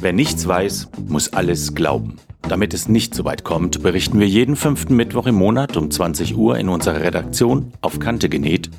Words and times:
Wer 0.00 0.12
nichts 0.12 0.46
weiß, 0.46 0.90
muss 1.08 1.32
alles 1.32 1.74
glauben. 1.74 2.18
Damit 2.42 2.72
es 2.72 2.88
nicht 2.88 3.16
so 3.16 3.24
weit 3.24 3.42
kommt, 3.42 3.82
berichten 3.82 4.20
wir 4.20 4.28
jeden 4.28 4.54
fünften 4.54 4.94
Mittwoch 4.94 5.26
im 5.26 5.34
Monat 5.34 5.76
um 5.76 5.90
20 5.90 6.36
Uhr 6.36 6.56
in 6.56 6.68
unserer 6.68 7.00
Redaktion 7.00 7.72
auf 7.80 7.98
Kante 7.98 8.28
genäht 8.28 8.70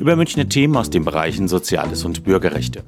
über 0.00 0.16
Münchner 0.16 0.48
Themen 0.48 0.76
aus 0.76 0.90
den 0.90 1.04
Bereichen 1.04 1.46
Soziales 1.46 2.04
und 2.04 2.24
Bürgerrechte. 2.24 2.82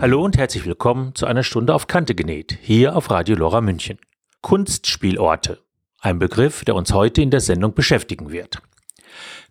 Hallo 0.00 0.24
und 0.24 0.38
herzlich 0.38 0.64
willkommen 0.64 1.12
zu 1.16 1.26
einer 1.26 1.42
Stunde 1.42 1.74
auf 1.74 1.88
Kante 1.88 2.14
genäht, 2.14 2.56
hier 2.62 2.94
auf 2.94 3.10
Radio 3.10 3.34
Lora 3.34 3.62
München. 3.62 3.98
Kunstspielorte. 4.42 5.58
Ein 6.00 6.20
Begriff, 6.20 6.64
der 6.64 6.76
uns 6.76 6.92
heute 6.92 7.20
in 7.20 7.30
der 7.30 7.40
Sendung 7.40 7.74
beschäftigen 7.74 8.30
wird. 8.30 8.62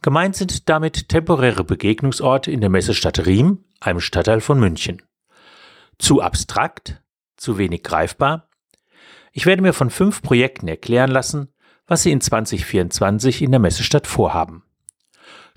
Gemeint 0.05 0.35
sind 0.35 0.69
damit 0.69 1.09
temporäre 1.09 1.63
Begegnungsorte 1.63 2.51
in 2.51 2.61
der 2.61 2.69
Messestadt 2.69 3.25
Riem, 3.25 3.65
einem 3.79 3.99
Stadtteil 3.99 4.39
von 4.39 4.59
München. 4.59 5.01
Zu 5.97 6.21
abstrakt? 6.21 7.01
Zu 7.37 7.57
wenig 7.57 7.81
greifbar? 7.81 8.47
Ich 9.31 9.47
werde 9.47 9.63
mir 9.63 9.73
von 9.73 9.89
fünf 9.89 10.21
Projekten 10.21 10.67
erklären 10.67 11.09
lassen, 11.09 11.47
was 11.87 12.03
sie 12.03 12.11
in 12.11 12.21
2024 12.21 13.41
in 13.41 13.49
der 13.49 13.59
Messestadt 13.59 14.05
vorhaben. 14.05 14.61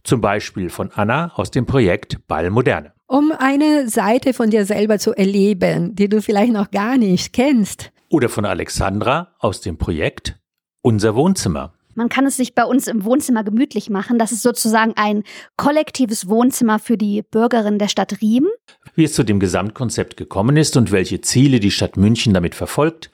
Zum 0.03 0.23
Beispiel 0.23 0.71
von 0.71 0.93
Anna 0.93 1.31
aus 1.35 1.51
dem 1.51 1.67
Projekt 1.67 2.27
Ball 2.27 2.49
Moderne. 2.49 2.95
Um 3.07 3.33
eine 3.39 3.91
Seite 3.91 4.33
von 4.33 4.49
dir 4.49 4.65
selber 4.65 4.99
zu 4.99 5.13
erleben, 5.13 5.95
die 5.95 6.09
du 6.09 6.23
vielleicht 6.23 6.55
noch 6.55 6.71
gar 6.71 6.97
nicht 6.97 7.35
kennst. 7.35 7.93
Oder 8.09 8.31
von 8.31 8.47
Alexandra 8.47 9.35
aus 9.41 9.61
dem 9.61 9.77
Projekt 9.77 10.41
Unser 10.81 11.15
Wohnzimmer. 11.15 11.75
Man 11.99 12.09
kann 12.09 12.27
es 12.27 12.37
sich 12.37 12.55
bei 12.55 12.65
uns 12.65 12.87
im 12.87 13.05
Wohnzimmer 13.05 13.43
gemütlich 13.43 13.91
machen. 13.91 14.21
Das 14.21 14.31
ist 14.31 14.43
sozusagen 14.43 14.93
ein 14.95 15.25
kollektives 15.57 16.29
Wohnzimmer 16.29 16.79
für 16.79 16.97
die 16.97 17.23
Bürgerinnen 17.23 17.81
der 17.81 17.89
Stadt 17.89 18.23
Riem. 18.23 18.47
Wie 18.95 19.03
es 19.03 19.15
zu 19.15 19.25
dem 19.25 19.41
Gesamtkonzept 19.41 20.17
gekommen 20.17 20.57
ist 20.57 20.77
und 20.77 20.93
welche 20.93 21.23
Ziele 21.23 21.59
die 21.59 21.73
Stadt 21.73 21.97
München 21.97 22.33
damit 22.33 22.55
verfolgt, 22.55 23.11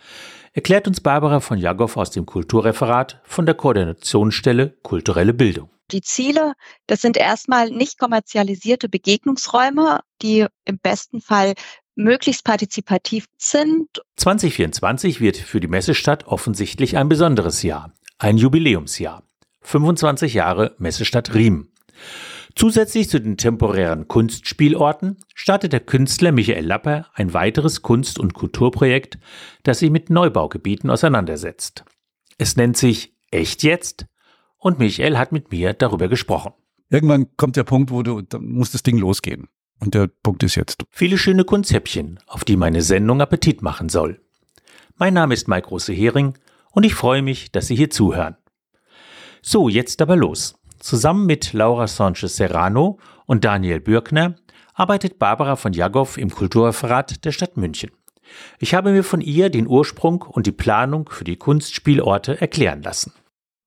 erklärt 0.53 0.87
uns 0.87 1.01
Barbara 1.01 1.41
von 1.41 1.57
Jagow 1.57 1.97
aus 1.97 2.11
dem 2.11 2.27
Kulturreferat 2.27 3.23
von 3.25 3.47
der 3.47 3.55
Koordinationsstelle 3.55 4.77
Kulturelle 4.83 5.33
Bildung. 5.33 5.71
Die 5.91 6.03
Ziele, 6.03 6.53
das 6.87 7.01
sind 7.01 7.17
erstmal 7.17 7.71
nicht 7.71 7.99
kommerzialisierte 7.99 8.91
Begegnungsräume, 8.91 10.01
die 10.21 10.45
im 10.67 10.79
besten 10.79 11.23
Fall 11.23 11.55
möglichst 11.95 12.45
partizipativ 12.45 13.29
sind. 13.39 14.03
2024 14.17 15.23
wird 15.23 15.39
für 15.39 15.61
die 15.61 15.69
Messestadt 15.69 16.27
offensichtlich 16.27 16.99
ein 16.99 17.09
besonderes 17.09 17.63
Jahr 17.63 17.95
ein 18.19 18.39
Jubiläumsjahr. 18.39 19.23
25 19.63 20.35
Jahre 20.35 20.75
Messestadt 20.79 21.35
Riem. 21.35 21.69
Zusätzlich 22.55 23.09
zu 23.09 23.21
den 23.21 23.37
temporären 23.37 24.07
Kunstspielorten 24.07 25.19
startet 25.35 25.73
der 25.73 25.81
Künstler 25.81 26.31
Michael 26.31 26.65
Lapper 26.65 27.07
ein 27.15 27.35
weiteres 27.35 27.83
Kunst- 27.83 28.19
und 28.19 28.35
Kulturprojekt, 28.35 29.19
das 29.65 29.81
sich 29.81 29.91
mit 29.91 30.11
Neubaugebieten 30.11 30.91
auseinandersetzt. 30.91 31.85
Es 32.39 32.57
nennt 32.57 32.77
sich 32.77 33.15
Echt 33.31 33.65
jetzt 33.65 34.07
und 34.59 34.79
Michael 34.79 35.19
hat 35.19 35.33
mit 35.33 35.51
mir 35.51 35.73
darüber 35.73 36.07
gesprochen. 36.07 36.53
Irgendwann 36.89 37.37
kommt 37.37 37.57
der 37.57 37.65
Punkt, 37.65 37.91
wo 37.91 38.05
du, 38.05 38.23
da 38.23 38.39
muss 38.39 38.71
das 38.71 38.85
Ding 38.85 38.99
losgehen. 38.99 39.49
Und 39.81 39.95
der 39.95 40.07
Punkt 40.07 40.45
ist 40.45 40.55
jetzt. 40.55 40.85
Viele 40.91 41.19
schöne 41.19 41.45
Konzeptchen, 41.45 42.21
auf 42.29 42.45
die 42.45 42.57
meine 42.57 42.83
Sendung 42.83 43.21
Appetit 43.21 43.61
machen 43.61 43.89
soll. 43.89 44.21
Mein 44.97 45.15
Name 45.15 45.35
ist 45.35 45.49
Mike 45.49 45.67
Große 45.67 45.93
Hering 45.93 46.35
und 46.75 46.85
ich 46.85 46.95
freue 46.95 47.23
mich, 47.23 47.53
dass 47.53 47.69
Sie 47.69 47.77
hier 47.77 47.91
zuhören. 47.91 48.37
So, 49.43 49.69
jetzt 49.69 50.03
aber 50.03 50.17
los. 50.17 50.55
Zusammen 50.81 51.27
mit 51.27 51.53
Laura 51.53 51.87
Sanchez 51.87 52.37
Serrano 52.37 52.99
und 53.27 53.45
Daniel 53.45 53.81
Bürkner 53.81 54.37
arbeitet 54.75 55.19
Barbara 55.19 55.57
von 55.57 55.73
Jagow 55.73 56.19
im 56.19 56.31
Kulturreferat 56.31 57.25
der 57.25 57.33
Stadt 57.33 57.57
München. 57.57 57.91
Ich 58.59 58.75
habe 58.75 58.91
mir 58.91 59.05
von 59.05 59.21
ihr 59.21 59.51
den 59.51 59.67
Ursprung 59.67 60.23
und 60.23 60.47
die 60.47 60.53
Planung 60.53 61.09
für 61.09 61.25
die 61.25 61.37
Kunstspielorte 61.37 62.41
erklären 62.41 62.83
lassen. 62.83 63.13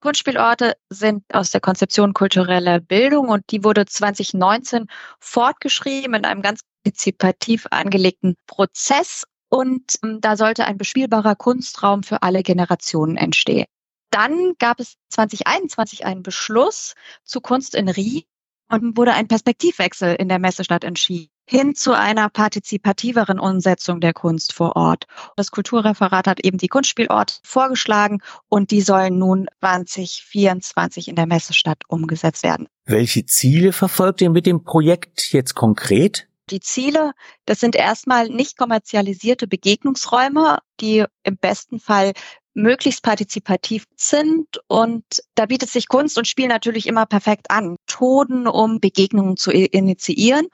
Kunstspielorte 0.01 0.73
sind 0.89 1.23
aus 1.33 1.51
der 1.51 1.61
Konzeption 1.61 2.13
kultureller 2.13 2.79
Bildung 2.79 3.29
und 3.29 3.43
die 3.51 3.63
wurde 3.63 3.85
2019 3.85 4.87
fortgeschrieben 5.19 6.13
in 6.13 6.25
einem 6.25 6.41
ganz 6.41 6.61
partizipativ 6.83 7.67
angelegten 7.71 8.35
Prozess 8.45 9.23
und 9.49 9.99
ähm, 10.03 10.19
da 10.21 10.37
sollte 10.37 10.65
ein 10.65 10.77
bespielbarer 10.77 11.35
Kunstraum 11.35 12.03
für 12.03 12.23
alle 12.23 12.43
Generationen 12.43 13.17
entstehen. 13.17 13.65
Dann 14.11 14.53
gab 14.59 14.79
es 14.79 14.95
2021 15.09 16.05
einen 16.05 16.23
Beschluss 16.23 16.95
zu 17.23 17.41
Kunst 17.41 17.75
in 17.75 17.89
Rie 17.89 18.25
und 18.69 18.97
wurde 18.97 19.13
ein 19.13 19.27
Perspektivwechsel 19.27 20.15
in 20.15 20.29
der 20.29 20.39
Messestadt 20.39 20.83
entschieden 20.83 21.29
hin 21.49 21.75
zu 21.75 21.93
einer 21.93 22.29
partizipativeren 22.29 23.39
Umsetzung 23.39 24.01
der 24.01 24.13
Kunst 24.13 24.53
vor 24.53 24.75
Ort. 24.75 25.05
Das 25.37 25.49
Kulturreferat 25.51 26.27
hat 26.27 26.45
eben 26.45 26.57
die 26.57 26.67
Kunstspielorte 26.67 27.35
vorgeschlagen 27.43 28.21
und 28.49 28.71
die 28.71 28.81
sollen 28.81 29.17
nun 29.17 29.47
2024 29.61 31.07
in 31.07 31.15
der 31.15 31.25
Messestadt 31.25 31.83
umgesetzt 31.87 32.43
werden. 32.43 32.67
Welche 32.85 33.25
Ziele 33.25 33.71
verfolgt 33.71 34.21
ihr 34.21 34.29
mit 34.29 34.45
dem 34.45 34.63
Projekt 34.63 35.31
jetzt 35.31 35.55
konkret? 35.55 36.27
Die 36.49 36.59
Ziele, 36.59 37.13
das 37.45 37.59
sind 37.59 37.75
erstmal 37.75 38.29
nicht 38.29 38.57
kommerzialisierte 38.57 39.47
Begegnungsräume, 39.47 40.59
die 40.79 41.05
im 41.23 41.37
besten 41.37 41.79
Fall 41.79 42.13
möglichst 42.53 43.03
partizipativ 43.03 43.85
sind. 43.95 44.47
Und 44.67 45.03
da 45.35 45.45
bietet 45.45 45.69
sich 45.69 45.87
Kunst 45.87 46.17
und 46.17 46.27
Spiel 46.27 46.47
natürlich 46.47 46.87
immer 46.87 47.05
perfekt 47.05 47.51
an. 47.51 47.77
Methoden, 47.87 48.47
um 48.47 48.79
Begegnungen 48.79 49.37
zu 49.37 49.51
initiieren. 49.51 50.47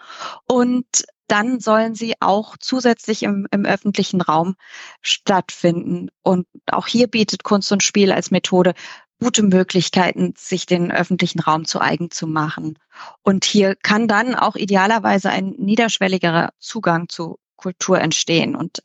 Und 0.47 0.85
dann 1.27 1.59
sollen 1.59 1.95
sie 1.95 2.15
auch 2.19 2.57
zusätzlich 2.59 3.23
im, 3.23 3.47
im 3.51 3.65
öffentlichen 3.65 4.21
Raum 4.21 4.55
stattfinden. 5.01 6.09
Und 6.21 6.45
auch 6.67 6.87
hier 6.87 7.07
bietet 7.07 7.43
Kunst 7.43 7.71
und 7.71 7.81
Spiel 7.81 8.11
als 8.11 8.29
Methode 8.29 8.73
gute 9.23 9.43
Möglichkeiten, 9.43 10.33
sich 10.37 10.65
den 10.65 10.91
öffentlichen 10.91 11.39
Raum 11.39 11.65
zu 11.65 11.79
eigen 11.79 12.11
zu 12.11 12.27
machen. 12.27 12.77
Und 13.21 13.45
hier 13.45 13.75
kann 13.75 14.07
dann 14.07 14.35
auch 14.35 14.55
idealerweise 14.55 15.29
ein 15.29 15.55
niederschwelligerer 15.57 16.49
Zugang 16.59 17.07
zu 17.07 17.37
Kultur 17.55 18.01
entstehen. 18.01 18.57
Und 18.57 18.81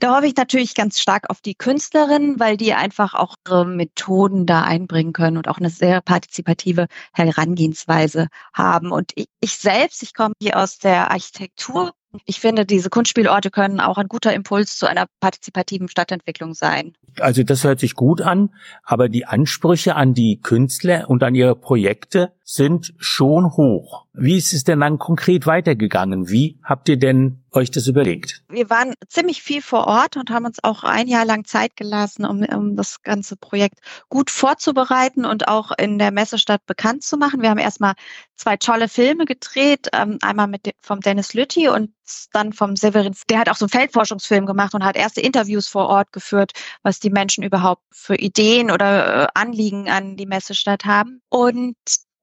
da 0.00 0.14
hoffe 0.14 0.26
ich 0.26 0.36
natürlich 0.36 0.74
ganz 0.74 1.00
stark 1.00 1.30
auf 1.30 1.40
die 1.40 1.54
Künstlerinnen, 1.54 2.38
weil 2.38 2.58
die 2.58 2.74
einfach 2.74 3.14
auch 3.14 3.34
ihre 3.46 3.64
Methoden 3.64 4.44
da 4.44 4.64
einbringen 4.64 5.14
können 5.14 5.38
und 5.38 5.48
auch 5.48 5.56
eine 5.56 5.70
sehr 5.70 6.02
partizipative 6.02 6.88
Herangehensweise 7.14 8.28
haben. 8.52 8.92
Und 8.92 9.12
ich, 9.14 9.28
ich 9.40 9.56
selbst, 9.56 10.02
ich 10.02 10.12
komme 10.12 10.34
hier 10.42 10.58
aus 10.58 10.78
der 10.78 11.10
Architektur. 11.10 11.92
Ich 12.24 12.40
finde, 12.40 12.66
diese 12.66 12.90
Kunstspielorte 12.90 13.50
können 13.50 13.80
auch 13.80 13.98
ein 13.98 14.08
guter 14.08 14.32
Impuls 14.32 14.76
zu 14.76 14.86
einer 14.86 15.06
partizipativen 15.20 15.88
Stadtentwicklung 15.88 16.54
sein. 16.54 16.94
Also 17.18 17.42
das 17.42 17.64
hört 17.64 17.80
sich 17.80 17.94
gut 17.94 18.20
an, 18.20 18.50
aber 18.84 19.08
die 19.08 19.26
Ansprüche 19.26 19.96
an 19.96 20.14
die 20.14 20.40
Künstler 20.40 21.08
und 21.08 21.22
an 21.22 21.34
ihre 21.34 21.54
Projekte 21.56 22.32
sind 22.50 22.94
schon 22.96 23.58
hoch. 23.58 24.06
Wie 24.14 24.38
ist 24.38 24.54
es 24.54 24.64
denn 24.64 24.80
dann 24.80 24.98
konkret 24.98 25.44
weitergegangen? 25.44 26.30
Wie 26.30 26.58
habt 26.64 26.88
ihr 26.88 26.98
denn 26.98 27.44
euch 27.52 27.70
das 27.70 27.86
überlegt? 27.88 28.42
Wir 28.48 28.70
waren 28.70 28.94
ziemlich 29.06 29.42
viel 29.42 29.60
vor 29.60 29.86
Ort 29.86 30.16
und 30.16 30.30
haben 30.30 30.46
uns 30.46 30.56
auch 30.64 30.82
ein 30.82 31.08
Jahr 31.08 31.26
lang 31.26 31.44
Zeit 31.44 31.76
gelassen, 31.76 32.24
um, 32.24 32.42
um 32.42 32.74
das 32.74 33.02
ganze 33.02 33.36
Projekt 33.36 33.80
gut 34.08 34.30
vorzubereiten 34.30 35.26
und 35.26 35.46
auch 35.46 35.72
in 35.76 35.98
der 35.98 36.10
Messestadt 36.10 36.64
bekannt 36.64 37.02
zu 37.02 37.18
machen. 37.18 37.42
Wir 37.42 37.50
haben 37.50 37.58
erstmal 37.58 37.92
zwei 38.34 38.56
tolle 38.56 38.88
Filme 38.88 39.26
gedreht, 39.26 39.88
ähm, 39.92 40.16
einmal 40.22 40.46
mit 40.46 40.70
vom 40.80 41.00
Dennis 41.00 41.34
Lütti 41.34 41.68
und 41.68 41.90
dann 42.32 42.54
vom 42.54 42.76
Severin. 42.76 43.14
Der 43.28 43.40
hat 43.40 43.50
auch 43.50 43.56
so 43.56 43.66
einen 43.66 43.70
Feldforschungsfilm 43.70 44.46
gemacht 44.46 44.72
und 44.72 44.84
hat 44.84 44.96
erste 44.96 45.20
Interviews 45.20 45.68
vor 45.68 45.88
Ort 45.88 46.12
geführt, 46.12 46.52
was 46.82 46.98
die 46.98 47.10
Menschen 47.10 47.44
überhaupt 47.44 47.82
für 47.92 48.16
Ideen 48.16 48.70
oder 48.70 49.24
äh, 49.24 49.26
Anliegen 49.34 49.90
an 49.90 50.16
die 50.16 50.24
Messestadt 50.24 50.86
haben. 50.86 51.20
Und 51.28 51.76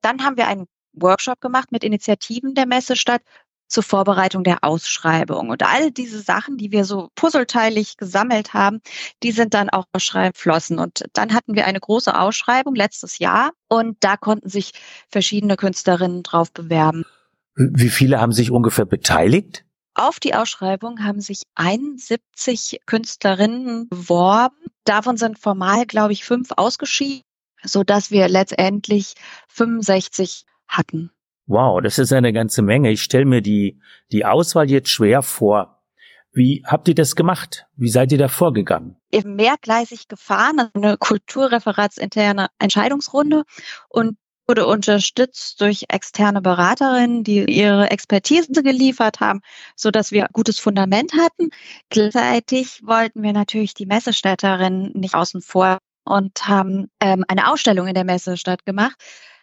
dann 0.05 0.23
haben 0.23 0.37
wir 0.37 0.47
einen 0.47 0.67
Workshop 0.93 1.41
gemacht 1.41 1.71
mit 1.71 1.83
Initiativen 1.83 2.53
der 2.53 2.67
Messestadt 2.67 3.21
zur 3.67 3.83
Vorbereitung 3.83 4.43
der 4.43 4.63
Ausschreibung. 4.63 5.49
Und 5.49 5.63
all 5.63 5.91
diese 5.91 6.21
Sachen, 6.21 6.57
die 6.57 6.71
wir 6.71 6.85
so 6.85 7.09
puzzleteilig 7.15 7.97
gesammelt 7.97 8.53
haben, 8.53 8.79
die 9.23 9.31
sind 9.31 9.55
dann 9.55 9.71
auch 9.71 9.85
flossen. 10.35 10.77
Und 10.77 11.05
dann 11.13 11.33
hatten 11.33 11.55
wir 11.55 11.65
eine 11.65 11.79
große 11.79 12.17
Ausschreibung 12.17 12.75
letztes 12.75 13.17
Jahr 13.17 13.51
und 13.67 13.97
da 14.01 14.17
konnten 14.17 14.49
sich 14.49 14.71
verschiedene 15.09 15.55
Künstlerinnen 15.55 16.21
drauf 16.21 16.51
bewerben. 16.53 17.03
Wie 17.55 17.89
viele 17.89 18.21
haben 18.21 18.33
sich 18.33 18.51
ungefähr 18.51 18.85
beteiligt? 18.85 19.65
Auf 19.95 20.19
die 20.19 20.35
Ausschreibung 20.35 21.03
haben 21.03 21.21
sich 21.21 21.43
71 21.55 22.81
Künstlerinnen 22.85 23.87
beworben. 23.87 24.57
Davon 24.83 25.17
sind 25.17 25.39
formal, 25.39 25.85
glaube 25.85 26.13
ich, 26.13 26.25
fünf 26.25 26.49
ausgeschieden 26.55 27.24
so 27.65 27.83
dass 27.83 28.11
wir 28.11 28.27
letztendlich 28.27 29.15
65 29.49 30.45
hatten. 30.67 31.11
Wow, 31.47 31.81
das 31.81 31.99
ist 31.99 32.11
eine 32.11 32.33
ganze 32.33 32.61
Menge. 32.61 32.91
Ich 32.91 33.03
stelle 33.03 33.25
mir 33.25 33.41
die, 33.41 33.79
die 34.11 34.25
Auswahl 34.25 34.69
jetzt 34.69 34.89
schwer 34.89 35.21
vor. 35.21 35.83
Wie 36.31 36.63
habt 36.65 36.87
ihr 36.87 36.95
das 36.95 37.15
gemacht? 37.15 37.65
Wie 37.75 37.89
seid 37.89 38.11
ihr 38.11 38.17
da 38.17 38.27
vorgegangen? 38.27 38.97
Eben 39.11 39.35
mehrgleisig 39.35 40.07
gefahren, 40.07 40.59
also 40.59 40.71
eine 40.73 40.97
kulturreferatsinterne 40.97 42.47
Entscheidungsrunde. 42.59 43.43
Und 43.87 44.17
wurde 44.47 44.67
unterstützt 44.67 45.59
durch 45.61 45.85
externe 45.89 46.41
Beraterinnen, 46.41 47.23
die 47.23 47.45
ihre 47.45 47.89
Expertise 47.89 48.51
geliefert 48.63 49.19
haben, 49.19 49.41
so 49.75 49.91
dass 49.91 50.11
wir 50.11 50.27
gutes 50.33 50.59
Fundament 50.59 51.13
hatten. 51.13 51.49
Gleichzeitig 51.89 52.81
wollten 52.85 53.23
wir 53.23 53.33
natürlich 53.33 53.73
die 53.73 53.85
Messestädterinnen 53.85 54.91
nicht 54.93 55.15
außen 55.15 55.41
vor 55.41 55.79
und 56.05 56.47
haben 56.47 56.87
ähm, 56.99 57.25
eine 57.27 57.51
Ausstellung 57.51 57.87
in 57.87 57.93
der 57.93 58.05
Messestadt 58.05 58.65
gemacht, 58.65 58.95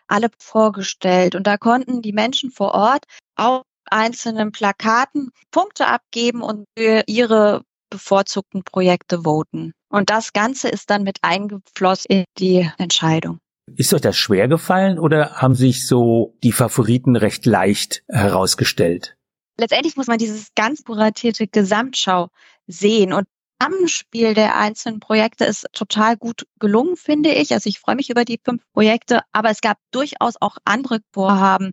alle 0.07 0.29
vorgestellt. 0.39 1.35
Und 1.35 1.47
da 1.47 1.57
konnten 1.57 2.03
die 2.03 2.13
Menschen 2.13 2.51
vor 2.51 2.75
Ort 2.75 3.05
auf 3.37 3.63
einzelnen 3.87 4.53
Plakaten 4.53 5.31
Punkte 5.51 5.87
abgeben 5.87 6.43
und 6.43 6.65
für 6.79 7.03
ihre 7.07 7.63
bevorzugten 7.91 8.65
Projekte 8.65 9.23
voten. 9.25 9.73
Und 9.91 10.09
das 10.09 10.33
Ganze 10.33 10.69
ist 10.69 10.89
dann 10.91 11.03
mit 11.03 11.19
eingeflossen 11.23 12.07
in 12.09 12.25
die 12.39 12.71
Entscheidung. 12.79 13.39
Ist 13.77 13.93
euch 13.95 14.01
das 14.01 14.17
schwer 14.17 14.49
gefallen 14.49 14.99
oder 14.99 15.37
haben 15.37 15.55
sich 15.55 15.87
so 15.87 16.37
die 16.43 16.53
Favoriten 16.53 17.17
recht 17.17 17.47
leicht 17.47 18.03
herausgestellt? 18.09 19.17
Letztendlich 19.59 19.97
muss 19.97 20.07
man 20.07 20.19
dieses 20.19 20.49
ganz 20.55 20.83
kuratierte 20.83 21.47
Gesamtschau 21.47 22.29
sehen 22.67 23.13
und 23.13 23.27
Zusammenspiel 23.63 24.35
der 24.35 24.57
einzelnen 24.57 24.99
Projekte 24.99 25.45
ist 25.45 25.67
total 25.73 26.17
gut 26.17 26.47
gelungen, 26.59 26.97
finde 26.97 27.31
ich. 27.31 27.53
Also 27.53 27.69
ich 27.69 27.79
freue 27.79 27.95
mich 27.95 28.11
über 28.11 28.25
die 28.25 28.41
fünf 28.43 28.63
Projekte, 28.73 29.21
aber 29.33 29.51
es 29.51 29.61
gab 29.61 29.79
durchaus 29.93 30.35
auch 30.41 30.57
andere 30.65 30.99
Vorhaben, 31.13 31.73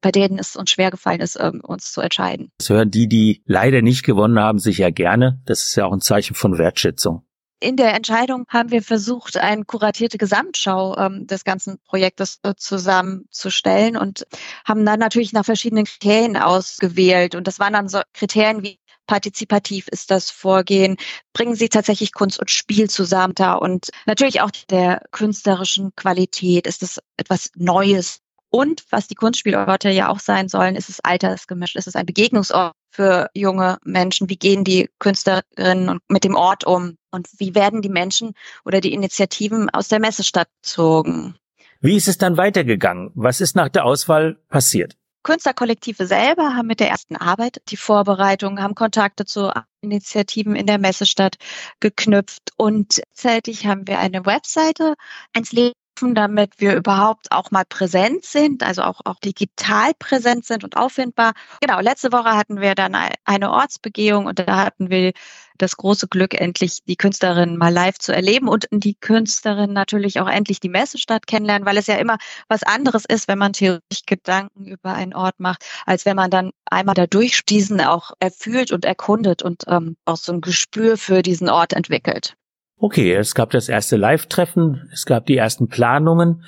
bei 0.00 0.12
denen 0.12 0.38
es 0.38 0.54
uns 0.54 0.70
schwer 0.70 0.90
gefallen 0.90 1.20
ist, 1.20 1.36
ähm, 1.40 1.60
uns 1.60 1.92
zu 1.92 2.00
entscheiden. 2.00 2.52
Das 2.58 2.68
hören 2.70 2.90
die, 2.90 3.08
die 3.08 3.42
leider 3.46 3.82
nicht 3.82 4.04
gewonnen 4.04 4.38
haben, 4.38 4.58
sich 4.58 4.78
ja 4.78 4.90
gerne. 4.90 5.40
Das 5.44 5.64
ist 5.64 5.74
ja 5.74 5.86
auch 5.86 5.92
ein 5.92 6.00
Zeichen 6.00 6.34
von 6.34 6.56
Wertschätzung. 6.58 7.24
In 7.60 7.76
der 7.76 7.94
Entscheidung 7.94 8.44
haben 8.48 8.70
wir 8.70 8.82
versucht, 8.82 9.38
eine 9.38 9.64
kuratierte 9.64 10.18
Gesamtschau 10.18 10.98
ähm, 10.98 11.26
des 11.26 11.44
ganzen 11.44 11.78
Projektes 11.86 12.38
äh, 12.42 12.52
zusammenzustellen 12.56 13.96
und 13.96 14.26
haben 14.66 14.84
dann 14.84 15.00
natürlich 15.00 15.32
nach 15.32 15.46
verschiedenen 15.46 15.86
Kriterien 15.86 16.36
ausgewählt. 16.36 17.34
Und 17.34 17.46
das 17.46 17.58
waren 17.58 17.72
dann 17.72 17.88
so 17.88 18.02
Kriterien 18.12 18.62
wie 18.62 18.78
partizipativ 19.06 19.88
ist 19.88 20.10
das 20.10 20.30
Vorgehen, 20.30 20.96
bringen 21.32 21.54
sie 21.54 21.68
tatsächlich 21.68 22.12
Kunst 22.12 22.38
und 22.38 22.50
Spiel 22.50 22.88
zusammen 22.88 23.34
da 23.34 23.54
und 23.54 23.90
natürlich 24.06 24.40
auch 24.40 24.50
der 24.70 25.02
künstlerischen 25.10 25.94
Qualität, 25.96 26.66
ist 26.66 26.82
es 26.82 27.00
etwas 27.16 27.50
Neues. 27.56 28.20
Und 28.50 28.84
was 28.90 29.08
die 29.08 29.16
Kunstspielorte 29.16 29.90
ja 29.90 30.08
auch 30.08 30.20
sein 30.20 30.48
sollen, 30.48 30.76
ist 30.76 30.88
es 30.88 31.00
altersgemischt, 31.00 31.74
ist 31.74 31.88
es 31.88 31.96
ein 31.96 32.06
Begegnungsort 32.06 32.72
für 32.88 33.28
junge 33.34 33.78
Menschen. 33.84 34.28
Wie 34.30 34.36
gehen 34.36 34.62
die 34.62 34.88
Künstlerinnen 35.00 35.98
mit 36.08 36.22
dem 36.22 36.36
Ort 36.36 36.64
um? 36.64 36.96
Und 37.10 37.28
wie 37.38 37.56
werden 37.56 37.82
die 37.82 37.88
Menschen 37.88 38.34
oder 38.64 38.80
die 38.80 38.92
Initiativen 38.92 39.70
aus 39.70 39.88
der 39.88 39.98
Messestadt 39.98 40.48
gezogen? 40.62 41.34
Wie 41.80 41.96
ist 41.96 42.06
es 42.06 42.16
dann 42.16 42.36
weitergegangen? 42.36 43.10
Was 43.14 43.40
ist 43.40 43.56
nach 43.56 43.68
der 43.68 43.84
Auswahl 43.84 44.38
passiert? 44.48 44.96
Künstlerkollektive 45.24 46.06
selber 46.06 46.54
haben 46.54 46.68
mit 46.68 46.80
der 46.80 46.90
ersten 46.90 47.16
Arbeit 47.16 47.60
die 47.68 47.76
Vorbereitung, 47.76 48.60
haben 48.62 48.74
Kontakte 48.76 49.24
zu 49.24 49.52
Initiativen 49.80 50.54
in 50.54 50.66
der 50.66 50.78
Messestadt 50.78 51.36
geknüpft. 51.80 52.52
Und 52.56 53.02
gleichzeitig 53.14 53.66
haben 53.66 53.88
wir 53.88 53.98
eine 53.98 54.26
Webseite 54.26 54.94
ins 55.34 55.52
Leben 55.52 55.74
damit 56.00 56.54
wir 56.58 56.74
überhaupt 56.74 57.30
auch 57.30 57.50
mal 57.50 57.64
präsent 57.68 58.24
sind, 58.24 58.62
also 58.62 58.82
auch, 58.82 59.00
auch 59.04 59.18
digital 59.20 59.92
präsent 59.98 60.44
sind 60.44 60.64
und 60.64 60.76
auffindbar. 60.76 61.32
Genau, 61.60 61.80
letzte 61.80 62.12
Woche 62.12 62.36
hatten 62.36 62.60
wir 62.60 62.74
dann 62.74 62.96
eine 63.24 63.50
Ortsbegehung 63.50 64.26
und 64.26 64.38
da 64.40 64.64
hatten 64.64 64.90
wir 64.90 65.12
das 65.56 65.76
große 65.76 66.08
Glück, 66.08 66.34
endlich 66.34 66.82
die 66.84 66.96
Künstlerin 66.96 67.56
mal 67.56 67.72
live 67.72 67.98
zu 67.98 68.12
erleben 68.12 68.48
und 68.48 68.66
die 68.72 68.94
Künstlerin 68.94 69.72
natürlich 69.72 70.20
auch 70.20 70.28
endlich 70.28 70.60
die 70.60 70.68
Messestadt 70.68 71.26
kennenlernen, 71.26 71.66
weil 71.66 71.76
es 71.76 71.86
ja 71.86 71.96
immer 71.96 72.18
was 72.48 72.62
anderes 72.64 73.04
ist, 73.04 73.28
wenn 73.28 73.38
man 73.38 73.52
theoretisch 73.52 74.02
Gedanken 74.06 74.66
über 74.66 74.94
einen 74.94 75.14
Ort 75.14 75.38
macht, 75.38 75.64
als 75.86 76.04
wenn 76.06 76.16
man 76.16 76.30
dann 76.30 76.50
einmal 76.64 76.94
da 76.94 77.06
durchstiesen 77.06 77.80
auch 77.80 78.10
erfühlt 78.18 78.72
und 78.72 78.84
erkundet 78.84 79.42
und 79.42 79.64
ähm, 79.68 79.96
auch 80.04 80.16
so 80.16 80.32
ein 80.32 80.40
Gespür 80.40 80.96
für 80.96 81.22
diesen 81.22 81.48
Ort 81.48 81.72
entwickelt. 81.72 82.36
Okay, 82.76 83.14
es 83.14 83.34
gab 83.34 83.50
das 83.50 83.68
erste 83.68 83.96
Live-Treffen, 83.96 84.90
es 84.92 85.06
gab 85.06 85.26
die 85.26 85.36
ersten 85.36 85.68
Planungen. 85.68 86.44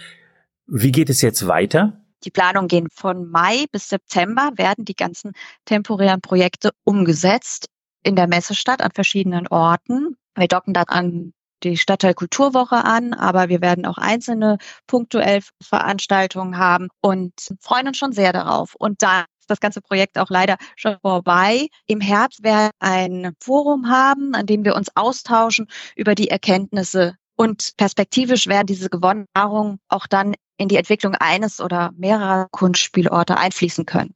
Wie 0.66 0.92
geht 0.92 1.08
es 1.08 1.22
jetzt 1.22 1.46
weiter? 1.46 2.04
Die 2.24 2.30
Planungen 2.30 2.68
gehen 2.68 2.88
von 2.92 3.30
Mai 3.30 3.66
bis 3.70 3.88
September, 3.88 4.50
werden 4.56 4.84
die 4.84 4.96
ganzen 4.96 5.32
temporären 5.64 6.20
Projekte 6.20 6.70
umgesetzt 6.84 7.68
in 8.02 8.16
der 8.16 8.26
Messestadt 8.26 8.82
an 8.82 8.90
verschiedenen 8.92 9.46
Orten. 9.48 10.16
Wir 10.34 10.48
docken 10.48 10.74
dann 10.74 10.86
an 10.88 11.32
die 11.62 11.76
Stadtteil 11.76 12.14
Kulturwoche 12.14 12.84
an, 12.84 13.14
aber 13.14 13.48
wir 13.48 13.60
werden 13.60 13.86
auch 13.86 13.98
einzelne 13.98 14.58
punktuell 14.86 15.40
Veranstaltungen 15.62 16.58
haben 16.58 16.88
und 17.00 17.32
freuen 17.60 17.88
uns 17.88 17.96
schon 17.96 18.12
sehr 18.12 18.32
darauf. 18.32 18.74
Und 18.74 19.02
dann 19.02 19.24
das 19.46 19.60
ganze 19.60 19.80
Projekt 19.80 20.18
auch 20.18 20.30
leider 20.30 20.56
schon 20.76 20.96
vorbei. 21.00 21.68
Im 21.86 22.00
Herbst 22.00 22.42
werden 22.42 22.70
wir 22.80 22.88
ein 22.88 23.32
Forum 23.40 23.88
haben, 23.88 24.34
an 24.34 24.46
dem 24.46 24.64
wir 24.64 24.74
uns 24.76 24.94
austauschen 24.94 25.66
über 25.94 26.14
die 26.14 26.28
Erkenntnisse 26.28 27.14
und 27.36 27.72
perspektivisch 27.76 28.46
werden 28.46 28.66
diese 28.66 28.88
gewonnenen 28.88 29.26
Erfahrungen 29.34 29.78
auch 29.88 30.06
dann 30.06 30.34
in 30.56 30.68
die 30.68 30.76
Entwicklung 30.76 31.14
eines 31.14 31.60
oder 31.60 31.92
mehrerer 31.96 32.48
Kunstspielorte 32.50 33.36
einfließen 33.36 33.84
können. 33.84 34.14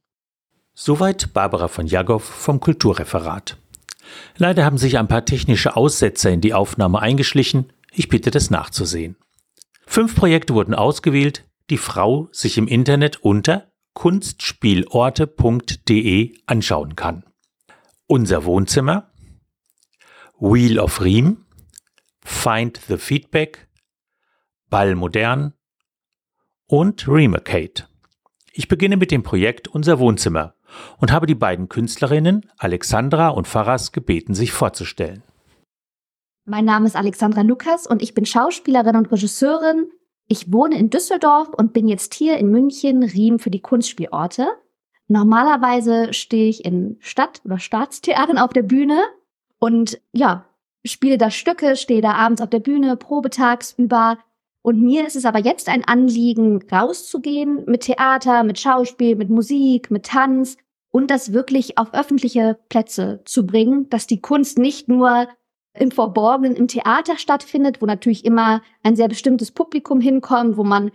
Soweit 0.73 1.33
Barbara 1.33 1.67
von 1.67 1.85
Jagow 1.85 2.23
vom 2.23 2.59
Kulturreferat. 2.59 3.57
Leider 4.37 4.65
haben 4.65 4.77
sich 4.77 4.97
ein 4.97 5.07
paar 5.07 5.25
technische 5.25 5.75
Aussetzer 5.75 6.31
in 6.31 6.41
die 6.41 6.53
Aufnahme 6.53 6.99
eingeschlichen. 6.99 7.71
Ich 7.91 8.09
bitte 8.09 8.31
das 8.31 8.49
nachzusehen. 8.49 9.15
Fünf 9.85 10.15
Projekte 10.15 10.55
wurden 10.55 10.73
ausgewählt, 10.73 11.45
die 11.69 11.77
Frau 11.77 12.27
sich 12.31 12.57
im 12.57 12.67
Internet 12.67 13.17
unter 13.17 13.70
kunstspielorte.de 13.93 16.37
anschauen 16.45 16.95
kann. 16.95 17.25
Unser 18.07 18.45
Wohnzimmer, 18.45 19.11
Wheel 20.39 20.79
of 20.79 21.01
Riem, 21.01 21.45
Find 22.23 22.79
the 22.87 22.97
Feedback, 22.97 23.67
Ball 24.69 24.95
Modern 24.95 25.53
und 26.67 27.07
Remacade. 27.07 27.87
Ich 28.53 28.67
beginne 28.67 28.97
mit 28.97 29.11
dem 29.11 29.23
Projekt 29.23 29.67
Unser 29.67 29.99
Wohnzimmer 29.99 30.55
und 30.97 31.11
habe 31.11 31.27
die 31.27 31.35
beiden 31.35 31.69
Künstlerinnen 31.69 32.49
Alexandra 32.57 33.29
und 33.29 33.47
Faras 33.47 33.91
gebeten, 33.91 34.33
sich 34.33 34.51
vorzustellen. 34.51 35.23
Mein 36.45 36.65
Name 36.65 36.87
ist 36.87 36.95
Alexandra 36.95 37.41
Lukas 37.41 37.85
und 37.85 38.01
ich 38.01 38.13
bin 38.13 38.25
Schauspielerin 38.25 38.95
und 38.95 39.11
Regisseurin, 39.11 39.91
ich 40.31 40.53
wohne 40.53 40.79
in 40.79 40.89
Düsseldorf 40.89 41.49
und 41.49 41.73
bin 41.73 41.89
jetzt 41.89 42.13
hier 42.13 42.37
in 42.37 42.49
München 42.49 43.03
Riem 43.03 43.37
für 43.37 43.51
die 43.51 43.59
Kunstspielorte. 43.59 44.47
Normalerweise 45.09 46.13
stehe 46.13 46.47
ich 46.47 46.63
in 46.63 46.95
Stadt- 47.01 47.41
oder 47.43 47.59
Staatstheatern 47.59 48.37
auf 48.37 48.53
der 48.53 48.61
Bühne 48.61 49.01
und 49.59 49.99
ja, 50.13 50.45
spiele 50.85 51.17
da 51.17 51.31
Stücke, 51.31 51.75
stehe 51.75 52.01
da 52.01 52.13
abends 52.13 52.41
auf 52.41 52.49
der 52.49 52.61
Bühne, 52.61 52.95
probetags 52.95 53.73
über. 53.77 54.19
Und 54.61 54.81
mir 54.81 55.05
ist 55.05 55.17
es 55.17 55.25
aber 55.25 55.39
jetzt 55.39 55.67
ein 55.67 55.83
Anliegen, 55.83 56.63
rauszugehen 56.71 57.65
mit 57.65 57.81
Theater, 57.81 58.43
mit 58.43 58.57
Schauspiel, 58.57 59.17
mit 59.17 59.29
Musik, 59.29 59.91
mit 59.91 60.05
Tanz 60.05 60.55
und 60.91 61.11
das 61.11 61.33
wirklich 61.33 61.77
auf 61.77 61.93
öffentliche 61.93 62.57
Plätze 62.69 63.19
zu 63.25 63.45
bringen, 63.45 63.89
dass 63.89 64.07
die 64.07 64.21
Kunst 64.21 64.57
nicht 64.57 64.87
nur 64.87 65.27
im 65.73 65.91
Verborgenen 65.91 66.55
im 66.55 66.67
Theater 66.67 67.17
stattfindet, 67.17 67.81
wo 67.81 67.85
natürlich 67.85 68.25
immer 68.25 68.61
ein 68.83 68.95
sehr 68.95 69.07
bestimmtes 69.07 69.51
Publikum 69.51 70.01
hinkommt, 70.01 70.57
wo 70.57 70.63
man 70.63 70.91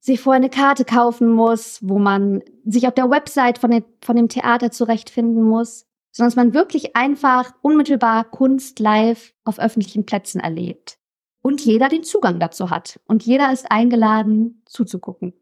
sich 0.00 0.20
vorher 0.20 0.40
eine 0.40 0.50
Karte 0.50 0.84
kaufen 0.84 1.30
muss, 1.30 1.78
wo 1.82 1.98
man 1.98 2.42
sich 2.64 2.88
auf 2.88 2.94
der 2.94 3.10
Website 3.10 3.58
von, 3.58 3.70
den, 3.70 3.84
von 4.00 4.16
dem 4.16 4.28
Theater 4.28 4.70
zurechtfinden 4.70 5.42
muss, 5.42 5.86
sondern 6.10 6.28
dass 6.28 6.36
man 6.36 6.54
wirklich 6.54 6.96
einfach 6.96 7.52
unmittelbar 7.62 8.24
Kunst 8.24 8.78
live 8.80 9.32
auf 9.44 9.58
öffentlichen 9.58 10.04
Plätzen 10.04 10.40
erlebt. 10.40 10.98
Und 11.40 11.60
jeder 11.64 11.88
den 11.88 12.04
Zugang 12.04 12.38
dazu 12.38 12.70
hat. 12.70 13.00
Und 13.06 13.24
jeder 13.24 13.52
ist 13.52 13.70
eingeladen, 13.70 14.62
zuzugucken. 14.66 15.34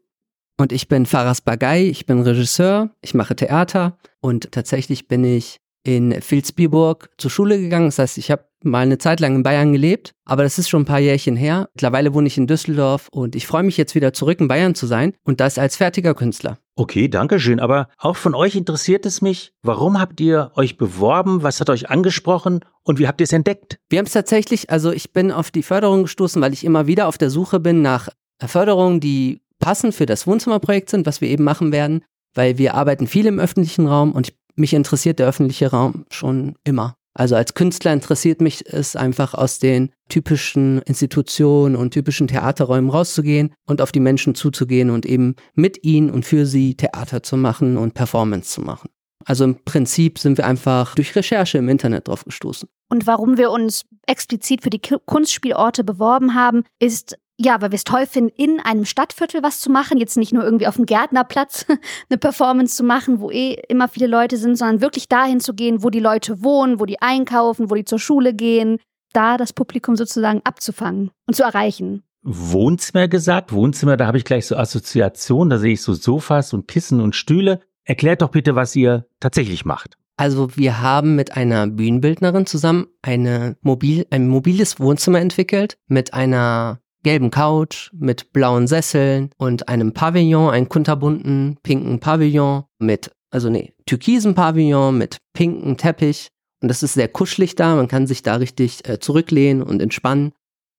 Und 0.57 0.71
ich 0.71 0.87
bin 0.87 1.05
Faras 1.05 1.41
Bagay, 1.41 1.89
ich 1.89 2.05
bin 2.05 2.21
Regisseur, 2.21 2.91
ich 3.01 3.13
mache 3.13 3.35
Theater 3.35 3.97
und 4.19 4.51
tatsächlich 4.51 5.07
bin 5.07 5.23
ich 5.23 5.60
in 5.83 6.15
Vilsbiburg 6.21 7.09
zur 7.17 7.31
Schule 7.31 7.59
gegangen. 7.59 7.87
Das 7.87 7.99
heißt, 7.99 8.17
ich 8.17 8.31
habe 8.31 8.45
mal 8.63 8.79
eine 8.79 8.97
Zeit 8.97 9.19
lang 9.19 9.35
in 9.35 9.43
Bayern 9.43 9.71
gelebt, 9.71 10.13
aber 10.25 10.43
das 10.43 10.59
ist 10.59 10.69
schon 10.69 10.83
ein 10.83 10.85
paar 10.85 10.99
Jährchen 10.99 11.35
her. 11.35 11.67
Mittlerweile 11.73 12.13
wohne 12.13 12.27
ich 12.27 12.37
in 12.37 12.47
Düsseldorf 12.47 13.07
und 13.11 13.35
ich 13.35 13.47
freue 13.47 13.63
mich 13.63 13.77
jetzt 13.77 13.95
wieder 13.95 14.13
zurück 14.13 14.39
in 14.39 14.47
Bayern 14.47 14.75
zu 14.75 14.85
sein 14.85 15.13
und 15.23 15.39
das 15.39 15.57
als 15.57 15.77
fertiger 15.77 16.13
Künstler. 16.13 16.59
Okay, 16.75 17.07
danke 17.07 17.39
schön. 17.39 17.59
Aber 17.59 17.89
auch 17.97 18.15
von 18.15 18.35
euch 18.35 18.55
interessiert 18.55 19.05
es 19.05 19.21
mich, 19.21 19.53
warum 19.61 19.99
habt 19.99 20.19
ihr 20.21 20.51
euch 20.55 20.77
beworben? 20.77 21.43
Was 21.43 21.59
hat 21.59 21.69
euch 21.69 21.89
angesprochen 21.89 22.61
und 22.83 22.99
wie 22.99 23.07
habt 23.07 23.21
ihr 23.21 23.25
es 23.25 23.33
entdeckt? 23.33 23.79
Wir 23.89 23.99
haben 23.99 24.05
es 24.05 24.13
tatsächlich, 24.13 24.69
also 24.69 24.91
ich 24.91 25.11
bin 25.11 25.31
auf 25.31 25.51
die 25.51 25.63
Förderung 25.63 26.03
gestoßen, 26.03 26.41
weil 26.41 26.53
ich 26.53 26.63
immer 26.63 26.87
wieder 26.87 27.07
auf 27.07 27.17
der 27.17 27.29
Suche 27.29 27.59
bin 27.59 27.81
nach 27.81 28.09
Förderungen, 28.39 28.99
die 28.99 29.41
passend 29.59 29.93
für 29.93 30.05
das 30.05 30.25
Wohnzimmerprojekt 30.27 30.89
sind, 30.89 31.05
was 31.05 31.21
wir 31.21 31.29
eben 31.29 31.43
machen 31.43 31.71
werden, 31.71 32.03
weil 32.33 32.57
wir 32.57 32.73
arbeiten 32.73 33.07
viel 33.07 33.25
im 33.25 33.39
öffentlichen 33.39 33.87
Raum 33.87 34.11
und 34.11 34.29
ich 34.29 34.35
mich 34.55 34.73
interessiert 34.73 35.19
der 35.19 35.27
öffentliche 35.27 35.71
Raum 35.71 36.05
schon 36.09 36.55
immer. 36.63 36.95
Also 37.13 37.35
als 37.35 37.53
Künstler 37.53 37.91
interessiert 37.91 38.39
mich 38.39 38.65
es 38.65 38.95
einfach 38.95 39.33
aus 39.33 39.59
den 39.59 39.91
typischen 40.07 40.81
Institutionen 40.83 41.75
und 41.75 41.91
typischen 41.91 42.27
Theaterräumen 42.27 42.89
rauszugehen 42.89 43.53
und 43.67 43.81
auf 43.81 43.91
die 43.91 43.99
Menschen 43.99 44.33
zuzugehen 44.33 44.89
und 44.89 45.05
eben 45.05 45.35
mit 45.53 45.83
ihnen 45.83 46.09
und 46.09 46.25
für 46.25 46.45
sie 46.45 46.75
Theater 46.75 47.21
zu 47.21 47.35
machen 47.35 47.77
und 47.77 47.93
Performance 47.93 48.51
zu 48.51 48.61
machen. 48.61 48.89
Also 49.25 49.43
im 49.43 49.63
Prinzip 49.63 50.19
sind 50.19 50.37
wir 50.37 50.45
einfach 50.45 50.95
durch 50.95 51.15
Recherche 51.15 51.57
im 51.57 51.69
Internet 51.69 52.07
drauf 52.07 52.23
gestoßen. 52.23 52.67
Und 52.89 53.07
warum 53.07 53.37
wir 53.37 53.51
uns 53.51 53.83
explizit 54.07 54.63
für 54.63 54.69
die 54.69 54.81
Kunstspielorte 55.05 55.83
beworben 55.83 56.33
haben, 56.33 56.63
ist 56.79 57.17
ja, 57.43 57.61
weil 57.61 57.71
wir 57.71 57.75
es 57.75 57.83
toll 57.83 58.05
finden, 58.05 58.31
in 58.35 58.59
einem 58.59 58.85
Stadtviertel 58.85 59.41
was 59.41 59.59
zu 59.59 59.71
machen. 59.71 59.97
Jetzt 59.97 60.17
nicht 60.17 60.33
nur 60.33 60.43
irgendwie 60.43 60.67
auf 60.67 60.75
dem 60.75 60.85
Gärtnerplatz 60.85 61.65
eine 62.09 62.17
Performance 62.17 62.75
zu 62.75 62.83
machen, 62.83 63.19
wo 63.19 63.31
eh 63.31 63.61
immer 63.67 63.87
viele 63.87 64.07
Leute 64.07 64.37
sind, 64.37 64.57
sondern 64.57 64.81
wirklich 64.81 65.09
dahin 65.09 65.39
zu 65.39 65.53
gehen, 65.53 65.83
wo 65.83 65.89
die 65.89 65.99
Leute 65.99 66.43
wohnen, 66.43 66.79
wo 66.79 66.85
die 66.85 67.01
einkaufen, 67.01 67.69
wo 67.69 67.75
die 67.75 67.85
zur 67.85 67.99
Schule 67.99 68.33
gehen. 68.33 68.77
Da 69.13 69.37
das 69.37 69.53
Publikum 69.53 69.95
sozusagen 69.95 70.41
abzufangen 70.43 71.11
und 71.27 71.35
zu 71.35 71.43
erreichen. 71.43 72.03
Wohnzimmer 72.23 73.07
gesagt. 73.07 73.51
Wohnzimmer, 73.51 73.97
da 73.97 74.05
habe 74.05 74.17
ich 74.17 74.25
gleich 74.25 74.45
so 74.45 74.55
Assoziationen. 74.55 75.49
Da 75.49 75.57
sehe 75.57 75.73
ich 75.73 75.81
so 75.81 75.93
Sofas 75.93 76.53
und 76.53 76.67
Kissen 76.67 77.01
und 77.01 77.15
Stühle. 77.15 77.59
Erklärt 77.83 78.21
doch 78.21 78.29
bitte, 78.29 78.55
was 78.55 78.75
ihr 78.75 79.07
tatsächlich 79.19 79.65
macht. 79.65 79.97
Also 80.17 80.55
wir 80.55 80.81
haben 80.81 81.15
mit 81.15 81.35
einer 81.35 81.65
Bühnenbildnerin 81.65 82.45
zusammen 82.45 82.87
eine 83.01 83.57
mobil, 83.61 84.05
ein 84.11 84.27
mobiles 84.27 84.79
Wohnzimmer 84.79 85.19
entwickelt 85.19 85.79
mit 85.87 86.13
einer 86.13 86.79
gelben 87.03 87.31
Couch 87.31 87.91
mit 87.93 88.33
blauen 88.33 88.67
Sesseln 88.67 89.29
und 89.37 89.67
einem 89.69 89.93
Pavillon, 89.93 90.49
einen 90.49 90.69
kunterbunten 90.69 91.57
pinken 91.63 91.99
Pavillon 91.99 92.63
mit, 92.79 93.11
also 93.29 93.49
nee, 93.49 93.73
türkisen 93.85 94.35
Pavillon 94.35 94.97
mit 94.97 95.17
pinken 95.33 95.77
Teppich. 95.77 96.29
Und 96.61 96.67
das 96.67 96.83
ist 96.83 96.93
sehr 96.93 97.07
kuschelig 97.07 97.55
da, 97.55 97.75
man 97.75 97.87
kann 97.87 98.05
sich 98.05 98.21
da 98.21 98.35
richtig 98.35 98.87
äh, 98.87 98.99
zurücklehnen 98.99 99.63
und 99.63 99.81
entspannen 99.81 100.31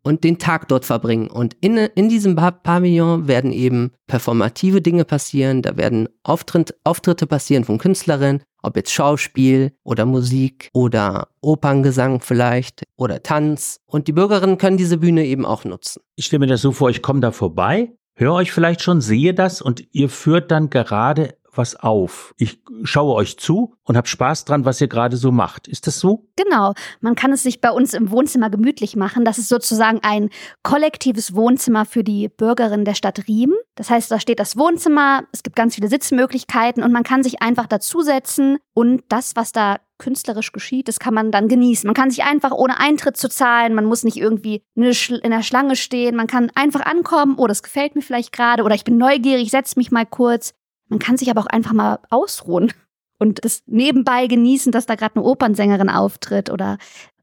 und 0.02 0.25
den 0.25 0.38
Tag 0.38 0.68
dort 0.68 0.85
verbringen. 0.85 1.28
Und 1.28 1.56
in, 1.61 1.76
in 1.76 2.09
diesem 2.09 2.37
Pavillon 2.37 3.28
werden 3.28 3.52
eben 3.52 3.92
performative 4.06 4.82
Dinge 4.82 5.04
passieren, 5.04 5.62
da 5.62 5.76
werden 5.76 6.09
Auftritt, 6.23 6.75
Auftritte 6.85 7.26
passieren 7.26 7.64
von 7.64 7.78
Künstlerinnen, 7.78 8.42
ob 8.62 8.76
jetzt 8.76 8.92
Schauspiel 8.92 9.73
oder 9.82 10.06
Musik 10.06 10.71
oder 10.73 11.28
Operngesang 11.40 12.21
vielleicht 12.21 12.85
oder 12.97 13.23
Tanz. 13.23 13.80
Und 13.87 14.09
die 14.09 14.12
Bürgerinnen 14.12 14.59
können 14.59 14.76
diese 14.76 14.99
Bühne 14.99 15.25
eben 15.26 15.44
auch 15.44 15.64
nutzen. 15.64 16.02
Ich 16.16 16.26
stelle 16.26 16.40
mir 16.40 16.47
das 16.47 16.62
so 16.62 16.73
vor, 16.73 16.90
ich 16.90 17.02
komme 17.02 17.21
da 17.21 17.32
vorbei, 17.32 17.92
höre 18.14 18.35
euch 18.35 18.52
vielleicht 18.52 18.82
schon, 18.82 19.00
sehe 19.00 19.35
das 19.35 19.62
und 19.62 19.85
ihr 19.92 20.09
führt 20.09 20.50
dann 20.50 20.71
gerade 20.71 21.35
was 21.54 21.76
auf. 21.76 22.35
Ich 22.38 22.61
schaue 22.82 23.14
euch 23.14 23.38
zu 23.38 23.75
und 23.85 23.97
habe 23.97 24.09
Spaß 24.09 24.44
dran, 24.44 24.64
was 24.64 24.80
ihr 24.80 24.88
gerade 24.88 25.16
so 25.16 25.30
macht. 25.30 25.68
Ist 25.68 25.87
das 25.87 25.99
so? 25.99 26.28
Genau. 26.37 26.75
Man 27.00 27.14
kann 27.14 27.32
es 27.32 27.42
sich 27.42 27.61
bei 27.61 27.71
uns 27.71 27.94
im 27.94 28.11
Wohnzimmer 28.11 28.50
gemütlich 28.50 28.97
machen. 28.97 29.25
Das 29.25 29.38
ist 29.38 29.49
sozusagen 29.49 30.00
ein 30.02 30.30
kollektives 30.62 31.35
Wohnzimmer 31.35 31.85
für 31.85 32.04
die 32.04 32.28
Bürgerinnen 32.28 32.85
der 32.85 32.94
Stadt 32.94 33.26
Riemen. 33.28 33.56
Das 33.75 33.90
heißt, 33.90 34.11
da 34.11 34.21
steht 34.21 34.38
das 34.38 34.56
Wohnzimmer, 34.56 35.25
es 35.32 35.42
gibt 35.42 35.56
ganz 35.56 35.75
viele 35.75 35.88
Sitzmöglichkeiten 35.88 36.82
und 36.82 36.92
man 36.92 37.04
kann 37.04 37.23
sich 37.23 37.40
einfach 37.40 37.66
dazusetzen 37.66 38.59
und 38.75 39.02
das, 39.09 39.35
was 39.35 39.52
da 39.52 39.78
künstlerisch 39.99 40.52
geschieht, 40.52 40.88
das 40.88 40.99
kann 40.99 41.14
man 41.14 41.30
dann 41.30 41.49
genießen. 41.49 41.87
Man 41.87 41.94
kann 41.94 42.11
sich 42.11 42.25
einfach 42.25 42.50
ohne 42.50 42.80
Eintritt 42.80 43.16
zu 43.16 43.28
zahlen, 43.28 43.75
man 43.75 43.85
muss 43.85 44.02
nicht 44.02 44.16
irgendwie 44.16 44.62
in 44.75 44.82
der 44.82 45.42
Schlange 45.42 45.76
stehen, 45.76 46.16
man 46.16 46.26
kann 46.26 46.50
einfach 46.54 46.85
ankommen, 46.85 47.37
oh, 47.38 47.47
das 47.47 47.62
gefällt 47.62 47.94
mir 47.94 48.02
vielleicht 48.02 48.32
gerade 48.32 48.64
oder 48.64 48.75
ich 48.75 48.85
bin 48.85 48.99
neugierig, 48.99 49.50
setz 49.50 49.76
mich 49.76 49.90
mal 49.90 50.04
kurz. 50.04 50.54
Man 50.92 50.99
kann 50.99 51.16
sich 51.16 51.30
aber 51.30 51.40
auch 51.40 51.46
einfach 51.46 51.72
mal 51.72 52.00
ausruhen 52.11 52.70
und 53.18 53.46
das 53.46 53.62
nebenbei 53.64 54.26
genießen, 54.26 54.72
dass 54.72 54.84
da 54.84 54.94
gerade 54.94 55.16
eine 55.16 55.25
Opernsängerin 55.25 55.88
auftritt 55.88 56.50
oder 56.50 56.76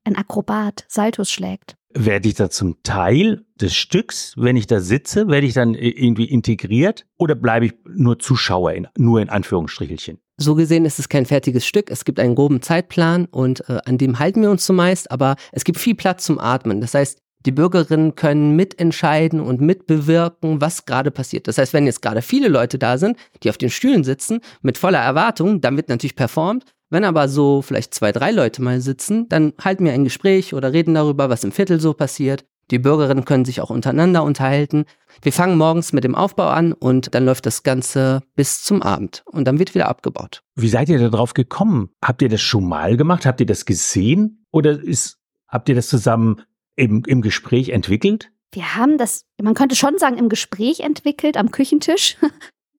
ein 0.03 0.15
Akrobat 0.15 0.85
Saltos 0.87 1.29
schlägt. 1.29 1.75
Werde 1.93 2.29
ich 2.29 2.33
da 2.33 2.49
zum 2.49 2.81
Teil 2.81 3.45
des 3.61 3.75
Stücks, 3.75 4.33
wenn 4.37 4.57
ich 4.57 4.65
da 4.65 4.79
sitze, 4.79 5.27
werde 5.27 5.45
ich 5.45 5.53
dann 5.53 5.75
irgendwie 5.75 6.25
integriert 6.25 7.05
oder 7.19 7.35
bleibe 7.35 7.67
ich 7.67 7.73
nur 7.87 8.17
Zuschauer, 8.17 8.73
in, 8.73 8.87
nur 8.97 9.21
in 9.21 9.29
Anführungsstrichelchen? 9.29 10.17
So 10.37 10.55
gesehen 10.55 10.85
ist 10.85 10.97
es 10.97 11.07
kein 11.07 11.27
fertiges 11.27 11.63
Stück. 11.63 11.91
Es 11.91 12.05
gibt 12.05 12.19
einen 12.19 12.33
groben 12.33 12.63
Zeitplan 12.63 13.25
und 13.25 13.69
äh, 13.69 13.81
an 13.85 13.99
dem 13.99 14.17
halten 14.17 14.41
wir 14.41 14.49
uns 14.49 14.65
zumeist, 14.65 15.11
aber 15.11 15.35
es 15.51 15.63
gibt 15.63 15.77
viel 15.77 15.93
Platz 15.93 16.25
zum 16.25 16.39
Atmen. 16.39 16.81
Das 16.81 16.95
heißt, 16.95 17.21
die 17.45 17.51
Bürgerinnen 17.51 18.15
können 18.15 18.55
mitentscheiden 18.55 19.39
und 19.39 19.61
mitbewirken, 19.61 20.59
was 20.61 20.85
gerade 20.85 21.11
passiert. 21.11 21.47
Das 21.47 21.57
heißt, 21.57 21.73
wenn 21.73 21.85
jetzt 21.85 22.01
gerade 22.01 22.21
viele 22.21 22.49
Leute 22.49 22.77
da 22.77 22.97
sind, 22.97 23.17
die 23.43 23.49
auf 23.49 23.57
den 23.57 23.69
Stühlen 23.69 24.03
sitzen, 24.03 24.41
mit 24.61 24.77
voller 24.77 24.99
Erwartung, 24.99 25.61
dann 25.61 25.77
wird 25.77 25.89
natürlich 25.89 26.15
performt. 26.15 26.65
Wenn 26.89 27.05
aber 27.05 27.29
so 27.29 27.61
vielleicht 27.61 27.93
zwei, 27.93 28.11
drei 28.11 28.31
Leute 28.31 28.61
mal 28.61 28.81
sitzen, 28.81 29.29
dann 29.29 29.53
halten 29.63 29.85
wir 29.85 29.93
ein 29.93 30.03
Gespräch 30.03 30.53
oder 30.53 30.73
reden 30.73 30.95
darüber, 30.95 31.29
was 31.29 31.43
im 31.43 31.51
Viertel 31.51 31.79
so 31.79 31.93
passiert. 31.93 32.45
Die 32.71 32.79
Bürgerinnen 32.79 33.25
können 33.25 33.45
sich 33.45 33.61
auch 33.61 33.69
untereinander 33.69 34.23
unterhalten. 34.23 34.85
Wir 35.21 35.33
fangen 35.33 35.57
morgens 35.57 35.91
mit 35.91 36.03
dem 36.03 36.15
Aufbau 36.15 36.49
an 36.49 36.73
und 36.73 37.15
dann 37.15 37.25
läuft 37.25 37.45
das 37.45 37.63
Ganze 37.63 38.21
bis 38.35 38.63
zum 38.63 38.81
Abend 38.83 39.23
und 39.25 39.45
dann 39.45 39.57
wird 39.57 39.73
wieder 39.73 39.87
abgebaut. 39.87 40.43
Wie 40.55 40.69
seid 40.69 40.89
ihr 40.89 40.99
da 40.99 41.09
drauf 41.09 41.33
gekommen? 41.33 41.89
Habt 42.03 42.21
ihr 42.21 42.29
das 42.29 42.41
schon 42.41 42.67
mal 42.67 42.95
gemacht? 42.95 43.25
Habt 43.25 43.39
ihr 43.39 43.47
das 43.47 43.65
gesehen? 43.65 44.45
Oder 44.51 44.79
ist, 44.79 45.17
habt 45.47 45.69
ihr 45.69 45.75
das 45.75 45.87
zusammen 45.87 46.41
im, 46.79 47.03
im 47.05 47.21
Gespräch 47.21 47.69
entwickelt? 47.69 48.31
Wir 48.53 48.75
haben 48.75 48.97
das, 48.97 49.25
man 49.41 49.53
könnte 49.53 49.75
schon 49.75 49.97
sagen, 49.99 50.17
im 50.17 50.29
Gespräch 50.29 50.79
entwickelt, 50.79 51.37
am 51.37 51.51
Küchentisch. 51.51 52.17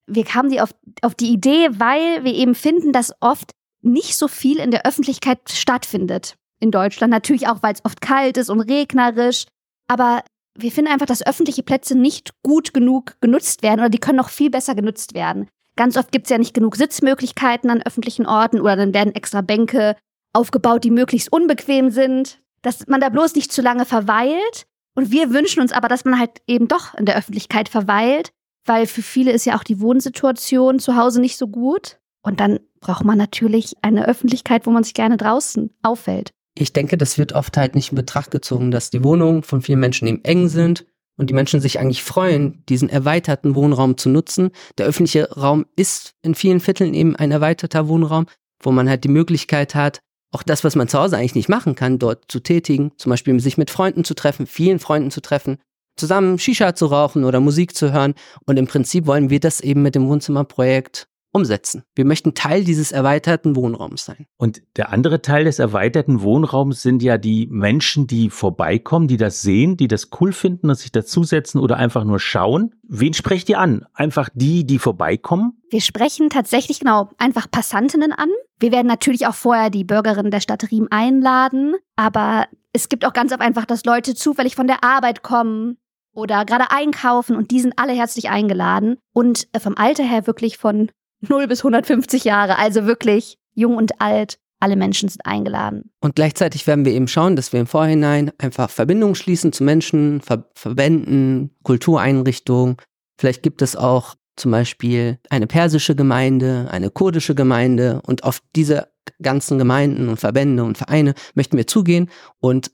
Wir 0.07 0.25
kamen 0.25 0.51
die 0.51 0.61
auf, 0.61 0.75
auf 1.03 1.15
die 1.15 1.31
Idee, 1.31 1.69
weil 1.75 2.25
wir 2.25 2.35
eben 2.35 2.57
finden, 2.57 2.93
dass 2.93 3.13
oft 3.21 3.53
nicht 3.81 4.17
so 4.17 4.27
viel 4.27 4.59
in 4.59 4.73
der 4.73 4.85
Öffentlichkeit 4.85 5.39
stattfindet 5.49 6.35
in 6.59 6.73
Deutschland. 6.73 7.13
Natürlich 7.13 7.47
auch, 7.47 7.63
weil 7.63 7.75
es 7.75 7.85
oft 7.85 8.01
kalt 8.01 8.37
ist 8.37 8.51
und 8.51 8.59
regnerisch. 8.59 9.47
Aber 9.87 10.25
wir 10.59 10.73
finden 10.73 10.91
einfach, 10.91 11.07
dass 11.07 11.25
öffentliche 11.25 11.63
Plätze 11.63 11.97
nicht 11.97 12.33
gut 12.43 12.75
genug 12.75 13.21
genutzt 13.21 13.63
werden 13.63 13.79
oder 13.79 13.89
die 13.89 14.01
können 14.01 14.17
noch 14.17 14.31
viel 14.31 14.51
besser 14.51 14.75
genutzt 14.75 15.15
werden. 15.15 15.47
Ganz 15.77 15.97
oft 15.97 16.11
gibt 16.11 16.27
es 16.27 16.31
ja 16.31 16.39
nicht 16.39 16.55
genug 16.55 16.75
Sitzmöglichkeiten 16.75 17.71
an 17.71 17.81
öffentlichen 17.81 18.27
Orten 18.27 18.61
oder 18.61 18.75
dann 18.75 18.93
werden 18.93 19.15
extra 19.15 19.43
Bänke 19.43 19.95
aufgebaut, 20.33 20.83
die 20.83 20.91
möglichst 20.91 21.33
unbequem 21.33 21.91
sind 21.91 22.41
dass 22.63 22.87
man 22.87 23.01
da 23.01 23.09
bloß 23.09 23.35
nicht 23.35 23.53
zu 23.53 23.63
lange 23.63 23.85
verweilt. 23.85 24.67
Und 24.95 25.11
wir 25.11 25.31
wünschen 25.31 25.61
uns 25.61 25.73
aber, 25.73 25.89
dass 25.89 26.05
man 26.05 26.19
halt 26.19 26.43
eben 26.47 26.69
doch 26.69 26.95
in 26.95 27.07
der 27.07 27.17
Öffentlichkeit 27.17 27.69
verweilt, 27.69 28.33
weil 28.67 28.87
für 28.87 29.03
viele 29.03 29.33
ist 29.33 29.47
ja 29.47 29.57
auch 29.57 29.65
die 29.65 29.81
Wohnsituation 29.81 30.79
zu 30.79 30.97
Hause 30.97 31.21
nicht 31.21 31.37
so 31.37 31.49
gut. 31.49 31.99
Und 32.23 32.41
dann 32.41 32.61
braucht 32.81 33.05
man 33.05 33.17
natürlich 33.17 33.75
eine 33.83 34.07
Öffentlichkeit, 34.07 34.67
wo 34.67 34.71
man 34.71 34.85
sich 34.85 34.95
gerne 34.95 35.17
draußen 35.17 35.71
auffällt. 35.83 36.33
Ich 36.55 36.73
denke, 36.73 36.99
das 36.99 37.17
wird 37.17 37.33
oft 37.33 37.57
halt 37.57 37.75
nicht 37.75 37.93
in 37.93 37.97
Betracht 37.97 38.31
gezogen, 38.31 38.71
dass 38.71 38.91
die 38.91 39.05
Wohnungen 39.05 39.43
von 39.43 39.63
vielen 39.63 39.81
Menschen 39.81 40.09
eben 40.09 40.25
eng 40.25 40.49
sind 40.49 40.85
und 41.17 41.31
die 41.31 41.35
Menschen 41.35 41.61
sich 41.61 41.79
eigentlich 41.79 42.03
freuen, 42.03 42.65
diesen 42.69 42.89
erweiterten 42.89 43.55
Wohnraum 43.55 43.97
zu 43.97 44.09
nutzen. 44.09 44.51
Der 44.79 44.87
öffentliche 44.87 45.31
Raum 45.33 45.67
ist 45.77 46.15
in 46.23 46.35
vielen 46.35 46.61
Vierteln 46.61 46.95
eben 46.95 47.17
ein 47.17 47.31
erweiterter 47.31 47.89
Wohnraum, 47.89 48.27
wo 48.63 48.73
man 48.73 48.89
halt 48.89 49.05
die 49.05 49.09
Möglichkeit 49.09 49.75
hat, 49.75 50.01
auch 50.33 50.43
das, 50.43 50.65
was 50.65 50.77
man 50.77 50.89
zu 50.89 50.99
Hause 50.99 51.17
eigentlich 51.17 51.35
nicht 51.35 51.49
machen 51.49 51.75
kann, 51.75 51.99
dort 51.99 52.25
zu 52.29 52.41
tätigen, 52.41 52.93
zum 52.97 53.11
Beispiel 53.11 53.39
sich 53.41 53.59
mit 53.59 53.71
Freunden 53.71 54.05
zu 54.05 54.15
treffen, 54.15 54.47
vielen 54.47 54.79
Freunden 54.79 55.11
zu 55.11 55.21
treffen, 55.21 55.59
zusammen 55.97 56.39
Shisha 56.39 56.75
zu 56.75 56.87
rauchen 56.87 57.25
oder 57.25 57.41
Musik 57.41 57.75
zu 57.75 57.93
hören. 57.93 58.15
Und 58.47 58.59
im 58.59 58.67
Prinzip 58.67 59.07
wollen 59.07 59.31
wir 59.31 59.41
das 59.41 59.61
eben 59.61 59.83
mit 59.83 59.95
dem 59.95 60.09
Wohnzimmerprojekt 60.09 61.09
umsetzen. 61.33 61.85
Wir 61.95 62.05
möchten 62.05 62.35
Teil 62.35 62.65
dieses 62.65 62.93
erweiterten 62.93 63.57
Wohnraums 63.57 64.05
sein. 64.05 64.27
Und 64.37 64.63
der 64.77 64.93
andere 64.93 65.23
Teil 65.23 65.45
des 65.45 65.59
erweiterten 65.59 66.23
Wohnraums 66.23 66.83
sind 66.83 67.03
ja 67.03 67.19
die 67.19 67.47
Menschen, 67.51 68.07
die 68.07 68.31
vorbeikommen, 68.31 69.09
die 69.09 69.17
das 69.17 69.43
sehen, 69.43 69.77
die 69.77 69.89
das 69.89 70.09
cool 70.21 70.33
finden 70.33 70.71
und 70.71 70.77
sich 70.77 70.93
dazusetzen 70.93 71.61
oder 71.61 71.77
einfach 71.77 72.05
nur 72.05 72.19
schauen. 72.19 72.75
Wen 72.83 73.15
sprecht 73.15 73.49
ihr 73.49 73.59
an? 73.59 73.87
Einfach 73.95 74.29
die, 74.35 74.67
die 74.67 74.79
vorbeikommen? 74.79 75.61
Wir 75.71 75.81
sprechen 75.81 76.31
tatsächlich 76.31 76.81
genau 76.81 77.11
einfach 77.19 77.51
Passantinnen 77.51 78.13
an. 78.13 78.31
Wir 78.59 78.73
werden 78.73 78.89
natürlich 78.89 79.27
auch 79.27 79.35
vorher 79.35 79.71
die 79.71 79.85
Bürgerinnen 79.85 80.31
der 80.31 80.41
Stadt 80.41 80.71
Riem 80.71 80.89
einladen, 80.91 81.77
aber 81.97 82.47
es 82.73 82.89
gibt 82.89 83.05
auch 83.05 83.13
ganz 83.13 83.33
oft 83.33 83.41
einfach, 83.41 83.65
dass 83.65 83.85
Leute 83.85 84.15
zufällig 84.15 84.55
von 84.55 84.67
der 84.67 84.85
Arbeit 84.85 85.23
kommen 85.23 85.79
oder 86.13 86.45
gerade 86.45 86.71
einkaufen 86.71 87.37
und 87.37 87.51
die 87.51 87.61
sind 87.61 87.75
alle 87.79 87.93
herzlich 87.93 88.31
eingeladen 88.31 88.99
und 89.13 89.49
äh, 89.53 89.61
vom 89.61 89.77
Alter 89.77 90.05
her 90.05 90.27
wirklich 90.27 90.59
von 90.59 90.91
0 91.21 91.47
bis 91.47 91.61
150 91.61 92.25
Jahre, 92.25 92.59
also 92.59 92.87
wirklich 92.87 93.39
jung 93.55 93.77
und 93.77 94.01
alt. 94.01 94.39
Alle 94.63 94.77
Menschen 94.77 95.09
sind 95.09 95.25
eingeladen. 95.25 95.91
Und 96.01 96.17
gleichzeitig 96.17 96.67
werden 96.67 96.85
wir 96.85 96.93
eben 96.93 97.09
schauen, 97.09 97.35
dass 97.35 97.53
wir 97.55 97.61
im 97.61 97.67
Vorhinein 97.67 98.31
einfach 98.37 98.69
Verbindungen 98.69 99.15
schließen 99.15 99.55
zu 99.55 99.65
Menschen, 99.65 100.21
Ver 100.21 100.51
Verbänden, 100.55 101.57
Kultureinrichtungen. 101.63 102.77
Vielleicht 103.19 103.43
gibt 103.43 103.63
es 103.63 103.75
auch 103.75 104.17
zum 104.37 104.51
Beispiel 104.51 105.19
eine 105.31 105.47
persische 105.47 105.97
Gemeinde, 105.97 106.69
eine 106.71 106.91
kurdische 106.91 107.35
Gemeinde 107.35 108.03
und 108.07 108.25
auf 108.25 108.43
diese 108.55 108.89
ganzen 109.23 109.59
Gemeinden 109.59 110.09
und 110.09 110.21
Verbände 110.21 110.65
und 110.65 110.79
Vereine 110.79 111.15
möchten 111.35 111.57
wir 111.57 111.67
zugehen 111.67 112.11
und 112.39 112.71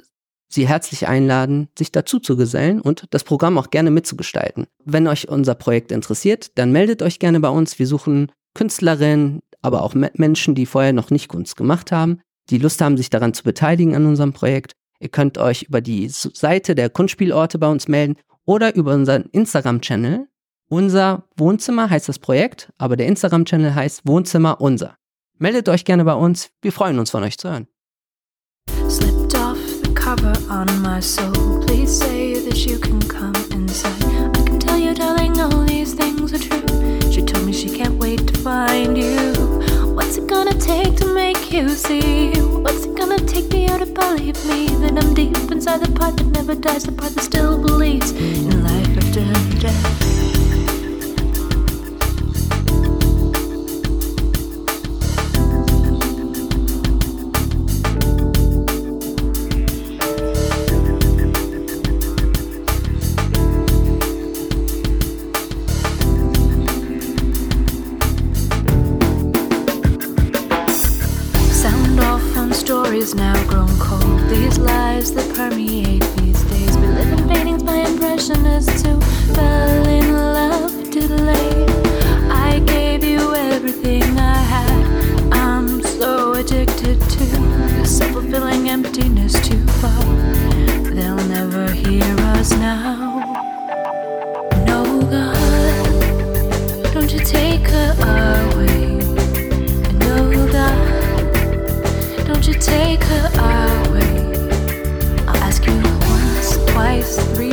Sie 0.48 0.68
herzlich 0.68 1.08
einladen, 1.08 1.68
sich 1.76 1.92
dazu 1.92 2.20
zu 2.20 2.36
gesellen 2.36 2.80
und 2.80 3.06
das 3.10 3.24
Programm 3.24 3.58
auch 3.58 3.70
gerne 3.70 3.90
mitzugestalten. 3.90 4.66
Wenn 4.84 5.08
euch 5.08 5.28
unser 5.28 5.54
Projekt 5.54 5.92
interessiert, 5.92 6.56
dann 6.56 6.72
meldet 6.72 7.02
euch 7.02 7.18
gerne 7.18 7.40
bei 7.40 7.48
uns. 7.48 7.78
Wir 7.78 7.86
suchen 7.86 8.30
Künstlerinnen, 8.54 9.40
aber 9.60 9.82
auch 9.82 9.94
Menschen, 9.94 10.54
die 10.54 10.66
vorher 10.66 10.92
noch 10.92 11.10
nicht 11.10 11.28
Kunst 11.28 11.56
gemacht 11.56 11.92
haben. 11.92 12.20
die 12.48 12.58
Lust 12.58 12.80
haben, 12.80 12.96
sich 12.96 13.10
daran 13.10 13.34
zu 13.34 13.42
beteiligen 13.42 13.96
an 13.96 14.06
unserem 14.06 14.32
Projekt. 14.32 14.74
Ihr 15.00 15.08
könnt 15.08 15.36
euch 15.36 15.64
über 15.64 15.80
die 15.80 16.08
Seite 16.08 16.76
der 16.76 16.90
Kunstspielorte 16.90 17.58
bei 17.58 17.68
uns 17.68 17.88
melden 17.88 18.14
oder 18.44 18.76
über 18.76 18.94
unseren 18.94 19.24
Instagram-Channel. 19.32 20.28
Unser 20.68 21.24
Wohnzimmer 21.36 21.90
heißt 21.90 22.08
das 22.08 22.20
Projekt, 22.20 22.72
aber 22.78 22.96
der 22.96 23.06
Instagram-Channel 23.08 23.74
heißt 23.74 24.02
Wohnzimmer 24.04 24.60
unser. 24.60 24.96
Meldet 25.38 25.68
euch 25.68 25.84
gerne 25.84 26.04
bei 26.04 26.14
uns. 26.14 26.50
Wir 26.62 26.72
freuen 26.72 26.98
uns 26.98 27.10
von 27.10 27.24
euch 27.24 27.36
zu 27.36 27.50
hören. 27.50 27.66
On 30.48 30.80
my 30.82 31.00
soul. 31.00 31.62
Please 31.66 31.98
say 31.98 32.34
that 32.38 32.66
you 32.66 32.78
can 32.78 33.00
come 33.00 33.34
inside. 33.50 34.04
I 34.36 34.42
can 34.44 34.58
tell 34.58 34.78
you, 34.78 34.94
darling, 34.94 35.40
all 35.40 35.64
these 35.64 35.94
things 35.94 36.32
are 36.32 36.38
true. 36.38 37.00
She 37.10 37.22
told 37.22 37.46
me 37.46 37.52
she 37.52 37.68
can't 37.68 37.94
wait 37.94 38.26
to 38.26 38.38
find 38.40 38.96
you. 38.96 39.32
What's 39.94 40.16
it 40.16 40.26
gonna 40.26 40.54
take 40.54 40.96
to 40.96 41.14
make 41.14 41.52
you 41.52 41.68
see? 41.68 42.32
What's 42.40 42.84
it 42.84 42.96
gonna 42.96 43.18
take 43.18 43.50
for 43.50 43.56
you 43.56 43.78
to 43.78 43.86
believe 43.86 44.44
me 44.46 44.68
that 44.82 45.02
I'm 45.02 45.14
deep 45.14 45.36
inside 45.50 45.80
the 45.80 45.92
part 45.92 46.16
that 46.18 46.26
never 46.26 46.54
dies, 46.54 46.84
the 46.84 46.92
part 46.92 47.14
that 47.14 47.24
still 47.24 47.58
believes 47.60 48.12
in 48.12 48.62
life 48.62 48.96
after 48.98 49.24
death? 49.58 50.25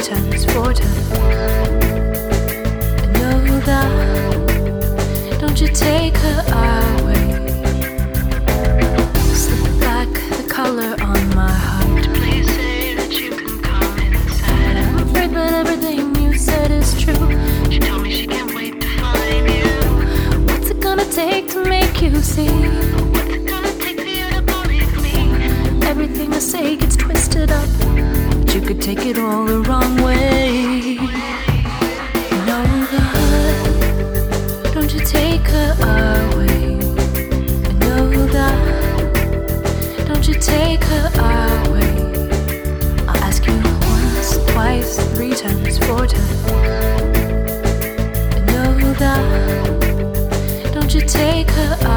Times, 0.03 0.43
four 0.51 0.73
times. 0.73 1.11
And 3.03 3.13
know 3.13 3.59
that. 3.61 5.39
Don't 5.39 5.61
you 5.61 5.69
take 5.69 6.17
her 6.17 6.41
away? 6.99 7.31
Slip 9.33 9.79
back 9.79 10.09
the 10.37 10.45
color 10.49 10.97
on 11.01 11.29
my 11.33 11.49
heart. 11.49 12.03
Please 12.15 12.47
say 12.53 12.95
that 12.95 13.13
you 13.13 13.29
can 13.29 13.61
come 13.61 13.97
inside. 13.99 14.75
I'm 14.75 15.07
afraid 15.07 15.31
that 15.31 15.53
everything 15.53 16.13
you 16.21 16.37
said 16.37 16.71
is 16.71 17.01
true. 17.01 17.29
She 17.71 17.79
told 17.79 18.01
me 18.03 18.11
she 18.11 18.27
can't 18.27 18.53
wait 18.53 18.81
to 18.81 18.87
find 18.99 19.47
you. 19.47 20.43
What's 20.47 20.69
it 20.69 20.81
gonna 20.81 21.05
take 21.05 21.49
to 21.51 21.63
make 21.63 22.01
you 22.01 22.21
see? 22.21 22.49
What's 22.49 23.35
it 23.37 23.45
gonna 23.47 23.71
take 23.79 24.01
for 24.01 24.05
you 24.05 24.29
to 24.31 24.41
believe 24.41 25.01
me? 25.01 25.45
Everything 25.87 26.33
I 26.33 26.39
say 26.39 26.75
gets 26.75 26.97
twisted 26.97 27.51
up. 27.51 27.72
You 28.53 28.61
could 28.61 28.79
take 28.79 29.05
it 29.07 29.17
all 29.17 29.45
the 29.45 29.61
wrong 29.61 29.95
way. 30.03 30.95
No 32.45 32.63
God, 32.91 34.73
don't 34.75 34.93
you 34.93 34.99
take 34.99 35.41
her 35.47 35.73
away. 35.81 36.75
Know 37.79 38.11
that, 38.27 40.05
don't 40.07 40.27
you 40.27 40.35
take 40.35 40.83
her 40.83 41.09
away. 41.67 41.95
I'll 43.07 43.23
ask 43.23 43.43
you 43.47 43.55
once, 43.89 44.37
twice, 44.51 44.97
three 45.15 45.33
times, 45.33 45.79
four 45.79 46.05
times. 46.05 46.45
Know 48.51 48.93
that, 48.99 50.71
don't 50.75 50.93
you 50.93 51.01
take 51.01 51.49
her 51.49 51.77
away. 51.81 51.92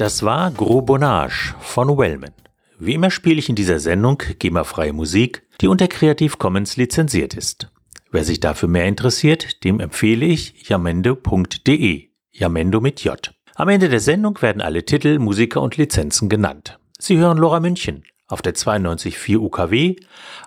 Das 0.00 0.22
war 0.22 0.50
Gros 0.50 0.86
Bonnage 0.86 1.54
von 1.60 1.98
Wellman. 1.98 2.32
Wie 2.78 2.94
immer 2.94 3.10
spiele 3.10 3.38
ich 3.38 3.50
in 3.50 3.54
dieser 3.54 3.78
Sendung 3.80 4.22
GEMA-freie 4.38 4.94
Musik, 4.94 5.42
die 5.60 5.68
unter 5.68 5.88
Creative 5.88 6.38
Commons 6.38 6.78
lizenziert 6.78 7.34
ist. 7.34 7.70
Wer 8.10 8.24
sich 8.24 8.40
dafür 8.40 8.70
mehr 8.70 8.86
interessiert, 8.86 9.62
dem 9.62 9.78
empfehle 9.78 10.24
ich 10.24 10.66
jamendo.de. 10.66 12.08
Jamendo 12.32 12.80
mit 12.80 13.04
J. 13.04 13.34
Am 13.56 13.68
Ende 13.68 13.90
der 13.90 14.00
Sendung 14.00 14.40
werden 14.40 14.62
alle 14.62 14.86
Titel, 14.86 15.18
Musiker 15.18 15.60
und 15.60 15.76
Lizenzen 15.76 16.30
genannt. 16.30 16.78
Sie 16.98 17.18
hören 17.18 17.36
Lora 17.36 17.60
München 17.60 18.04
auf 18.26 18.40
der 18.40 18.54
92.4 18.54 19.36
UKW, 19.36 19.96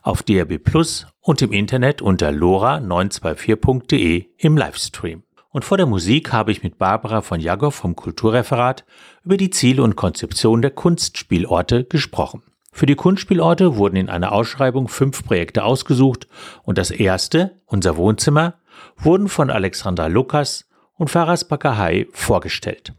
auf 0.02 0.24
DRB 0.24 0.64
Plus 0.64 1.06
und 1.22 1.44
im 1.44 1.52
Internet 1.52 2.02
unter 2.02 2.30
lora924.de 2.30 4.26
im 4.36 4.58
Livestream. 4.58 5.22
Und 5.54 5.64
vor 5.64 5.78
der 5.78 5.86
Musik 5.86 6.34
habe 6.34 6.52
ich 6.52 6.64
mit 6.64 6.80
Barbara 6.80 7.22
von 7.22 7.40
Jagow 7.40 7.74
vom 7.74 7.96
Kulturreferat 7.96 8.86
über 9.24 9.38
die 9.38 9.52
Ziele 9.52 9.84
und 9.84 9.96
Konzeption 9.96 10.64
der 10.64 10.72
Kunstspielorte 10.72 11.84
gesprochen. 11.84 12.42
Für 12.72 12.88
die 12.88 12.96
Kunstspielorte 12.96 13.78
wurden 13.78 13.96
in 13.96 14.10
einer 14.10 14.32
Ausschreibung 14.32 14.88
fünf 14.88 15.24
Projekte 15.24 15.64
ausgesucht 15.64 16.28
und 16.64 16.80
das 16.80 16.90
erste, 16.90 17.62
unser 17.68 17.98
Wohnzimmer, 17.98 18.56
wurden 18.98 19.30
von 19.30 19.52
Alexandra 19.52 20.08
Lukas 20.08 20.68
und 20.96 21.12
Faras 21.12 21.48
Bakahai 21.48 22.08
vorgestellt. 22.14 22.94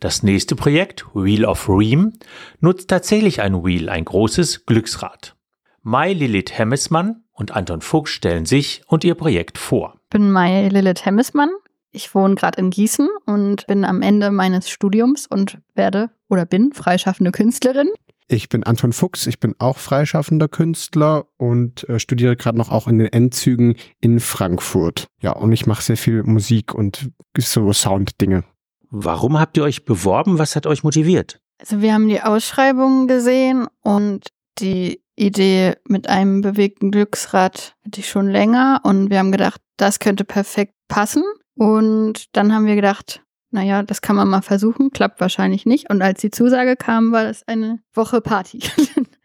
Das 0.00 0.22
nächste 0.22 0.56
Projekt, 0.56 1.04
Wheel 1.12 1.44
of 1.44 1.68
Ream, 1.68 2.14
nutzt 2.60 2.88
tatsächlich 2.88 3.42
ein 3.42 3.62
Wheel, 3.62 3.90
ein 3.90 4.06
großes 4.06 4.64
Glücksrad. 4.64 5.36
Mai 5.82 6.14
Lilith 6.14 6.56
Hemmesmann 6.56 7.24
und 7.32 7.54
Anton 7.54 7.82
Fuchs 7.82 8.10
stellen 8.10 8.46
sich 8.46 8.80
und 8.86 9.04
ihr 9.04 9.16
Projekt 9.16 9.58
vor. 9.58 9.96
Ich 10.04 10.10
bin 10.10 10.30
Mai 10.30 10.68
Lilith 10.68 11.04
Hemmesmann, 11.04 11.50
ich 11.94 12.14
wohne 12.14 12.34
gerade 12.34 12.60
in 12.60 12.70
Gießen 12.70 13.08
und 13.26 13.66
bin 13.66 13.84
am 13.84 14.02
Ende 14.02 14.30
meines 14.30 14.68
Studiums 14.68 15.26
und 15.26 15.58
werde 15.74 16.10
oder 16.28 16.44
bin 16.44 16.72
freischaffende 16.72 17.32
Künstlerin. 17.32 17.88
Ich 18.26 18.48
bin 18.48 18.64
Anton 18.64 18.92
Fuchs, 18.92 19.26
ich 19.26 19.38
bin 19.38 19.54
auch 19.58 19.76
freischaffender 19.76 20.48
Künstler 20.48 21.26
und 21.36 21.88
äh, 21.88 21.98
studiere 21.98 22.36
gerade 22.36 22.56
noch 22.56 22.70
auch 22.70 22.88
in 22.88 22.98
den 22.98 23.12
Endzügen 23.12 23.76
in 24.00 24.18
Frankfurt. 24.18 25.06
Ja, 25.20 25.32
und 25.32 25.52
ich 25.52 25.66
mache 25.66 25.82
sehr 25.82 25.98
viel 25.98 26.22
Musik 26.22 26.74
und 26.74 27.10
so 27.36 27.72
Sound-Dinge. 27.72 28.44
Warum 28.90 29.38
habt 29.38 29.56
ihr 29.56 29.64
euch 29.64 29.84
beworben? 29.84 30.38
Was 30.38 30.56
hat 30.56 30.66
euch 30.66 30.84
motiviert? 30.84 31.40
Also 31.60 31.82
wir 31.82 31.92
haben 31.92 32.08
die 32.08 32.22
Ausschreibung 32.22 33.08
gesehen 33.08 33.66
und 33.82 34.28
die 34.58 35.02
Idee 35.16 35.74
mit 35.86 36.08
einem 36.08 36.40
bewegten 36.40 36.90
Glücksrad 36.90 37.76
hatte 37.84 38.00
ich 38.00 38.08
schon 38.08 38.28
länger 38.28 38.80
und 38.84 39.10
wir 39.10 39.18
haben 39.18 39.32
gedacht, 39.32 39.60
das 39.76 39.98
könnte 39.98 40.24
perfekt 40.24 40.74
passen. 40.88 41.22
Und 41.56 42.36
dann 42.36 42.52
haben 42.52 42.66
wir 42.66 42.74
gedacht, 42.74 43.22
naja, 43.50 43.82
das 43.82 44.02
kann 44.02 44.16
man 44.16 44.28
mal 44.28 44.42
versuchen, 44.42 44.90
klappt 44.90 45.20
wahrscheinlich 45.20 45.64
nicht. 45.64 45.88
Und 45.88 46.02
als 46.02 46.20
die 46.20 46.30
Zusage 46.30 46.76
kam, 46.76 47.12
war 47.12 47.24
das 47.24 47.46
eine 47.46 47.80
Woche 47.94 48.20
Party. 48.20 48.60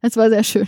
Es 0.02 0.16
war 0.16 0.30
sehr 0.30 0.46
schön. 0.46 0.66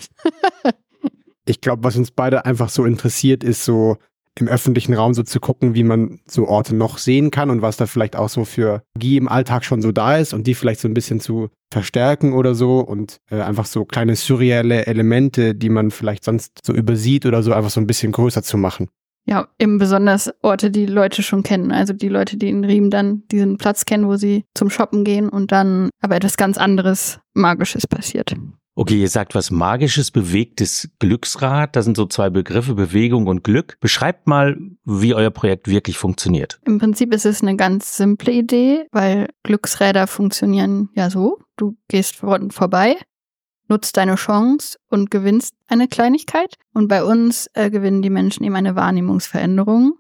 ich 1.45 1.61
glaube, 1.61 1.85
was 1.85 1.95
uns 1.95 2.11
beide 2.11 2.43
einfach 2.43 2.67
so 2.67 2.83
interessiert, 2.83 3.45
ist 3.45 3.63
so 3.63 3.95
im 4.39 4.47
öffentlichen 4.47 4.93
Raum 4.93 5.13
so 5.13 5.23
zu 5.23 5.39
gucken, 5.39 5.75
wie 5.75 5.83
man 5.83 6.19
so 6.25 6.47
Orte 6.47 6.75
noch 6.75 6.97
sehen 6.97 7.31
kann 7.31 7.49
und 7.49 7.61
was 7.61 7.77
da 7.77 7.85
vielleicht 7.85 8.15
auch 8.15 8.29
so 8.29 8.45
für 8.45 8.83
Magie 8.95 9.17
im 9.17 9.27
Alltag 9.27 9.65
schon 9.65 9.81
so 9.81 9.91
da 9.91 10.17
ist 10.17 10.33
und 10.33 10.47
die 10.47 10.55
vielleicht 10.55 10.79
so 10.79 10.87
ein 10.87 10.93
bisschen 10.93 11.19
zu 11.19 11.49
verstärken 11.71 12.33
oder 12.33 12.55
so 12.55 12.79
und 12.79 13.17
äh, 13.29 13.41
einfach 13.41 13.65
so 13.65 13.85
kleine 13.85 14.15
surreale 14.15 14.85
Elemente, 14.85 15.53
die 15.53 15.69
man 15.69 15.91
vielleicht 15.91 16.23
sonst 16.23 16.59
so 16.65 16.73
übersieht 16.73 17.25
oder 17.25 17.43
so 17.43 17.53
einfach 17.53 17.69
so 17.69 17.81
ein 17.81 17.87
bisschen 17.87 18.11
größer 18.11 18.43
zu 18.43 18.57
machen. 18.57 18.89
Ja, 19.25 19.47
eben 19.59 19.77
besonders 19.77 20.33
Orte, 20.41 20.71
die 20.71 20.85
Leute 20.85 21.21
schon 21.23 21.43
kennen. 21.43 21.71
Also 21.71 21.93
die 21.93 22.09
Leute, 22.09 22.37
die 22.37 22.49
in 22.49 22.65
Riem 22.65 22.89
dann 22.89 23.23
diesen 23.31 23.57
Platz 23.57 23.85
kennen, 23.85 24.07
wo 24.07 24.15
sie 24.15 24.45
zum 24.55 24.69
Shoppen 24.69 25.03
gehen 25.03 25.29
und 25.29 25.51
dann 25.51 25.89
aber 26.01 26.15
etwas 26.15 26.37
ganz 26.37 26.57
anderes 26.57 27.19
Magisches 27.33 27.87
passiert. 27.87 28.35
Okay, 28.73 29.01
ihr 29.01 29.09
sagt 29.09 29.35
was 29.35 29.51
Magisches, 29.51 30.11
bewegtes 30.11 30.89
Glücksrad. 30.99 31.75
Das 31.75 31.83
sind 31.83 31.97
so 31.97 32.05
zwei 32.05 32.29
Begriffe, 32.29 32.73
Bewegung 32.73 33.27
und 33.27 33.43
Glück. 33.43 33.77
Beschreibt 33.81 34.27
mal, 34.27 34.57
wie 34.85 35.13
euer 35.13 35.29
Projekt 35.29 35.67
wirklich 35.67 35.97
funktioniert. 35.97 36.59
Im 36.65 36.79
Prinzip 36.79 37.13
ist 37.13 37.25
es 37.25 37.41
eine 37.41 37.57
ganz 37.57 37.97
simple 37.97 38.31
Idee, 38.31 38.87
weil 38.91 39.27
Glücksräder 39.43 40.07
funktionieren 40.07 40.89
ja 40.95 41.09
so. 41.09 41.39
Du 41.57 41.75
gehst 41.89 42.15
vor, 42.15 42.39
vorbei, 42.49 42.95
nutzt 43.71 43.97
deine 43.97 44.15
Chance 44.15 44.77
und 44.89 45.09
gewinnst 45.09 45.55
eine 45.67 45.87
Kleinigkeit. 45.87 46.55
Und 46.73 46.89
bei 46.89 47.03
uns 47.03 47.49
äh, 47.53 47.71
gewinnen 47.71 48.01
die 48.01 48.09
Menschen 48.09 48.43
eben 48.43 48.55
eine 48.55 48.75
Wahrnehmungsveränderung. 48.75 49.93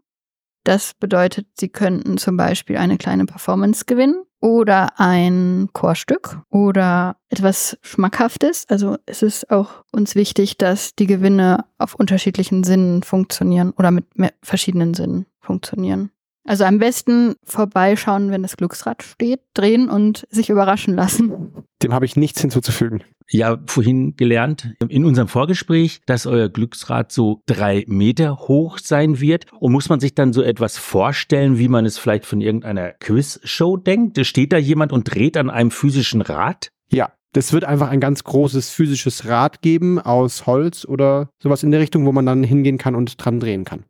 Das 0.63 0.93
bedeutet, 0.93 1.47
sie 1.57 1.69
könnten 1.69 2.19
zum 2.19 2.37
Beispiel 2.37 2.77
eine 2.77 2.97
kleine 2.97 3.25
Performance 3.25 3.85
gewinnen 3.85 4.23
oder 4.41 4.99
ein 4.99 5.69
Chorstück 5.73 6.39
oder 6.49 7.15
etwas 7.29 7.79
Schmackhaftes. 7.81 8.65
Also 8.67 8.97
es 9.05 9.23
ist 9.23 9.49
auch 9.49 9.85
uns 9.91 10.15
wichtig, 10.15 10.57
dass 10.57 10.93
die 10.93 11.07
Gewinne 11.07 11.65
auf 11.79 11.95
unterschiedlichen 11.95 12.63
Sinnen 12.63 13.01
funktionieren 13.01 13.71
oder 13.71 13.89
mit 13.89 14.05
verschiedenen 14.43 14.93
Sinnen 14.93 15.25
funktionieren. 15.39 16.11
Also 16.43 16.63
am 16.63 16.79
besten 16.79 17.35
vorbeischauen, 17.43 18.31
wenn 18.31 18.41
das 18.41 18.57
Glücksrad 18.57 19.03
steht, 19.03 19.41
drehen 19.53 19.89
und 19.89 20.25
sich 20.31 20.49
überraschen 20.49 20.95
lassen. 20.95 21.53
Dem 21.83 21.93
habe 21.93 22.05
ich 22.05 22.15
nichts 22.15 22.41
hinzuzufügen. 22.41 23.03
Ja, 23.29 23.59
vorhin 23.65 24.15
gelernt 24.17 24.73
in 24.87 25.05
unserem 25.05 25.27
Vorgespräch, 25.27 26.01
dass 26.05 26.25
euer 26.25 26.49
Glücksrad 26.49 27.11
so 27.11 27.41
drei 27.45 27.85
Meter 27.87 28.37
hoch 28.39 28.77
sein 28.79 29.21
wird. 29.21 29.45
Und 29.59 29.71
muss 29.71 29.87
man 29.87 29.99
sich 29.99 30.15
dann 30.15 30.33
so 30.33 30.41
etwas 30.41 30.77
vorstellen, 30.77 31.57
wie 31.57 31.69
man 31.69 31.85
es 31.85 31.97
vielleicht 31.97 32.25
von 32.25 32.41
irgendeiner 32.41 32.91
Quizshow 32.91 33.77
denkt? 33.77 34.25
Steht 34.25 34.51
da 34.51 34.57
jemand 34.57 34.91
und 34.91 35.13
dreht 35.13 35.37
an 35.37 35.49
einem 35.49 35.71
physischen 35.71 36.21
Rad? 36.21 36.71
Ja, 36.91 37.13
das 37.33 37.53
wird 37.53 37.63
einfach 37.63 37.89
ein 37.89 38.01
ganz 38.01 38.23
großes 38.23 38.71
physisches 38.71 39.25
Rad 39.25 39.61
geben 39.61 39.99
aus 39.99 40.45
Holz 40.45 40.85
oder 40.85 41.29
sowas 41.41 41.63
in 41.63 41.71
der 41.71 41.79
Richtung, 41.79 42.05
wo 42.05 42.11
man 42.11 42.25
dann 42.25 42.43
hingehen 42.43 42.77
kann 42.77 42.95
und 42.95 43.23
dran 43.23 43.39
drehen 43.39 43.63
kann. 43.63 43.85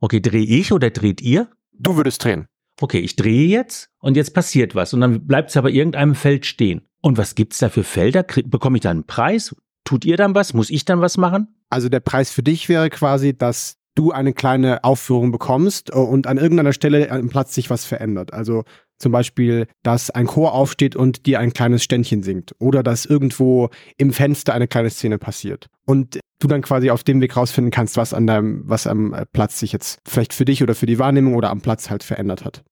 Okay, 0.00 0.20
drehe 0.20 0.44
ich 0.44 0.72
oder 0.72 0.90
dreht 0.90 1.20
ihr? 1.20 1.48
Du 1.78 1.96
würdest 1.96 2.24
drehen. 2.24 2.46
Okay, 2.80 2.98
ich 2.98 3.16
drehe 3.16 3.46
jetzt 3.46 3.90
und 3.98 4.16
jetzt 4.16 4.34
passiert 4.34 4.74
was 4.74 4.94
und 4.94 5.00
dann 5.00 5.26
bleibt 5.26 5.50
es 5.50 5.56
aber 5.56 5.70
irgendeinem 5.70 6.14
Feld 6.14 6.46
stehen. 6.46 6.88
Und 7.00 7.18
was 7.18 7.34
gibt's 7.34 7.58
da 7.58 7.68
für 7.68 7.84
Felder? 7.84 8.24
Krieg, 8.24 8.50
bekomme 8.50 8.78
ich 8.78 8.82
da 8.82 8.90
einen 8.90 9.06
Preis? 9.06 9.54
Tut 9.84 10.04
ihr 10.04 10.16
dann 10.16 10.34
was? 10.34 10.54
Muss 10.54 10.70
ich 10.70 10.84
dann 10.84 11.00
was 11.00 11.16
machen? 11.16 11.54
Also 11.68 11.88
der 11.88 12.00
Preis 12.00 12.30
für 12.30 12.42
dich 12.42 12.68
wäre 12.68 12.90
quasi, 12.90 13.36
dass 13.36 13.76
du 13.94 14.12
eine 14.12 14.32
kleine 14.32 14.84
Aufführung 14.84 15.32
bekommst 15.32 15.90
äh, 15.90 15.96
und 15.96 16.26
an 16.26 16.38
irgendeiner 16.38 16.72
Stelle 16.72 17.10
am 17.10 17.28
Platz 17.28 17.54
sich 17.54 17.70
was 17.70 17.84
verändert. 17.84 18.32
Also 18.32 18.64
zum 18.98 19.12
Beispiel, 19.12 19.66
dass 19.82 20.10
ein 20.10 20.26
Chor 20.26 20.54
aufsteht 20.54 20.96
und 20.96 21.26
dir 21.26 21.40
ein 21.40 21.52
kleines 21.52 21.82
Ständchen 21.82 22.22
singt 22.22 22.54
oder 22.58 22.82
dass 22.82 23.06
irgendwo 23.06 23.70
im 23.96 24.12
Fenster 24.12 24.54
eine 24.54 24.68
kleine 24.68 24.90
Szene 24.90 25.18
passiert. 25.18 25.66
Und 25.84 26.20
du 26.38 26.48
dann 26.48 26.62
quasi 26.62 26.90
auf 26.90 27.02
dem 27.02 27.20
Weg 27.20 27.36
rausfinden 27.36 27.70
kannst, 27.70 27.96
was 27.96 28.14
an 28.14 28.26
deinem, 28.26 28.62
was 28.66 28.86
am 28.86 29.14
Platz 29.32 29.58
sich 29.58 29.72
jetzt 29.72 29.98
vielleicht 30.06 30.32
für 30.32 30.44
dich 30.44 30.62
oder 30.62 30.74
für 30.74 30.86
die 30.86 30.98
Wahrnehmung 30.98 31.34
oder 31.34 31.50
am 31.50 31.60
Platz 31.60 31.90
halt 31.90 32.02
verändert 32.02 32.44
hat. 32.44 32.62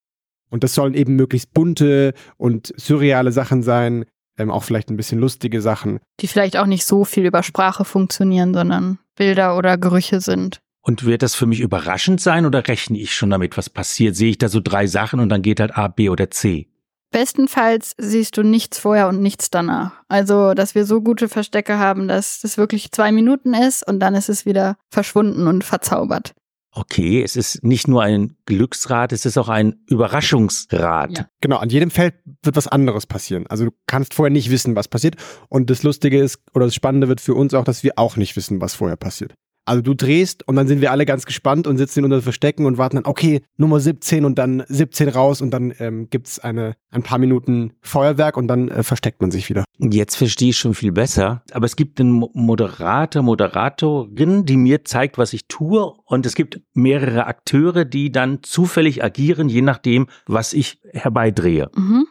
Und 0.51 0.65
das 0.65 0.75
sollen 0.75 0.95
eben 0.95 1.17
möglichst 1.17 1.55
bunte 1.55 2.13
und 2.37 2.73
surreale 2.77 3.33
Sachen 3.33 3.63
sein, 3.63 4.05
ähm, 4.39 4.51
auch 4.51 4.65
vielleicht 4.65 4.91
ein 4.91 4.97
bisschen 4.97 5.19
lustige 5.19 5.61
Sachen. 5.61 5.99
Die 6.21 6.27
vielleicht 6.27 6.57
auch 6.57 6.67
nicht 6.67 6.85
so 6.85 7.05
viel 7.05 7.25
über 7.25 7.43
Sprache 7.43 7.85
funktionieren, 7.85 8.55
sondern 8.55 8.99
Bilder 9.17 9.57
oder 9.57 9.79
Gerüche 9.79 10.21
sind. 10.21 10.61
Und 10.83 11.05
wird 11.05 11.23
das 11.23 11.35
für 11.35 11.47
mich 11.47 11.61
überraschend 11.61 12.21
sein 12.21 12.45
oder 12.45 12.67
rechne 12.67 12.99
ich 12.99 13.15
schon 13.15 13.31
damit, 13.31 13.57
was 13.57 13.71
passiert? 13.71 14.17
Sehe 14.17 14.31
ich 14.31 14.39
da 14.39 14.49
so 14.49 14.61
drei 14.61 14.87
Sachen 14.87 15.21
und 15.21 15.29
dann 15.29 15.43
geht 15.43 15.61
halt 15.61 15.77
A, 15.77 15.89
B 15.89 16.09
oder 16.09 16.31
C? 16.31 16.69
Bestenfalls 17.13 17.95
siehst 17.99 18.37
du 18.37 18.43
nichts 18.43 18.79
vorher 18.79 19.07
und 19.09 19.21
nichts 19.21 19.51
danach. 19.51 19.93
Also, 20.09 20.55
dass 20.55 20.75
wir 20.75 20.87
so 20.87 21.03
gute 21.03 21.29
Verstecke 21.29 21.79
haben, 21.79 22.09
dass 22.09 22.41
das 22.41 22.57
wirklich 22.57 22.91
zwei 22.91 23.13
Minuten 23.13 23.55
ist 23.55 23.87
und 23.87 24.01
dann 24.01 24.15
ist 24.15 24.29
es 24.29 24.45
wieder 24.47 24.77
verschwunden 24.91 25.47
und 25.47 25.63
verzaubert. 25.63 26.33
Okay, 26.75 27.23
es 27.23 27.37
ist 27.37 27.63
nicht 27.63 27.87
nur 27.87 28.03
ein 28.03 28.35
Glücksrad, 28.47 29.13
es 29.13 29.27
ist 29.27 29.37
auch 29.37 29.51
ein 29.51 29.85
Überraschungsrad. 29.89 31.19
Ja. 31.19 31.27
Genau, 31.43 31.59
an 31.59 31.69
jedem 31.69 31.91
Feld 31.91 32.15
wird 32.43 32.57
was 32.57 32.67
anderes 32.67 33.05
passieren. 33.05 33.47
Also 33.47 33.67
du 33.67 33.73
kannst 33.87 34.15
vorher 34.15 34.33
nicht 34.33 34.51
wissen, 34.51 34.75
was 34.75 34.89
passiert. 34.89 35.17
Und 35.51 35.69
das 35.69 35.83
Lustige 35.83 36.19
ist, 36.19 36.39
oder 36.55 36.65
das 36.65 36.75
Spannende 36.75 37.09
wird 37.09 37.21
für 37.21 37.35
uns 37.35 37.53
auch, 37.53 37.65
dass 37.65 37.85
wir 37.85 37.93
auch 37.97 38.17
nicht 38.17 38.37
wissen, 38.37 38.63
was 38.63 38.75
vorher 38.75 38.97
passiert. 38.97 39.35
Also 39.65 39.83
du 39.83 39.95
drehst 39.95 40.47
und 40.49 40.57
dann 40.57 40.67
sind 40.67 40.81
wir 40.81 40.91
alle 40.91 41.07
ganz 41.07 41.25
gespannt 41.25 41.67
und 41.67 41.77
sitzen 41.77 42.01
in 42.01 42.05
unser 42.07 42.23
Verstecken 42.23 42.67
und 42.67 42.79
warten 42.79 42.97
dann, 42.97 43.07
okay, 43.07 43.43
Nummer 43.57 43.81
17 43.81 44.25
und 44.25 44.39
dann 44.39 44.65
17 44.69 45.09
raus 45.09 45.41
und 45.41 45.51
dann 45.51 45.73
ähm, 45.79 46.09
gibt 46.11 46.43
eine 46.43 46.75
ein 46.93 47.03
paar 47.03 47.19
Minuten 47.19 47.73
Feuerwerk 47.81 48.37
und 48.37 48.49
dann 48.49 48.69
äh, 48.69 48.83
versteckt 48.83 49.21
man 49.23 49.31
sich 49.31 49.49
wieder. 49.49 49.65
Jetzt 49.79 50.17
verstehe 50.17 50.51
ich 50.51 50.59
schon 50.59 50.75
viel 50.75 50.93
besser. 50.93 51.43
Aber 51.53 51.67
es 51.67 51.75
gibt 51.75 51.99
einen 52.01 52.29
Moderator, 52.35 53.23
Moderatorin, 53.23 54.45
die 54.45 54.57
mir 54.57 54.85
zeigt, 54.85 55.19
was 55.19 55.33
ich 55.33 55.49
tue. 55.49 55.93
Und 56.05 56.27
es 56.27 56.35
gibt 56.35 56.61
mehrere 56.75 57.27
Akteure, 57.27 57.85
die 57.85 58.13
dann 58.13 58.43
zufällig 58.43 59.03
agieren, 59.03 59.49
je 59.49 59.63
nachdem, 59.63 60.07
was 60.27 60.53
ich 60.53 60.81
herbeidrehe. 60.93 61.71
Mhm. 61.75 62.07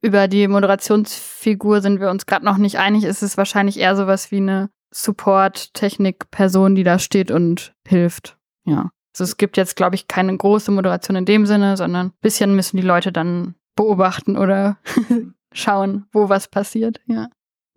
Über 0.00 0.26
die 0.26 0.48
Moderationsfigur 0.48 1.80
sind 1.80 2.00
wir 2.00 2.10
uns 2.10 2.26
gerade 2.26 2.44
noch 2.44 2.58
nicht 2.58 2.78
einig. 2.78 3.04
Es 3.04 3.22
ist 3.22 3.36
wahrscheinlich 3.36 3.78
eher 3.78 3.94
sowas 3.94 4.32
wie 4.32 4.38
eine 4.38 4.70
Support-Technik-Person, 4.92 6.74
die 6.74 6.84
da 6.84 6.98
steht 6.98 7.30
und 7.30 7.74
hilft. 7.86 8.36
Ja. 8.64 8.90
Also 9.12 9.24
es 9.24 9.36
gibt 9.36 9.56
jetzt, 9.56 9.76
glaube 9.76 9.94
ich, 9.94 10.08
keine 10.08 10.36
große 10.36 10.70
Moderation 10.70 11.16
in 11.16 11.24
dem 11.24 11.46
Sinne, 11.46 11.76
sondern 11.76 12.08
ein 12.08 12.12
bisschen 12.20 12.54
müssen 12.54 12.76
die 12.76 12.82
Leute 12.82 13.12
dann 13.12 13.54
beobachten 13.76 14.36
oder 14.36 14.78
schauen, 15.52 16.06
wo 16.12 16.28
was 16.28 16.48
passiert, 16.48 17.00
ja. 17.06 17.28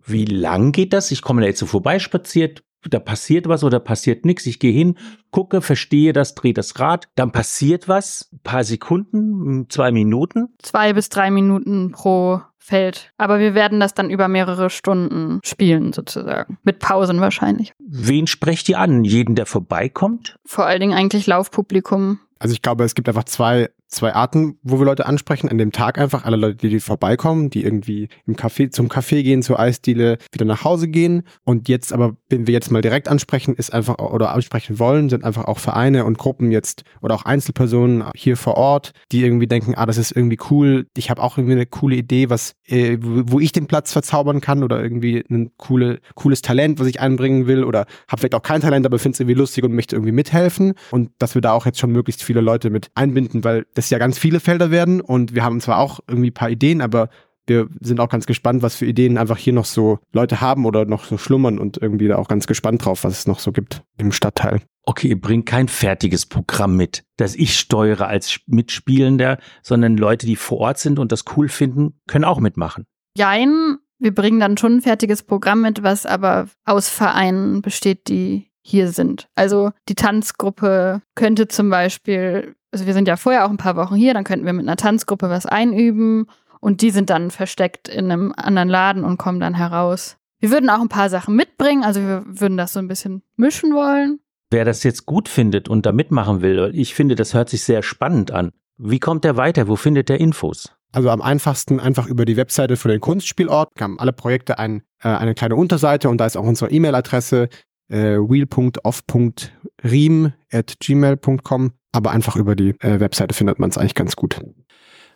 Wie 0.04 0.24
lang 0.24 0.72
geht 0.72 0.92
das? 0.92 1.10
Ich 1.10 1.20
komme 1.20 1.40
da 1.40 1.48
jetzt 1.48 1.58
so 1.58 1.66
vorbeispaziert, 1.66 2.62
da 2.88 2.98
passiert 2.98 3.48
was 3.48 3.64
oder 3.64 3.80
passiert 3.80 4.24
nichts. 4.24 4.46
Ich 4.46 4.58
gehe 4.58 4.72
hin, 4.72 4.96
gucke, 5.30 5.60
verstehe 5.60 6.12
das, 6.12 6.34
drehe 6.34 6.54
das 6.54 6.78
Rad, 6.78 7.08
dann 7.14 7.32
passiert 7.32 7.88
was, 7.88 8.28
ein 8.32 8.40
paar 8.42 8.64
Sekunden, 8.64 9.68
zwei 9.68 9.90
Minuten. 9.92 10.48
Zwei 10.58 10.92
bis 10.92 11.08
drei 11.08 11.30
Minuten 11.30 11.92
pro 11.92 12.40
Feld. 12.58 13.12
Aber 13.16 13.38
wir 13.38 13.54
werden 13.54 13.78
das 13.78 13.94
dann 13.94 14.10
über 14.10 14.26
mehrere 14.26 14.70
Stunden 14.70 15.38
spielen, 15.44 15.92
sozusagen. 15.92 16.58
Mit 16.64 16.80
Pausen 16.80 17.20
wahrscheinlich. 17.20 17.72
Wen 17.78 18.26
sprecht 18.26 18.68
ihr 18.68 18.80
an? 18.80 19.04
Jeden, 19.04 19.36
der 19.36 19.46
vorbeikommt? 19.46 20.36
Vor 20.44 20.66
allen 20.66 20.80
Dingen 20.80 20.92
eigentlich 20.92 21.28
Laufpublikum. 21.28 22.18
Also 22.40 22.52
ich 22.52 22.62
glaube, 22.62 22.84
es 22.84 22.96
gibt 22.96 23.08
einfach 23.08 23.24
zwei 23.24 23.70
zwei 23.88 24.14
Arten, 24.14 24.58
wo 24.62 24.78
wir 24.78 24.84
Leute 24.84 25.06
ansprechen. 25.06 25.48
An 25.48 25.58
dem 25.58 25.72
Tag 25.72 25.98
einfach 25.98 26.24
alle 26.24 26.36
Leute, 26.36 26.68
die 26.68 26.80
vorbeikommen, 26.80 27.50
die 27.50 27.62
irgendwie 27.62 28.08
im 28.26 28.36
Café, 28.36 28.70
zum 28.70 28.88
Café 28.88 29.22
gehen, 29.22 29.42
zur 29.42 29.58
Eisdiele, 29.58 30.18
wieder 30.32 30.44
nach 30.44 30.64
Hause 30.64 30.88
gehen. 30.88 31.22
Und 31.44 31.68
jetzt 31.68 31.92
aber, 31.92 32.16
wenn 32.28 32.46
wir 32.46 32.54
jetzt 32.54 32.70
mal 32.70 32.82
direkt 32.82 33.08
ansprechen, 33.08 33.54
ist 33.54 33.72
einfach 33.72 33.98
oder 33.98 34.32
ansprechen 34.32 34.78
wollen, 34.78 35.08
sind 35.08 35.24
einfach 35.24 35.44
auch 35.44 35.58
Vereine 35.58 36.04
und 36.04 36.18
Gruppen 36.18 36.50
jetzt 36.50 36.82
oder 37.00 37.14
auch 37.14 37.24
Einzelpersonen 37.24 38.04
hier 38.14 38.36
vor 38.36 38.56
Ort, 38.56 38.92
die 39.12 39.22
irgendwie 39.22 39.46
denken, 39.46 39.74
ah, 39.74 39.86
das 39.86 39.98
ist 39.98 40.12
irgendwie 40.12 40.38
cool. 40.50 40.86
Ich 40.96 41.10
habe 41.10 41.22
auch 41.22 41.38
irgendwie 41.38 41.54
eine 41.54 41.66
coole 41.66 41.96
Idee, 41.96 42.30
was, 42.30 42.54
äh, 42.66 42.98
wo 43.00 43.40
ich 43.40 43.52
den 43.52 43.66
Platz 43.66 43.92
verzaubern 43.92 44.40
kann 44.40 44.62
oder 44.62 44.82
irgendwie 44.82 45.24
ein 45.30 45.52
coole, 45.56 46.00
cooles 46.14 46.42
Talent, 46.42 46.80
was 46.80 46.86
ich 46.86 47.00
einbringen 47.00 47.46
will 47.46 47.64
oder 47.64 47.86
habe 48.08 48.20
vielleicht 48.20 48.34
auch 48.34 48.42
kein 48.42 48.60
Talent, 48.60 48.86
aber 48.86 48.98
finde 48.98 49.14
es 49.14 49.20
irgendwie 49.20 49.38
lustig 49.38 49.64
und 49.64 49.72
möchte 49.74 49.96
irgendwie 49.96 50.12
mithelfen. 50.12 50.74
Und 50.90 51.10
dass 51.18 51.34
wir 51.34 51.42
da 51.42 51.52
auch 51.52 51.66
jetzt 51.66 51.78
schon 51.78 51.92
möglichst 51.92 52.22
viele 52.22 52.40
Leute 52.40 52.70
mit 52.70 52.90
einbinden, 52.94 53.44
weil 53.44 53.66
das 53.76 53.90
ja 53.90 53.98
ganz 53.98 54.18
viele 54.18 54.40
Felder 54.40 54.70
werden 54.70 55.00
und 55.00 55.34
wir 55.34 55.44
haben 55.44 55.60
zwar 55.60 55.78
auch 55.78 56.00
irgendwie 56.08 56.30
ein 56.30 56.34
paar 56.34 56.50
Ideen, 56.50 56.80
aber 56.80 57.08
wir 57.46 57.68
sind 57.80 58.00
auch 58.00 58.08
ganz 58.08 58.26
gespannt, 58.26 58.62
was 58.62 58.76
für 58.76 58.86
Ideen 58.86 59.18
einfach 59.18 59.36
hier 59.36 59.52
noch 59.52 59.66
so 59.66 59.98
Leute 60.12 60.40
haben 60.40 60.64
oder 60.64 60.84
noch 60.84 61.04
so 61.04 61.18
schlummern 61.18 61.58
und 61.58 61.76
irgendwie 61.80 62.08
da 62.08 62.16
auch 62.16 62.28
ganz 62.28 62.46
gespannt 62.46 62.84
drauf, 62.84 63.04
was 63.04 63.20
es 63.20 63.26
noch 63.26 63.38
so 63.38 63.52
gibt 63.52 63.82
im 63.98 64.12
Stadtteil. 64.12 64.62
Okay, 64.82 65.08
ihr 65.08 65.20
bringt 65.20 65.46
kein 65.46 65.68
fertiges 65.68 66.26
Programm 66.26 66.76
mit, 66.76 67.04
das 67.16 67.34
ich 67.34 67.58
steuere 67.58 68.08
als 68.08 68.40
Mitspielender, 68.46 69.38
sondern 69.62 69.96
Leute, 69.96 70.26
die 70.26 70.36
vor 70.36 70.58
Ort 70.58 70.78
sind 70.78 70.98
und 70.98 71.12
das 71.12 71.24
cool 71.36 71.48
finden, 71.48 72.00
können 72.08 72.24
auch 72.24 72.40
mitmachen. 72.40 72.84
Jein, 73.16 73.76
wir 73.98 74.14
bringen 74.14 74.40
dann 74.40 74.56
schon 74.56 74.76
ein 74.76 74.82
fertiges 74.82 75.22
Programm 75.22 75.62
mit, 75.62 75.82
was 75.82 76.06
aber 76.06 76.48
aus 76.64 76.88
Vereinen 76.88 77.62
besteht, 77.62 78.08
die 78.08 78.50
hier 78.62 78.90
sind. 78.90 79.28
Also 79.36 79.70
die 79.88 79.94
Tanzgruppe 79.94 81.02
könnte 81.14 81.46
zum 81.46 81.70
Beispiel, 81.70 82.56
also 82.76 82.84
wir 82.84 82.92
sind 82.92 83.08
ja 83.08 83.16
vorher 83.16 83.46
auch 83.46 83.50
ein 83.50 83.56
paar 83.56 83.76
Wochen 83.76 83.94
hier, 83.94 84.12
dann 84.12 84.24
könnten 84.24 84.44
wir 84.44 84.52
mit 84.52 84.66
einer 84.66 84.76
Tanzgruppe 84.76 85.30
was 85.30 85.46
einüben 85.46 86.26
und 86.60 86.82
die 86.82 86.90
sind 86.90 87.08
dann 87.08 87.30
versteckt 87.30 87.88
in 87.88 88.12
einem 88.12 88.34
anderen 88.36 88.68
Laden 88.68 89.02
und 89.02 89.16
kommen 89.16 89.40
dann 89.40 89.54
heraus. 89.54 90.18
Wir 90.40 90.50
würden 90.50 90.68
auch 90.68 90.82
ein 90.82 90.90
paar 90.90 91.08
Sachen 91.08 91.34
mitbringen, 91.34 91.84
also 91.84 92.02
wir 92.02 92.22
würden 92.26 92.58
das 92.58 92.74
so 92.74 92.78
ein 92.78 92.86
bisschen 92.86 93.22
mischen 93.36 93.72
wollen. 93.72 94.20
Wer 94.50 94.66
das 94.66 94.82
jetzt 94.82 95.06
gut 95.06 95.30
findet 95.30 95.70
und 95.70 95.86
da 95.86 95.92
mitmachen 95.92 96.42
will, 96.42 96.70
ich 96.74 96.94
finde, 96.94 97.14
das 97.14 97.32
hört 97.32 97.48
sich 97.48 97.64
sehr 97.64 97.82
spannend 97.82 98.30
an. 98.30 98.52
Wie 98.76 98.98
kommt 98.98 99.24
der 99.24 99.38
weiter? 99.38 99.68
Wo 99.68 99.76
findet 99.76 100.10
der 100.10 100.20
Infos? 100.20 100.76
Also 100.92 101.08
am 101.08 101.22
einfachsten 101.22 101.80
einfach 101.80 102.06
über 102.08 102.26
die 102.26 102.36
Webseite 102.36 102.76
für 102.76 102.88
den 102.88 103.00
Kunstspielort. 103.00 103.70
Wir 103.74 103.84
haben 103.84 103.98
alle 103.98 104.12
Projekte 104.12 104.58
ein, 104.58 104.82
äh, 105.02 105.08
eine 105.08 105.34
kleine 105.34 105.56
Unterseite 105.56 106.10
und 106.10 106.18
da 106.18 106.26
ist 106.26 106.36
auch 106.36 106.44
unsere 106.44 106.70
E-Mail-Adresse 106.70 107.48
äh, 107.88 108.18
wheel.off.riem 108.18 110.32
at 110.52 110.76
gmail.com. 110.80 111.72
Aber 111.92 112.10
einfach 112.10 112.36
über 112.36 112.54
die 112.56 112.70
äh, 112.80 113.00
Webseite 113.00 113.34
findet 113.34 113.58
man 113.58 113.70
es 113.70 113.78
eigentlich 113.78 113.94
ganz 113.94 114.16
gut. 114.16 114.38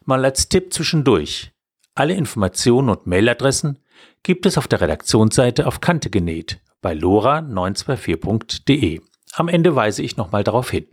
Mal 0.04 0.24
als 0.24 0.48
Tipp 0.48 0.72
zwischendurch. 0.72 1.52
Alle 1.94 2.14
Informationen 2.14 2.88
und 2.88 3.06
Mailadressen, 3.06 3.78
gibt 4.22 4.46
es 4.46 4.56
auf 4.58 4.68
der 4.68 4.80
Redaktionsseite 4.80 5.66
auf 5.66 5.80
Kante 5.80 6.08
genäht 6.10 6.60
bei 6.80 6.92
lora924.de. 6.94 9.00
Am 9.32 9.48
Ende 9.48 9.74
weise 9.76 10.02
ich 10.02 10.16
nochmal 10.16 10.42
darauf 10.44 10.70
hin. 10.70 10.86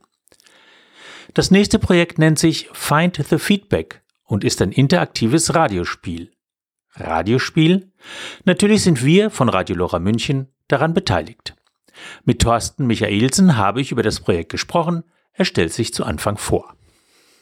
Das 1.33 1.49
nächste 1.51 1.79
Projekt 1.79 2.19
nennt 2.19 2.39
sich 2.39 2.67
Find 2.73 3.23
the 3.29 3.37
Feedback 3.37 4.01
und 4.23 4.43
ist 4.43 4.61
ein 4.61 4.73
interaktives 4.73 5.55
Radiospiel. 5.55 6.33
Radiospiel? 6.95 7.93
Natürlich 8.45 8.83
sind 8.83 9.05
wir 9.05 9.29
von 9.29 9.47
Radio 9.49 9.75
Lora 9.75 9.99
München 9.99 10.47
daran 10.67 10.93
beteiligt. 10.93 11.55
Mit 12.25 12.41
Thorsten 12.41 12.87
Michaelsen 12.87 13.57
habe 13.57 13.81
ich 13.81 13.91
über 13.91 14.03
das 14.03 14.19
Projekt 14.19 14.51
gesprochen. 14.51 15.03
Er 15.33 15.45
stellt 15.45 15.73
sich 15.73 15.93
zu 15.93 16.03
Anfang 16.03 16.37
vor. 16.37 16.73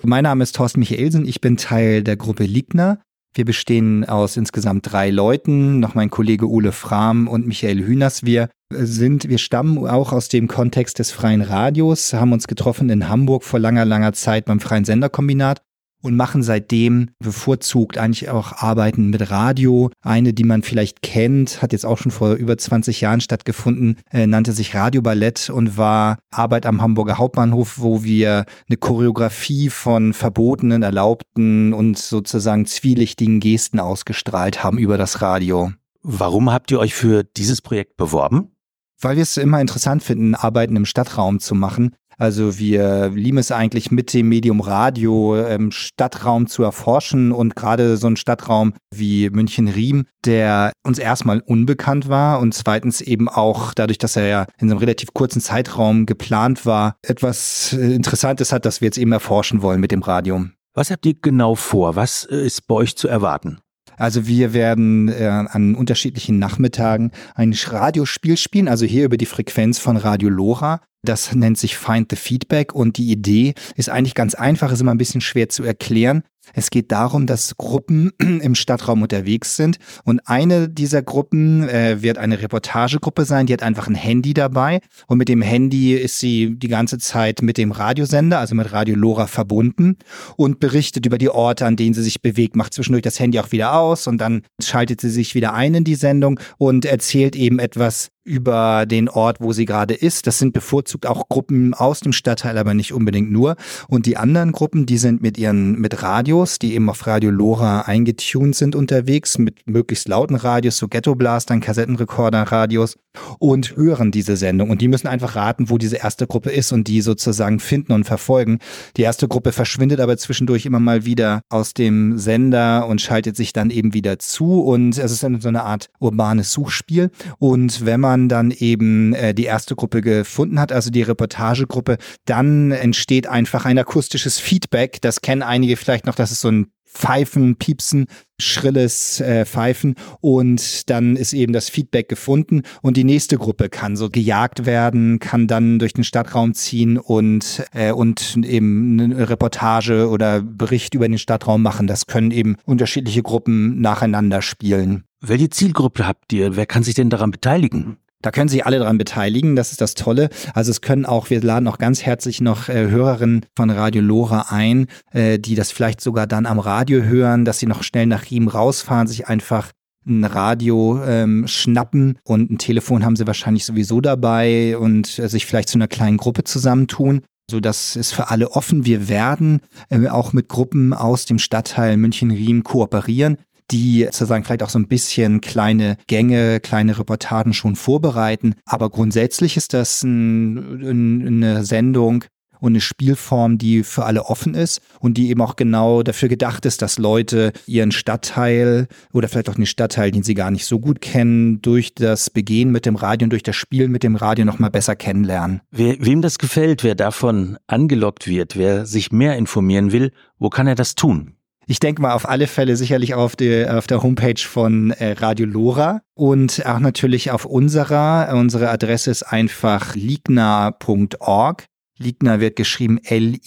Mein 0.02 0.24
Name 0.24 0.44
ist 0.44 0.56
Thorsten 0.56 0.80
Michaelsen. 0.80 1.26
Ich 1.26 1.42
bin 1.42 1.58
Teil 1.58 2.04
der 2.04 2.18
Gruppe 2.18 2.44
Ligner. 2.44 3.00
Wir 3.34 3.46
bestehen 3.46 4.06
aus 4.06 4.38
insgesamt 4.38 4.92
drei 4.92 5.10
Leuten, 5.10 5.80
noch 5.82 5.94
mein 5.94 6.10
Kollege 6.10 6.50
Ole 6.50 6.72
Frahm 6.72 7.28
und 7.28 7.46
Michael 7.48 7.80
Hühners. 7.86 8.24
Wir 8.24 8.50
sind, 8.72 9.28
wir 9.28 9.40
stammen 9.40 9.86
auch 9.88 10.14
aus 10.14 10.30
dem 10.30 10.48
Kontext 10.48 11.00
des 11.00 11.12
freien 11.12 11.42
Radios, 11.42 12.14
haben 12.14 12.32
uns 12.32 12.48
getroffen 12.48 12.90
in 12.90 13.10
Hamburg 13.10 13.44
vor 13.44 13.60
langer, 13.60 13.84
langer 13.84 14.14
Zeit 14.14 14.46
beim 14.46 14.62
freien 14.62 14.86
Senderkombinat 14.86 15.62
und 16.06 16.16
machen 16.16 16.44
seitdem 16.44 17.10
bevorzugt 17.20 17.98
eigentlich 17.98 18.30
auch 18.30 18.54
Arbeiten 18.54 19.10
mit 19.10 19.32
Radio. 19.32 19.90
Eine, 20.02 20.34
die 20.34 20.44
man 20.44 20.62
vielleicht 20.62 21.02
kennt, 21.02 21.62
hat 21.62 21.74
jetzt 21.74 21.86
auch 21.86 21.98
schon 21.98 22.12
vor 22.12 22.34
über 22.34 22.58
20 22.58 23.02
Jahren 23.02 23.22
stattgefunden, 23.22 23.98
äh, 24.12 24.28
nannte 24.28 24.54
sich 24.54 24.76
Radio 24.76 25.02
Ballett 25.02 25.50
und 25.50 25.78
war 25.78 26.20
Arbeit 26.32 26.66
am 26.66 26.82
Hamburger 26.82 27.18
Hauptbahnhof, 27.18 27.80
wo 27.80 28.04
wir 28.04 28.46
eine 28.70 28.78
Choreografie 28.78 29.70
von 29.70 30.14
verbotenen, 30.14 30.84
erlaubten 30.84 31.74
und 31.74 31.98
sozusagen 31.98 32.66
zwielichtigen 32.66 33.40
Gesten 33.40 33.80
ausgestrahlt 33.80 34.64
haben 34.64 34.78
über 34.78 34.98
das 34.98 35.22
Radio. 35.22 35.72
Warum 36.04 36.52
habt 36.52 36.70
ihr 36.70 36.80
euch 36.80 36.94
für 36.94 37.24
dieses 37.24 37.62
Projekt 37.62 37.98
beworben? 37.98 38.55
Weil 39.00 39.16
wir 39.16 39.24
es 39.24 39.38
immer 39.38 39.62
interessant 39.62 40.04
finden, 40.04 40.36
Arbeiten 40.36 40.76
im 40.76 40.86
Stadtraum 40.86 41.40
zu 41.40 41.56
machen. 41.56 41.96
Also 42.18 42.58
wir 42.58 43.10
lieben 43.10 43.38
es 43.38 43.52
eigentlich 43.52 43.92
mit 43.92 44.14
dem 44.14 44.30
Medium 44.30 44.62
Radio 44.62 45.36
ähm, 45.38 45.72
Stadtraum 45.72 46.48
zu 46.48 46.64
erforschen 46.64 47.32
und 47.32 47.56
gerade 47.56 47.98
so 47.98 48.08
ein 48.08 48.16
Stadtraum 48.16 48.74
wie 48.94 49.30
München-Riem, 49.30 50.06
der 50.24 50.72
uns 50.84 50.98
erstmal 50.98 51.42
unbekannt 51.42 52.08
war 52.08 52.40
und 52.40 52.54
zweitens 52.54 53.02
eben 53.02 53.28
auch 53.28 53.74
dadurch, 53.74 53.98
dass 53.98 54.16
er 54.16 54.28
ja 54.28 54.46
in 54.58 54.72
einem 54.72 54.80
relativ 54.80 55.14
kurzen 55.14 55.42
Zeitraum 55.42 56.06
geplant 56.06 56.66
war, 56.66 56.96
etwas 57.02 57.74
äh, 57.74 57.94
Interessantes 57.94 58.54
hat, 58.54 58.66
das 58.66 58.80
wir 58.80 58.86
jetzt 58.86 58.98
eben 58.98 59.12
erforschen 59.12 59.62
wollen 59.62 59.82
mit 59.82 59.92
dem 59.92 60.02
Radio. 60.02 60.46
Was 60.74 60.92
habt 60.92 61.06
ihr 61.06 61.16
genau 61.22 61.56
vor? 61.56 61.96
Was 61.96 62.26
äh, 62.26 62.46
ist 62.46 62.68
bei 62.68 62.76
euch 62.76 62.96
zu 62.96 63.08
erwarten? 63.08 63.60
Also 63.98 64.28
wir 64.28 64.54
werden 64.54 65.10
äh, 65.10 65.26
an 65.26 65.76
unterschiedlichen 65.76 66.40
Nachmittagen 66.40 67.12
ein 67.34 67.54
Radiospiel 67.54 68.38
spielen, 68.38 68.68
also 68.68 68.86
hier 68.86 69.06
über 69.06 69.18
die 69.18 69.26
Frequenz 69.26 69.80
von 69.80 69.98
Radio 69.98 70.30
Lora. 70.30 70.82
Das 71.04 71.36
nennt 71.36 71.58
sich 71.58 71.78
Find 71.78 72.10
the 72.10 72.16
Feedback 72.16 72.74
und 72.74 72.98
die 72.98 73.12
Idee 73.12 73.54
ist 73.76 73.90
eigentlich 73.90 74.16
ganz 74.16 74.34
einfach, 74.34 74.72
ist 74.72 74.82
immer 74.82 74.94
ein 74.94 74.98
bisschen 74.98 75.22
schwer 75.22 75.50
zu 75.50 75.64
erklären. 75.64 76.24
Es 76.54 76.70
geht 76.70 76.92
darum, 76.92 77.26
dass 77.26 77.58
Gruppen 77.58 78.12
im 78.20 78.56
Stadtraum 78.56 79.02
unterwegs 79.02 79.56
sind 79.56 79.78
und 80.04 80.22
eine 80.26 80.70
dieser 80.70 81.02
Gruppen 81.02 81.68
äh, 81.68 82.02
wird 82.02 82.18
eine 82.18 82.42
Reportagegruppe 82.42 83.26
sein, 83.26 83.46
die 83.46 83.54
hat 83.54 83.64
einfach 83.64 83.88
ein 83.88 83.96
Handy 83.96 84.34
dabei 84.34 84.82
und 85.08 85.18
mit 85.18 85.30
dem 85.30 85.42
Handy 85.42 85.94
ist 85.94 86.20
sie 86.20 86.56
die 86.58 86.68
ganze 86.68 86.98
Zeit 86.98 87.42
mit 87.42 87.58
dem 87.58 87.72
Radiosender, 87.72 88.40
also 88.40 88.56
mit 88.56 88.72
Radio 88.72 88.96
Lora 88.96 89.28
verbunden 89.28 89.98
und 90.36 90.60
berichtet 90.60 91.06
über 91.06 91.18
die 91.18 91.30
Orte, 91.30 91.66
an 91.66 91.76
denen 91.76 91.94
sie 91.94 92.04
sich 92.04 92.22
bewegt, 92.22 92.56
macht 92.56 92.74
zwischendurch 92.74 93.04
das 93.04 93.20
Handy 93.20 93.40
auch 93.40 93.52
wieder 93.52 93.74
aus 93.74 94.08
und 94.08 94.20
dann 94.20 94.44
schaltet 94.62 95.02
sie 95.02 95.10
sich 95.10 95.36
wieder 95.36 95.54
ein 95.54 95.76
in 95.76 95.84
die 95.84 95.96
Sendung 95.96 96.40
und 96.58 96.86
erzählt 96.86 97.36
eben 97.36 97.60
etwas 97.60 98.10
über 98.26 98.86
den 98.88 99.08
Ort, 99.08 99.40
wo 99.40 99.54
sie 99.54 99.66
gerade 99.66 99.94
ist. 99.94 100.28
Das 100.28 100.40
sind 100.40 100.52
bevorzugt 100.52 101.06
auch 101.06 101.30
Gruppen 101.30 101.74
aus 101.74 102.00
dem 102.00 102.12
Stadtteil, 102.12 102.58
aber 102.58 102.74
nicht 102.74 102.92
unbedingt 102.92 103.32
nur. 103.32 103.56
Und 103.88 104.08
die 104.08 104.18
anderen 104.18 104.52
Gruppen, 104.52 104.86
die 104.86 104.98
sind 104.98 105.22
mit 105.22 105.38
ihren 105.38 105.80
mit 105.80 106.02
Radios, 106.02 106.60
die 106.60 106.74
eben 106.74 106.90
auf 106.90 107.06
Radio 107.06 107.30
Lora 107.30 107.82
eingetuned 107.82 108.56
sind 108.56 108.76
unterwegs, 108.76 109.38
mit 109.38 109.68
möglichst 109.68 110.08
lauten 110.08 110.36
Radios, 110.36 110.78
so 110.78 110.88
Ghetto-Blastern, 110.88 111.62
Kassettenrekorder-Radios 111.62 112.98
und 113.40 113.78
hören 113.78 114.12
diese 114.12 114.38
Sendung. 114.38 114.72
Und 114.72 114.82
die 114.82 114.88
müssen 114.88 115.08
einfach 115.08 115.36
raten, 115.36 115.70
wo 115.70 115.78
diese 115.78 115.98
erste 115.98 116.28
Gruppe 116.28 116.50
ist 116.50 116.72
und 116.72 116.88
die 116.88 117.02
sozusagen 117.02 117.60
finden 117.60 117.94
und 117.94 118.06
verfolgen. 118.06 118.60
Die 118.98 119.04
erste 119.04 119.28
Gruppe 119.28 119.52
verschwindet 119.52 120.00
aber 120.00 120.18
zwischendurch 120.18 120.66
immer 120.66 120.80
mal 120.80 121.06
wieder 121.06 121.42
aus 121.50 121.74
dem 121.74 122.18
Sender 122.18 122.88
und 122.88 123.02
schaltet 123.02 123.36
sich 123.36 123.54
dann 123.54 123.70
eben 123.70 123.94
wieder 123.94 124.20
zu. 124.20 124.62
Und 124.62 124.98
es 124.98 125.12
ist 125.12 125.20
so 125.20 125.48
eine 125.48 125.64
Art 125.64 125.90
urbanes 126.00 126.52
Suchspiel. 126.52 127.12
Und 127.38 127.86
wenn 127.86 128.00
man 128.00 128.15
man 128.16 128.30
dann 128.30 128.52
eben 128.52 129.14
äh, 129.14 129.34
die 129.34 129.44
erste 129.44 129.76
Gruppe 129.76 130.02
gefunden 130.02 130.60
hat, 130.60 130.72
also 130.72 130.90
die 130.90 131.02
Reportagegruppe, 131.02 131.98
dann 132.26 132.72
entsteht 132.72 133.28
einfach 133.28 133.66
ein 133.66 133.78
akustisches 133.78 134.40
Feedback. 134.40 135.02
Das 135.02 135.22
kennen 135.22 135.44
einige 135.44 135.76
vielleicht 135.76 136.06
noch, 136.06 136.16
das 136.16 136.32
ist 136.32 136.42
so 136.42 136.50
ein 136.50 136.68
Pfeifen, 136.86 137.58
Piepsen, 137.58 138.06
schrilles 138.40 139.20
äh, 139.20 139.46
Pfeifen 139.46 139.96
und 140.22 140.90
dann 140.90 141.18
ist 141.18 141.34
eben 141.34 141.52
das 141.52 141.68
Feedback 141.68 142.08
gefunden 142.08 142.62
und 142.82 142.96
die 142.96 143.04
nächste 143.04 143.38
Gruppe 143.38 143.68
kann 143.68 143.98
so 143.98 144.10
gejagt 144.10 144.66
werden, 144.66 145.20
kann 145.20 145.48
dann 145.48 145.78
durch 145.78 145.92
den 145.92 146.06
Stadtraum 146.06 146.54
ziehen 146.54 146.98
und 146.98 147.66
äh, 147.74 147.92
und 147.92 148.38
eben 148.38 148.98
eine 148.98 149.30
Reportage 149.30 150.08
oder 150.08 150.42
Bericht 150.42 150.94
über 150.94 151.10
den 151.10 151.18
Stadtraum 151.18 151.62
machen. 151.62 151.86
Das 151.86 152.06
können 152.06 152.32
eben 152.32 152.56
unterschiedliche 152.64 153.24
Gruppen 153.24 153.82
nacheinander 153.82 154.42
spielen. 154.42 155.04
Welche 155.20 155.50
Zielgruppe 155.50 156.08
habt 156.08 156.32
ihr? 156.32 156.56
Wer 156.56 156.66
kann 156.66 156.84
sich 156.84 156.96
denn 156.96 157.10
daran 157.10 157.32
beteiligen? 157.32 157.98
Da 158.26 158.32
können 158.32 158.50
sich 158.50 158.66
alle 158.66 158.80
daran 158.80 158.98
beteiligen, 158.98 159.56
das 159.56 159.72
ist 159.72 159.82
das 159.82 159.94
Tolle. 159.94 160.30
Also 160.56 160.72
es 160.72 160.82
können 160.82 161.06
auch, 161.06 161.30
wir 161.30 161.42
laden 161.42 161.68
auch 161.68 161.78
ganz 161.78 162.02
herzlich 162.02 162.42
noch 162.42 162.70
äh, 162.70 162.90
Hörerinnen 162.90 163.46
von 163.56 163.70
Radio 163.70 164.02
Lora 164.02 164.48
ein, 164.50 164.88
äh, 165.12 165.38
die 165.38 165.54
das 165.54 165.72
vielleicht 165.72 166.02
sogar 166.02 166.26
dann 166.26 166.48
am 166.48 166.58
Radio 166.58 167.04
hören, 167.04 167.46
dass 167.46 167.60
sie 167.60 167.68
noch 167.68 167.84
schnell 167.84 168.08
nach 168.08 168.32
Riem 168.32 168.48
rausfahren, 168.48 169.06
sich 169.06 169.28
einfach 169.28 169.70
ein 170.08 170.24
Radio 170.24 171.04
ähm, 171.06 171.48
schnappen 171.48 172.18
und 172.24 172.50
ein 172.50 172.58
Telefon 172.58 173.06
haben 173.06 173.16
sie 173.16 173.28
wahrscheinlich 173.28 173.64
sowieso 173.64 174.02
dabei 174.02 174.76
und 174.76 175.20
äh, 175.20 175.30
sich 175.30 175.46
vielleicht 175.46 175.70
zu 175.70 175.78
einer 175.78 175.88
kleinen 175.88 176.18
Gruppe 176.18 176.44
zusammentun. 176.44 177.22
So, 177.52 177.60
das 177.60 177.96
ist 177.96 178.12
für 178.12 178.32
alle 178.32 178.50
offen. 178.50 178.86
Wir 178.86 179.08
werden 179.08 179.62
äh, 179.92 180.08
auch 180.08 180.34
mit 180.34 180.50
Gruppen 180.50 180.94
aus 180.94 181.26
dem 181.26 181.38
Stadtteil 181.38 181.96
München-Riem 181.96 182.64
kooperieren 182.64 183.38
die 183.72 184.04
sozusagen 184.06 184.44
vielleicht 184.44 184.64
auch 184.64 184.70
so 184.70 184.80
ein 184.80 184.88
bisschen 184.88 185.42
kleine 185.42 185.98
Gänge, 186.08 186.60
kleine 186.60 186.98
Reportagen 186.98 187.54
schon 187.54 187.76
vorbereiten. 187.76 188.56
Aber 188.66 188.90
grundsätzlich 188.90 189.58
ist 189.58 189.74
das 189.74 190.04
ein, 190.04 190.82
ein, 190.84 191.28
eine 191.28 191.66
Sendung, 191.66 192.26
und 192.60 192.74
eine 192.74 192.82
Spielform, 192.82 193.58
die 193.58 193.84
für 193.84 194.06
alle 194.06 194.26
offen 194.26 194.56
ist 194.56 194.82
und 195.00 195.18
die 195.18 195.30
eben 195.30 195.42
auch 195.42 195.56
genau 195.56 196.04
dafür 196.04 196.30
gedacht 196.30 196.66
ist, 196.66 196.82
dass 196.82 196.98
Leute 196.98 197.54
ihren 197.68 197.92
Stadtteil 197.92 198.88
oder 199.14 199.28
vielleicht 199.28 199.50
auch 199.50 199.56
den 199.56 199.66
Stadtteil, 199.66 200.12
den 200.12 200.24
sie 200.24 200.34
gar 200.34 200.52
nicht 200.52 200.66
so 200.66 200.80
gut 200.80 201.02
kennen, 201.02 201.62
durch 201.62 201.94
das 201.94 202.30
Begehen 202.30 202.72
mit 202.72 202.86
dem 202.86 202.96
Radio 202.96 203.26
und 203.26 203.30
durch 203.32 203.44
das 203.44 203.56
Spiel 203.56 203.88
mit 203.88 204.04
dem 204.04 204.16
Radio 204.16 204.46
nochmal 204.46 204.72
besser 204.72 204.96
kennenlernen. 204.96 205.62
Wer, 205.72 205.98
wem 206.00 206.22
das 206.22 206.40
gefällt, 206.40 206.84
wer 206.84 206.96
davon 206.96 207.58
angelockt 207.68 208.28
wird, 208.28 208.58
wer 208.58 208.86
sich 208.86 209.12
mehr 209.12 209.38
informieren 209.38 209.92
will, 209.92 210.12
wo 210.40 210.50
kann 210.50 210.68
er 210.68 210.76
das 210.76 210.96
tun? 210.96 211.35
Ich 211.68 211.80
denke 211.80 212.02
mal 212.02 212.14
auf 212.14 212.30
alle 212.30 212.46
Fälle 212.48 212.76
sicherlich 212.76 213.16
auf, 213.16 213.36
die, 213.36 213.68
auf 213.68 213.88
der 213.88 214.04
Homepage 214.04 214.40
von 214.40 214.92
äh, 214.92 215.14
Radio 215.14 215.48
Lora 215.48 216.02
und 216.14 216.64
auch 216.66 216.80
natürlich 216.80 217.32
auf 217.32 217.46
unserer. 217.46 218.30
Unsere 218.34 218.70
Adresse 218.70 219.10
ist 219.10 219.24
einfach 219.24 219.96
ligna.org. 219.96 221.66
Ligna 221.98 222.40
wird 222.40 222.56
geschrieben 222.56 223.00
L-I-G-N-A.org. 223.04 223.40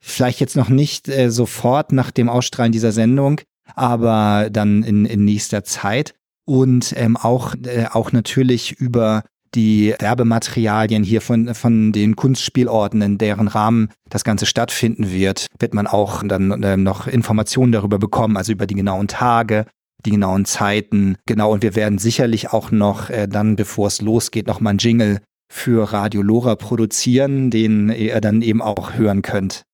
Vielleicht 0.00 0.40
jetzt 0.40 0.56
noch 0.56 0.68
nicht 0.68 1.08
äh, 1.08 1.30
sofort 1.30 1.92
nach 1.92 2.10
dem 2.10 2.28
Ausstrahlen 2.28 2.72
dieser 2.72 2.90
Sendung, 2.90 3.40
aber 3.76 4.48
dann 4.50 4.82
in, 4.82 5.04
in 5.04 5.24
nächster 5.24 5.62
Zeit. 5.62 6.14
Und 6.44 6.92
ähm, 6.96 7.16
auch, 7.16 7.54
äh, 7.54 7.86
auch 7.92 8.10
natürlich 8.10 8.72
über 8.72 9.22
die 9.54 9.94
Werbematerialien 9.98 11.02
hier 11.02 11.20
von, 11.20 11.54
von 11.54 11.92
den 11.92 12.16
Kunstspielorten, 12.16 13.02
in 13.02 13.18
deren 13.18 13.48
Rahmen 13.48 13.90
das 14.08 14.24
Ganze 14.24 14.46
stattfinden 14.46 15.10
wird, 15.10 15.46
wird 15.58 15.74
man 15.74 15.86
auch 15.86 16.22
dann 16.24 16.62
äh, 16.62 16.76
noch 16.76 17.06
Informationen 17.06 17.72
darüber 17.72 17.98
bekommen, 17.98 18.36
also 18.36 18.52
über 18.52 18.66
die 18.66 18.74
genauen 18.74 19.08
Tage, 19.08 19.66
die 20.04 20.10
genauen 20.10 20.44
Zeiten. 20.44 21.16
Genau, 21.26 21.52
und 21.52 21.62
wir 21.62 21.74
werden 21.74 21.98
sicherlich 21.98 22.52
auch 22.52 22.70
noch 22.70 23.10
äh, 23.10 23.28
dann, 23.28 23.56
bevor 23.56 23.88
es 23.88 24.00
losgeht, 24.00 24.46
noch 24.46 24.60
mal 24.60 24.70
einen 24.70 24.78
Jingle 24.78 25.20
für 25.52 25.92
Radio 25.92 26.22
Lora 26.22 26.54
produzieren, 26.54 27.50
den 27.50 27.90
ihr 27.90 28.20
dann 28.20 28.40
eben 28.42 28.62
auch 28.62 28.94
hören 28.94 29.22
könnt. 29.22 29.64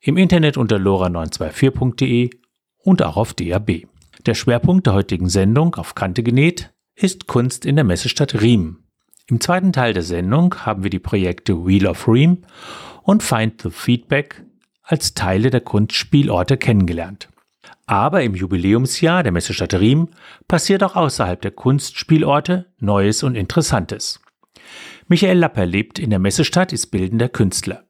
im 0.00 0.16
Internet 0.16 0.56
unter 0.56 0.78
lora924.de 0.78 2.30
und 2.78 3.02
auch 3.02 3.16
auf 3.16 3.34
DAB. 3.34 3.86
Der 4.26 4.34
Schwerpunkt 4.34 4.86
der 4.86 4.92
heutigen 4.92 5.30
Sendung 5.30 5.76
auf 5.76 5.94
Kante 5.94 6.22
genäht 6.22 6.72
ist 6.94 7.26
Kunst 7.26 7.64
in 7.64 7.76
der 7.76 7.84
Messestadt 7.84 8.42
Riem. 8.42 8.84
Im 9.26 9.40
zweiten 9.40 9.72
Teil 9.72 9.94
der 9.94 10.02
Sendung 10.02 10.54
haben 10.66 10.82
wir 10.82 10.90
die 10.90 10.98
Projekte 10.98 11.66
Wheel 11.66 11.86
of 11.86 12.06
Riem 12.06 12.42
und 13.02 13.22
Find 13.22 13.62
the 13.62 13.70
Feedback 13.70 14.44
als 14.82 15.14
Teile 15.14 15.48
der 15.48 15.62
Kunstspielorte 15.62 16.58
kennengelernt. 16.58 17.30
Aber 17.86 18.22
im 18.22 18.34
Jubiläumsjahr 18.34 19.22
der 19.22 19.32
Messestadt 19.32 19.72
Riem 19.74 20.08
passiert 20.48 20.82
auch 20.82 20.96
außerhalb 20.96 21.40
der 21.40 21.52
Kunstspielorte 21.52 22.66
Neues 22.78 23.22
und 23.22 23.36
Interessantes. 23.36 24.20
Michael 25.08 25.38
Lapper 25.38 25.64
lebt 25.64 25.98
in 25.98 26.10
der 26.10 26.18
Messestadt, 26.18 26.72
ist 26.72 26.88
bildender 26.88 27.28
Künstler. 27.28 27.84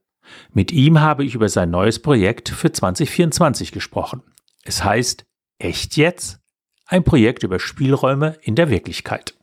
Mit 0.53 0.71
ihm 0.71 1.01
habe 1.01 1.25
ich 1.25 1.35
über 1.35 1.49
sein 1.49 1.71
neues 1.71 1.99
Projekt 1.99 2.51
für 2.51 2.71
2024 2.71 3.73
gesprochen. 3.73 4.23
Es 4.63 4.85
heißt 4.85 5.25
Echt 5.61 5.97
jetzt? 5.97 6.41
Ein 6.87 7.05
Projekt 7.05 7.45
über 7.45 7.61
Spielräume 7.61 8.37
in 8.43 8.57
der 8.57 8.71
Wirklichkeit. 8.71 9.37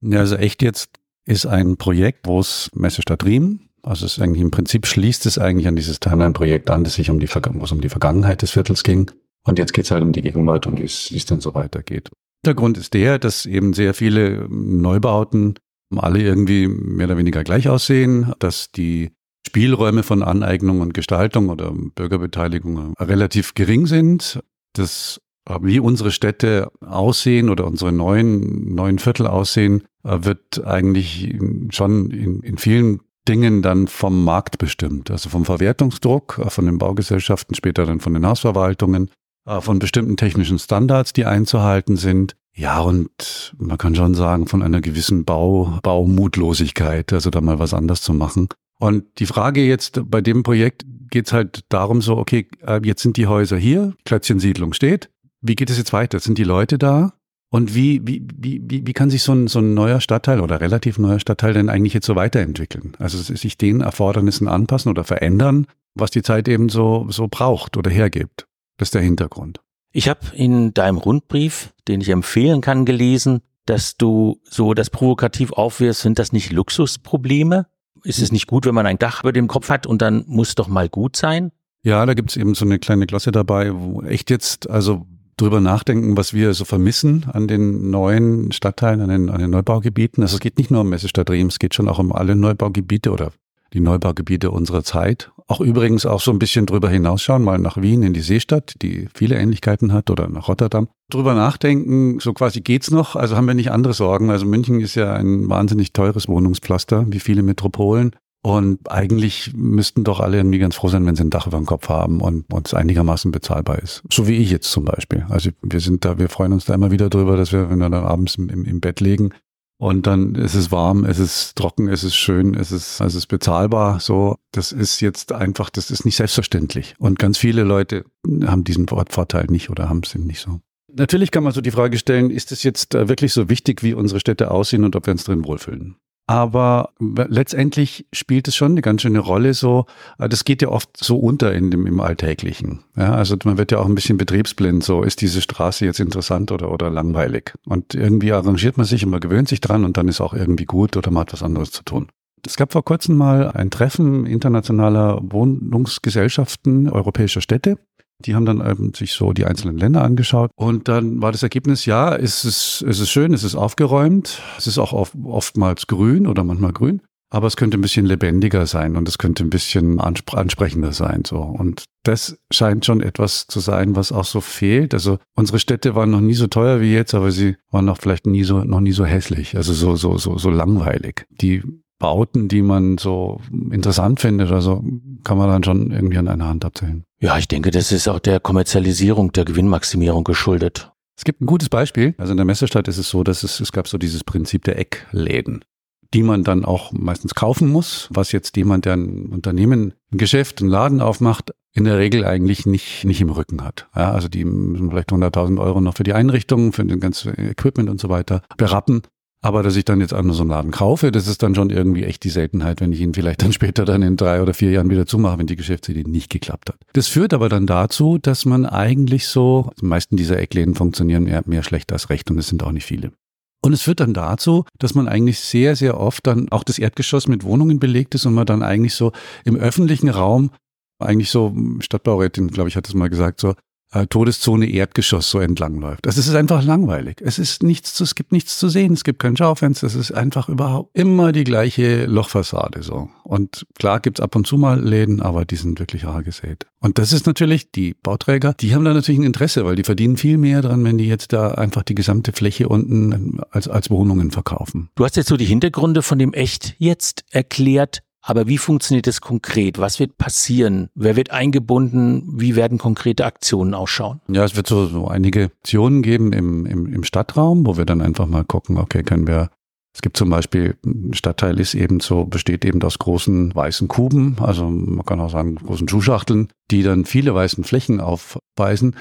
Ja, 0.00 0.20
also 0.20 0.36
echt 0.36 0.62
jetzt 0.62 0.98
ist 1.26 1.46
ein 1.46 1.76
Projekt, 1.76 2.26
wo 2.26 2.40
es 2.40 2.70
Messestadt 2.74 3.24
Riem, 3.24 3.68
also 3.82 4.06
es 4.06 4.16
ist 4.16 4.22
eigentlich 4.22 4.40
im 4.40 4.50
Prinzip 4.50 4.86
schließt 4.86 5.26
es 5.26 5.36
eigentlich 5.36 5.68
an 5.68 5.76
dieses 5.76 6.00
Timeline-Projekt 6.00 6.70
an, 6.70 6.84
das 6.84 6.94
sich 6.94 7.10
um 7.10 7.20
die, 7.20 7.28
wo 7.28 7.64
es 7.64 7.72
um 7.72 7.82
die 7.82 7.90
Vergangenheit 7.90 8.40
des 8.40 8.52
Viertels 8.52 8.82
ging. 8.82 9.10
Und 9.44 9.58
jetzt 9.58 9.74
geht 9.74 9.84
es 9.84 9.90
halt 9.90 10.02
um 10.02 10.12
die 10.12 10.22
Gegenwart 10.22 10.66
und 10.66 10.78
wie 10.78 10.84
es 10.84 11.26
dann 11.26 11.40
so 11.40 11.54
weitergeht. 11.54 12.10
Der 12.46 12.54
Grund 12.54 12.78
ist 12.78 12.94
der, 12.94 13.18
dass 13.18 13.44
eben 13.44 13.74
sehr 13.74 13.92
viele 13.92 14.46
Neubauten 14.48 15.54
alle 15.94 16.20
irgendwie 16.20 16.66
mehr 16.66 17.06
oder 17.06 17.18
weniger 17.18 17.44
gleich 17.44 17.68
aussehen, 17.68 18.32
dass 18.38 18.70
die 18.70 19.10
Spielräume 19.46 20.02
von 20.02 20.22
Aneignung 20.22 20.80
und 20.80 20.94
Gestaltung 20.94 21.50
oder 21.50 21.72
Bürgerbeteiligung 21.72 22.94
relativ 22.98 23.54
gering 23.54 23.86
sind. 23.86 24.40
Das 24.72 25.20
wie 25.60 25.80
unsere 25.80 26.10
Städte 26.10 26.70
aussehen 26.80 27.50
oder 27.50 27.66
unsere 27.66 27.92
neuen, 27.92 28.74
neuen 28.74 28.98
Viertel 28.98 29.26
aussehen, 29.26 29.84
äh, 30.04 30.18
wird 30.22 30.64
eigentlich 30.64 31.36
schon 31.70 32.10
in, 32.10 32.40
in 32.40 32.58
vielen 32.58 33.00
Dingen 33.28 33.62
dann 33.62 33.86
vom 33.86 34.24
Markt 34.24 34.58
bestimmt. 34.58 35.10
Also 35.10 35.28
vom 35.28 35.44
Verwertungsdruck, 35.44 36.40
äh, 36.42 36.50
von 36.50 36.66
den 36.66 36.78
Baugesellschaften, 36.78 37.54
später 37.54 37.86
dann 37.86 38.00
von 38.00 38.14
den 38.14 38.26
Hausverwaltungen, 38.26 39.10
äh, 39.46 39.60
von 39.60 39.78
bestimmten 39.78 40.16
technischen 40.16 40.58
Standards, 40.58 41.12
die 41.12 41.26
einzuhalten 41.26 41.96
sind. 41.96 42.36
Ja, 42.56 42.80
und 42.80 43.54
man 43.58 43.78
kann 43.78 43.94
schon 43.94 44.14
sagen, 44.14 44.46
von 44.46 44.62
einer 44.62 44.80
gewissen 44.80 45.24
Bau, 45.24 45.78
Baumutlosigkeit, 45.82 47.12
also 47.12 47.30
da 47.30 47.40
mal 47.40 47.58
was 47.58 47.74
anders 47.74 48.00
zu 48.00 48.14
machen. 48.14 48.48
Und 48.78 49.04
die 49.18 49.26
Frage 49.26 49.62
jetzt 49.62 50.02
bei 50.06 50.20
dem 50.20 50.42
Projekt 50.42 50.84
geht 51.10 51.26
es 51.26 51.32
halt 51.32 51.64
darum 51.68 52.00
so, 52.00 52.16
okay, 52.16 52.48
jetzt 52.82 53.02
sind 53.02 53.16
die 53.16 53.26
Häuser 53.26 53.56
hier, 53.56 53.94
Klötzchensiedlung 54.04 54.72
steht, 54.72 55.10
wie 55.44 55.54
geht 55.54 55.70
es 55.70 55.78
jetzt 55.78 55.92
weiter? 55.92 56.18
Sind 56.18 56.38
die 56.38 56.44
Leute 56.44 56.78
da? 56.78 57.12
Und 57.50 57.74
wie, 57.74 58.00
wie, 58.04 58.26
wie, 58.36 58.62
wie, 58.66 58.92
kann 58.92 59.10
sich 59.10 59.22
so 59.22 59.32
ein, 59.32 59.46
so 59.46 59.60
ein 59.60 59.74
neuer 59.74 60.00
Stadtteil 60.00 60.40
oder 60.40 60.60
relativ 60.60 60.98
neuer 60.98 61.20
Stadtteil 61.20 61.52
denn 61.52 61.68
eigentlich 61.68 61.94
jetzt 61.94 62.06
so 62.06 62.16
weiterentwickeln? 62.16 62.96
Also 62.98 63.18
sich 63.18 63.56
den 63.56 63.80
Erfordernissen 63.80 64.48
anpassen 64.48 64.90
oder 64.90 65.04
verändern, 65.04 65.68
was 65.94 66.10
die 66.10 66.22
Zeit 66.22 66.48
eben 66.48 66.68
so, 66.68 67.06
so 67.10 67.28
braucht 67.28 67.76
oder 67.76 67.92
hergibt. 67.92 68.48
Das 68.76 68.88
ist 68.88 68.94
der 68.94 69.02
Hintergrund. 69.02 69.60
Ich 69.92 70.08
habe 70.08 70.20
in 70.34 70.74
deinem 70.74 70.98
Rundbrief, 70.98 71.72
den 71.86 72.00
ich 72.00 72.08
empfehlen 72.08 72.60
kann, 72.60 72.84
gelesen, 72.84 73.42
dass 73.66 73.96
du 73.96 74.40
so 74.42 74.74
das 74.74 74.90
provokativ 74.90 75.52
aufwirfst, 75.52 76.02
sind 76.02 76.18
das 76.18 76.32
nicht 76.32 76.50
Luxusprobleme? 76.50 77.66
Ist 78.02 78.20
es 78.20 78.32
nicht 78.32 78.48
gut, 78.48 78.66
wenn 78.66 78.74
man 78.74 78.86
ein 78.86 78.98
Dach 78.98 79.22
über 79.22 79.32
dem 79.32 79.46
Kopf 79.46 79.70
hat 79.70 79.86
und 79.86 80.02
dann 80.02 80.24
muss 80.26 80.56
doch 80.56 80.66
mal 80.66 80.88
gut 80.88 81.16
sein? 81.16 81.52
Ja, 81.84 82.04
da 82.04 82.14
gibt's 82.14 82.36
eben 82.36 82.54
so 82.54 82.64
eine 82.64 82.78
kleine 82.78 83.06
Glosse 83.06 83.30
dabei, 83.30 83.72
wo 83.74 84.02
echt 84.02 84.30
jetzt, 84.30 84.68
also 84.68 85.06
drüber 85.36 85.60
nachdenken, 85.60 86.16
was 86.16 86.34
wir 86.34 86.54
so 86.54 86.64
vermissen 86.64 87.26
an 87.32 87.48
den 87.48 87.90
neuen 87.90 88.52
Stadtteilen, 88.52 89.00
an 89.00 89.08
den, 89.08 89.30
an 89.30 89.40
den 89.40 89.50
Neubaugebieten. 89.50 90.22
Also 90.22 90.36
es 90.36 90.40
geht 90.40 90.58
nicht 90.58 90.70
nur 90.70 90.82
um 90.82 90.88
Messestadt 90.88 91.30
Riem, 91.30 91.48
es 91.48 91.58
geht 91.58 91.74
schon 91.74 91.88
auch 91.88 91.98
um 91.98 92.12
alle 92.12 92.36
Neubaugebiete 92.36 93.10
oder 93.10 93.32
die 93.74 93.80
Neubaugebiete 93.80 94.50
unserer 94.50 94.84
Zeit. 94.84 95.32
Auch 95.46 95.60
übrigens 95.60 96.06
auch 96.06 96.20
so 96.20 96.30
ein 96.30 96.38
bisschen 96.38 96.64
drüber 96.64 96.88
hinausschauen, 96.88 97.42
mal 97.42 97.58
nach 97.58 97.76
Wien 97.76 98.02
in 98.02 98.14
die 98.14 98.20
Seestadt, 98.20 98.74
die 98.80 99.08
viele 99.14 99.36
Ähnlichkeiten 99.36 99.92
hat, 99.92 100.08
oder 100.08 100.28
nach 100.28 100.48
Rotterdam. 100.48 100.88
Drüber 101.10 101.34
nachdenken, 101.34 102.18
so 102.20 102.32
quasi 102.32 102.60
geht's 102.60 102.90
noch, 102.90 103.14
also 103.14 103.36
haben 103.36 103.46
wir 103.46 103.54
nicht 103.54 103.70
andere 103.70 103.92
Sorgen. 103.92 104.30
Also 104.30 104.46
München 104.46 104.80
ist 104.80 104.94
ja 104.94 105.12
ein 105.12 105.50
wahnsinnig 105.50 105.92
teures 105.92 106.28
Wohnungspflaster, 106.28 107.06
wie 107.08 107.20
viele 107.20 107.42
Metropolen. 107.42 108.12
Und 108.44 108.90
eigentlich 108.90 109.54
müssten 109.56 110.04
doch 110.04 110.20
alle 110.20 110.36
irgendwie 110.36 110.58
ganz 110.58 110.74
froh 110.74 110.88
sein, 110.88 111.06
wenn 111.06 111.16
sie 111.16 111.24
ein 111.24 111.30
Dach 111.30 111.46
über 111.46 111.56
dem 111.56 111.64
Kopf 111.64 111.88
haben 111.88 112.20
und 112.20 112.52
uns 112.52 112.74
einigermaßen 112.74 113.32
bezahlbar 113.32 113.78
ist. 113.78 114.02
So 114.12 114.28
wie 114.28 114.36
ich 114.36 114.50
jetzt 114.50 114.70
zum 114.70 114.84
Beispiel. 114.84 115.24
Also 115.30 115.48
wir 115.62 115.80
sind 115.80 116.04
da, 116.04 116.18
wir 116.18 116.28
freuen 116.28 116.52
uns 116.52 116.66
da 116.66 116.74
immer 116.74 116.90
wieder 116.90 117.08
drüber, 117.08 117.38
dass 117.38 117.52
wir, 117.52 117.70
wenn 117.70 117.78
wir 117.78 117.88
dann 117.88 118.04
abends 118.04 118.34
im, 118.34 118.50
im 118.50 118.80
Bett 118.80 119.00
liegen 119.00 119.30
und 119.78 120.06
dann 120.06 120.34
ist 120.34 120.54
es 120.54 120.70
warm, 120.70 121.06
es 121.06 121.18
ist 121.18 121.56
trocken, 121.56 121.88
es 121.88 122.04
ist 122.04 122.16
schön, 122.16 122.54
es 122.54 122.70
ist, 122.70 123.00
es 123.00 123.14
ist 123.14 123.28
bezahlbar. 123.28 123.98
So, 124.00 124.36
das 124.52 124.72
ist 124.72 125.00
jetzt 125.00 125.32
einfach, 125.32 125.70
das 125.70 125.90
ist 125.90 126.04
nicht 126.04 126.16
selbstverständlich. 126.16 126.96
Und 126.98 127.18
ganz 127.18 127.38
viele 127.38 127.64
Leute 127.64 128.04
haben 128.44 128.64
diesen 128.64 128.86
Vorteil 128.86 129.46
nicht 129.48 129.70
oder 129.70 129.88
haben 129.88 130.02
es 130.04 130.14
eben 130.14 130.26
nicht 130.26 130.40
so. 130.40 130.60
Natürlich 130.92 131.30
kann 131.30 131.44
man 131.44 131.54
so 131.54 131.62
die 131.62 131.70
Frage 131.70 131.96
stellen, 131.96 132.30
ist 132.30 132.52
es 132.52 132.62
jetzt 132.62 132.94
äh, 132.94 133.08
wirklich 133.08 133.32
so 133.32 133.48
wichtig, 133.48 133.82
wie 133.82 133.94
unsere 133.94 134.20
Städte 134.20 134.50
aussehen 134.50 134.84
und 134.84 134.94
ob 134.96 135.06
wir 135.06 135.12
uns 135.12 135.24
drin 135.24 135.44
wohlfühlen? 135.44 135.96
Aber 136.26 136.90
letztendlich 136.98 138.06
spielt 138.12 138.48
es 138.48 138.56
schon 138.56 138.72
eine 138.72 138.80
ganz 138.80 139.02
schöne 139.02 139.18
Rolle. 139.18 139.52
So, 139.52 139.84
äh, 140.18 140.28
das 140.28 140.44
geht 140.44 140.62
ja 140.62 140.68
oft 140.68 140.96
so 140.96 141.18
unter 141.18 141.52
in 141.52 141.70
dem 141.70 141.86
im 141.86 142.00
Alltäglichen. 142.00 142.80
Ja, 142.96 143.14
also 143.14 143.36
man 143.44 143.58
wird 143.58 143.72
ja 143.72 143.78
auch 143.78 143.86
ein 143.86 143.94
bisschen 143.94 144.16
betriebsblind. 144.16 144.82
So 144.82 145.02
ist 145.02 145.20
diese 145.20 145.42
Straße 145.42 145.84
jetzt 145.84 146.00
interessant 146.00 146.50
oder 146.50 146.70
oder 146.70 146.88
langweilig. 146.88 147.52
Und 147.66 147.94
irgendwie 147.94 148.32
arrangiert 148.32 148.78
man 148.78 148.86
sich 148.86 149.04
und 149.04 149.10
man 149.10 149.20
gewöhnt 149.20 149.48
sich 149.48 149.60
dran 149.60 149.84
und 149.84 149.98
dann 149.98 150.08
ist 150.08 150.20
auch 150.20 150.32
irgendwie 150.32 150.64
gut 150.64 150.96
oder 150.96 151.10
man 151.10 151.22
hat 151.22 151.32
was 151.34 151.42
anderes 151.42 151.72
zu 151.72 151.82
tun. 151.82 152.08
Es 152.46 152.56
gab 152.56 152.72
vor 152.72 152.84
kurzem 152.84 153.16
mal 153.16 153.50
ein 153.52 153.70
Treffen 153.70 154.26
internationaler 154.26 155.18
Wohnungsgesellschaften 155.22 156.90
europäischer 156.90 157.40
Städte. 157.40 157.78
Die 158.20 158.34
haben 158.34 158.46
dann 158.46 158.60
eben 158.60 158.94
sich 158.94 159.12
so 159.12 159.32
die 159.32 159.44
einzelnen 159.44 159.78
Länder 159.78 160.02
angeschaut. 160.02 160.50
Und 160.56 160.88
dann 160.88 161.20
war 161.20 161.32
das 161.32 161.42
Ergebnis, 161.42 161.84
ja, 161.86 162.14
es 162.14 162.44
ist, 162.44 162.84
es 162.88 163.00
ist 163.00 163.10
schön, 163.10 163.34
es 163.34 163.44
ist 163.44 163.54
aufgeräumt, 163.54 164.40
es 164.56 164.66
ist 164.66 164.78
auch 164.78 164.92
oft, 164.92 165.14
oftmals 165.24 165.86
grün 165.86 166.26
oder 166.26 166.44
manchmal 166.44 166.72
grün. 166.72 167.02
Aber 167.30 167.48
es 167.48 167.56
könnte 167.56 167.76
ein 167.76 167.80
bisschen 167.80 168.06
lebendiger 168.06 168.64
sein 168.66 168.96
und 168.96 169.08
es 169.08 169.18
könnte 169.18 169.42
ein 169.42 169.50
bisschen 169.50 169.98
anspr 169.98 170.38
ansprechender 170.38 170.92
sein, 170.92 171.24
so. 171.26 171.38
Und 171.38 171.82
das 172.04 172.38
scheint 172.52 172.84
schon 172.86 173.00
etwas 173.00 173.48
zu 173.48 173.58
sein, 173.58 173.96
was 173.96 174.12
auch 174.12 174.24
so 174.24 174.40
fehlt. 174.40 174.94
Also 174.94 175.18
unsere 175.34 175.58
Städte 175.58 175.96
waren 175.96 176.12
noch 176.12 176.20
nie 176.20 176.34
so 176.34 176.46
teuer 176.46 176.80
wie 176.80 176.92
jetzt, 176.92 177.12
aber 177.12 177.32
sie 177.32 177.56
waren 177.72 177.88
auch 177.88 177.98
vielleicht 177.98 178.26
nie 178.26 178.44
so, 178.44 178.62
noch 178.62 178.80
nie 178.80 178.92
so 178.92 179.04
hässlich, 179.04 179.56
also 179.56 179.72
so, 179.72 179.96
so, 179.96 180.16
so, 180.16 180.38
so 180.38 180.50
langweilig. 180.50 181.26
Die 181.30 181.62
Bauten, 181.98 182.48
die 182.48 182.62
man 182.62 182.98
so 182.98 183.40
interessant 183.70 184.20
findet. 184.20 184.50
Also 184.50 184.84
kann 185.22 185.38
man 185.38 185.48
dann 185.48 185.64
schon 185.64 185.90
irgendwie 185.90 186.18
an 186.18 186.28
einer 186.28 186.46
Hand 186.46 186.64
abzählen. 186.64 187.04
Ja, 187.24 187.38
ich 187.38 187.48
denke, 187.48 187.70
das 187.70 187.90
ist 187.90 188.06
auch 188.06 188.18
der 188.18 188.38
Kommerzialisierung, 188.38 189.32
der 189.32 189.46
Gewinnmaximierung 189.46 190.24
geschuldet. 190.24 190.92
Es 191.16 191.24
gibt 191.24 191.40
ein 191.40 191.46
gutes 191.46 191.70
Beispiel. 191.70 192.14
Also 192.18 192.32
in 192.32 192.36
der 192.36 192.44
Messestadt 192.44 192.86
ist 192.86 192.98
es 192.98 193.08
so, 193.08 193.24
dass 193.24 193.44
es, 193.44 193.60
es 193.60 193.72
gab 193.72 193.88
so 193.88 193.96
dieses 193.96 194.24
Prinzip 194.24 194.62
der 194.64 194.78
Eckläden, 194.78 195.64
die 196.12 196.22
man 196.22 196.44
dann 196.44 196.66
auch 196.66 196.92
meistens 196.92 197.34
kaufen 197.34 197.70
muss, 197.70 198.10
was 198.10 198.32
jetzt 198.32 198.58
jemand, 198.58 198.84
der 198.84 198.98
ein 198.98 199.32
Unternehmen, 199.32 199.94
ein 200.12 200.18
Geschäft, 200.18 200.60
einen 200.60 200.68
Laden 200.68 201.00
aufmacht, 201.00 201.52
in 201.72 201.84
der 201.84 201.96
Regel 201.96 202.26
eigentlich 202.26 202.66
nicht, 202.66 203.06
nicht 203.06 203.22
im 203.22 203.30
Rücken 203.30 203.64
hat. 203.64 203.88
Ja, 203.96 204.12
also 204.12 204.28
die 204.28 204.44
müssen 204.44 204.90
vielleicht 204.90 205.10
100.000 205.10 205.58
Euro 205.58 205.80
noch 205.80 205.96
für 205.96 206.04
die 206.04 206.12
Einrichtung, 206.12 206.74
für 206.74 206.84
das 206.84 207.00
ganze 207.00 207.30
Equipment 207.30 207.88
und 207.88 208.02
so 208.02 208.10
weiter 208.10 208.42
berappen. 208.58 209.00
Aber 209.44 209.62
dass 209.62 209.76
ich 209.76 209.84
dann 209.84 210.00
jetzt 210.00 210.12
nur 210.12 210.32
so 210.32 210.40
einen 210.40 210.48
Laden 210.48 210.70
kaufe, 210.70 211.12
das 211.12 211.26
ist 211.26 211.42
dann 211.42 211.54
schon 211.54 211.68
irgendwie 211.68 212.04
echt 212.04 212.24
die 212.24 212.30
Seltenheit, 212.30 212.80
wenn 212.80 212.94
ich 212.94 213.00
ihn 213.00 213.12
vielleicht 213.12 213.42
dann 213.42 213.52
später 213.52 213.84
dann 213.84 214.00
in 214.00 214.16
drei 214.16 214.40
oder 214.40 214.54
vier 214.54 214.70
Jahren 214.70 214.88
wieder 214.88 215.04
zumache, 215.04 215.38
wenn 215.38 215.46
die 215.46 215.54
Geschäftsidee 215.54 216.04
nicht 216.04 216.30
geklappt 216.30 216.70
hat. 216.70 216.78
Das 216.94 217.08
führt 217.08 217.34
aber 217.34 217.50
dann 217.50 217.66
dazu, 217.66 218.16
dass 218.16 218.46
man 218.46 218.64
eigentlich 218.64 219.26
so, 219.26 219.70
die 219.78 219.84
meisten 219.84 220.16
dieser 220.16 220.38
Eckläden 220.38 220.74
funktionieren 220.74 221.24
mehr, 221.24 221.42
mehr 221.44 221.62
schlecht 221.62 221.92
als 221.92 222.08
recht 222.08 222.30
und 222.30 222.38
es 222.38 222.48
sind 222.48 222.62
auch 222.62 222.72
nicht 222.72 222.86
viele. 222.86 223.12
Und 223.60 223.74
es 223.74 223.82
führt 223.82 224.00
dann 224.00 224.14
dazu, 224.14 224.64
dass 224.78 224.94
man 224.94 225.08
eigentlich 225.08 225.40
sehr, 225.40 225.76
sehr 225.76 226.00
oft 226.00 226.26
dann 226.26 226.48
auch 226.50 226.64
das 226.64 226.78
Erdgeschoss 226.78 227.28
mit 227.28 227.44
Wohnungen 227.44 227.78
belegt 227.78 228.14
ist 228.14 228.24
und 228.24 228.32
man 228.32 228.46
dann 228.46 228.62
eigentlich 228.62 228.94
so 228.94 229.12
im 229.44 229.56
öffentlichen 229.56 230.08
Raum, 230.08 230.52
eigentlich 230.98 231.28
so, 231.28 231.54
Stadtbaurätin, 231.80 232.48
glaube 232.48 232.70
ich, 232.70 232.76
hat 232.76 232.88
es 232.88 232.94
mal 232.94 233.10
gesagt, 233.10 233.40
so 233.40 233.54
äh, 233.94 234.06
Todeszone 234.06 234.66
Erdgeschoss 234.66 235.30
so 235.30 235.38
entlang 235.40 235.80
läuft. 235.80 236.04
Das 236.06 236.18
ist 236.18 236.34
einfach 236.34 236.62
langweilig. 236.62 237.20
Es 237.22 237.38
ist 237.38 237.62
nichts, 237.62 237.94
zu, 237.94 238.04
es 238.04 238.14
gibt 238.14 238.32
nichts 238.32 238.58
zu 238.58 238.68
sehen, 238.68 238.92
es 238.92 239.04
gibt 239.04 239.20
kein 239.20 239.36
Schaufenster, 239.36 239.86
es 239.86 239.94
ist 239.94 240.12
einfach 240.12 240.48
überhaupt 240.48 240.90
immer 240.96 241.32
die 241.32 241.44
gleiche 241.44 242.06
Lochfassade 242.06 242.82
so. 242.82 243.08
Und 243.22 243.66
klar 243.78 244.00
gibt's 244.00 244.20
ab 244.20 244.36
und 244.36 244.46
zu 244.46 244.58
mal 244.58 244.80
Läden, 244.80 245.22
aber 245.22 245.44
die 245.44 245.56
sind 245.56 245.78
wirklich 245.78 246.04
rar 246.04 246.22
gesät. 246.22 246.66
Und 246.80 246.98
das 246.98 247.12
ist 247.12 247.26
natürlich, 247.26 247.70
die 247.70 247.94
Bauträger, 247.94 248.52
die 248.52 248.74
haben 248.74 248.84
da 248.84 248.92
natürlich 248.92 249.20
ein 249.20 249.24
Interesse, 249.24 249.64
weil 249.64 249.76
die 249.76 249.84
verdienen 249.84 250.16
viel 250.16 250.36
mehr 250.36 250.60
dran, 250.60 250.84
wenn 250.84 250.98
die 250.98 251.06
jetzt 251.06 251.32
da 251.32 251.52
einfach 251.52 251.82
die 251.82 251.94
gesamte 251.94 252.32
Fläche 252.32 252.68
unten 252.68 253.40
als, 253.50 253.68
als 253.68 253.90
Wohnungen 253.90 254.30
verkaufen. 254.30 254.90
Du 254.96 255.04
hast 255.04 255.16
jetzt 255.16 255.28
so 255.28 255.36
die 255.36 255.46
Hintergründe 255.46 256.02
von 256.02 256.18
dem 256.18 256.32
Echt 256.32 256.74
jetzt 256.78 257.24
erklärt. 257.30 258.02
Aber 258.26 258.48
wie 258.48 258.56
funktioniert 258.56 259.06
das 259.06 259.20
konkret? 259.20 259.78
Was 259.78 260.00
wird 260.00 260.16
passieren? 260.16 260.88
Wer 260.94 261.14
wird 261.14 261.30
eingebunden? 261.30 262.22
Wie 262.40 262.56
werden 262.56 262.78
konkrete 262.78 263.26
Aktionen 263.26 263.74
ausschauen? 263.74 264.22
Ja, 264.28 264.44
es 264.44 264.56
wird 264.56 264.66
so, 264.66 264.86
so 264.86 265.06
einige 265.08 265.44
Aktionen 265.60 266.02
geben 266.02 266.32
im, 266.32 266.64
im, 266.64 266.86
im 266.86 267.04
Stadtraum, 267.04 267.66
wo 267.66 267.76
wir 267.76 267.84
dann 267.84 268.00
einfach 268.00 268.26
mal 268.26 268.44
gucken, 268.44 268.78
okay, 268.78 269.02
können 269.02 269.26
wir 269.26 269.50
es 269.94 270.02
gibt 270.02 270.16
zum 270.16 270.28
Beispiel, 270.28 270.76
ein 270.84 271.14
Stadtteil 271.14 271.60
ist 271.60 271.74
eben 271.74 272.00
so, 272.00 272.24
besteht 272.24 272.64
eben 272.64 272.82
aus 272.82 272.98
großen 272.98 273.54
weißen 273.54 273.86
Kuben, 273.86 274.36
also 274.40 274.68
man 274.68 275.06
kann 275.06 275.20
auch 275.20 275.30
sagen 275.30 275.54
großen 275.54 275.88
Schuhschachteln, 275.88 276.48
die 276.72 276.82
dann 276.82 277.04
viele 277.04 277.32
weißen 277.32 277.62
Flächen 277.62 278.00
aufweisen. 278.00 278.96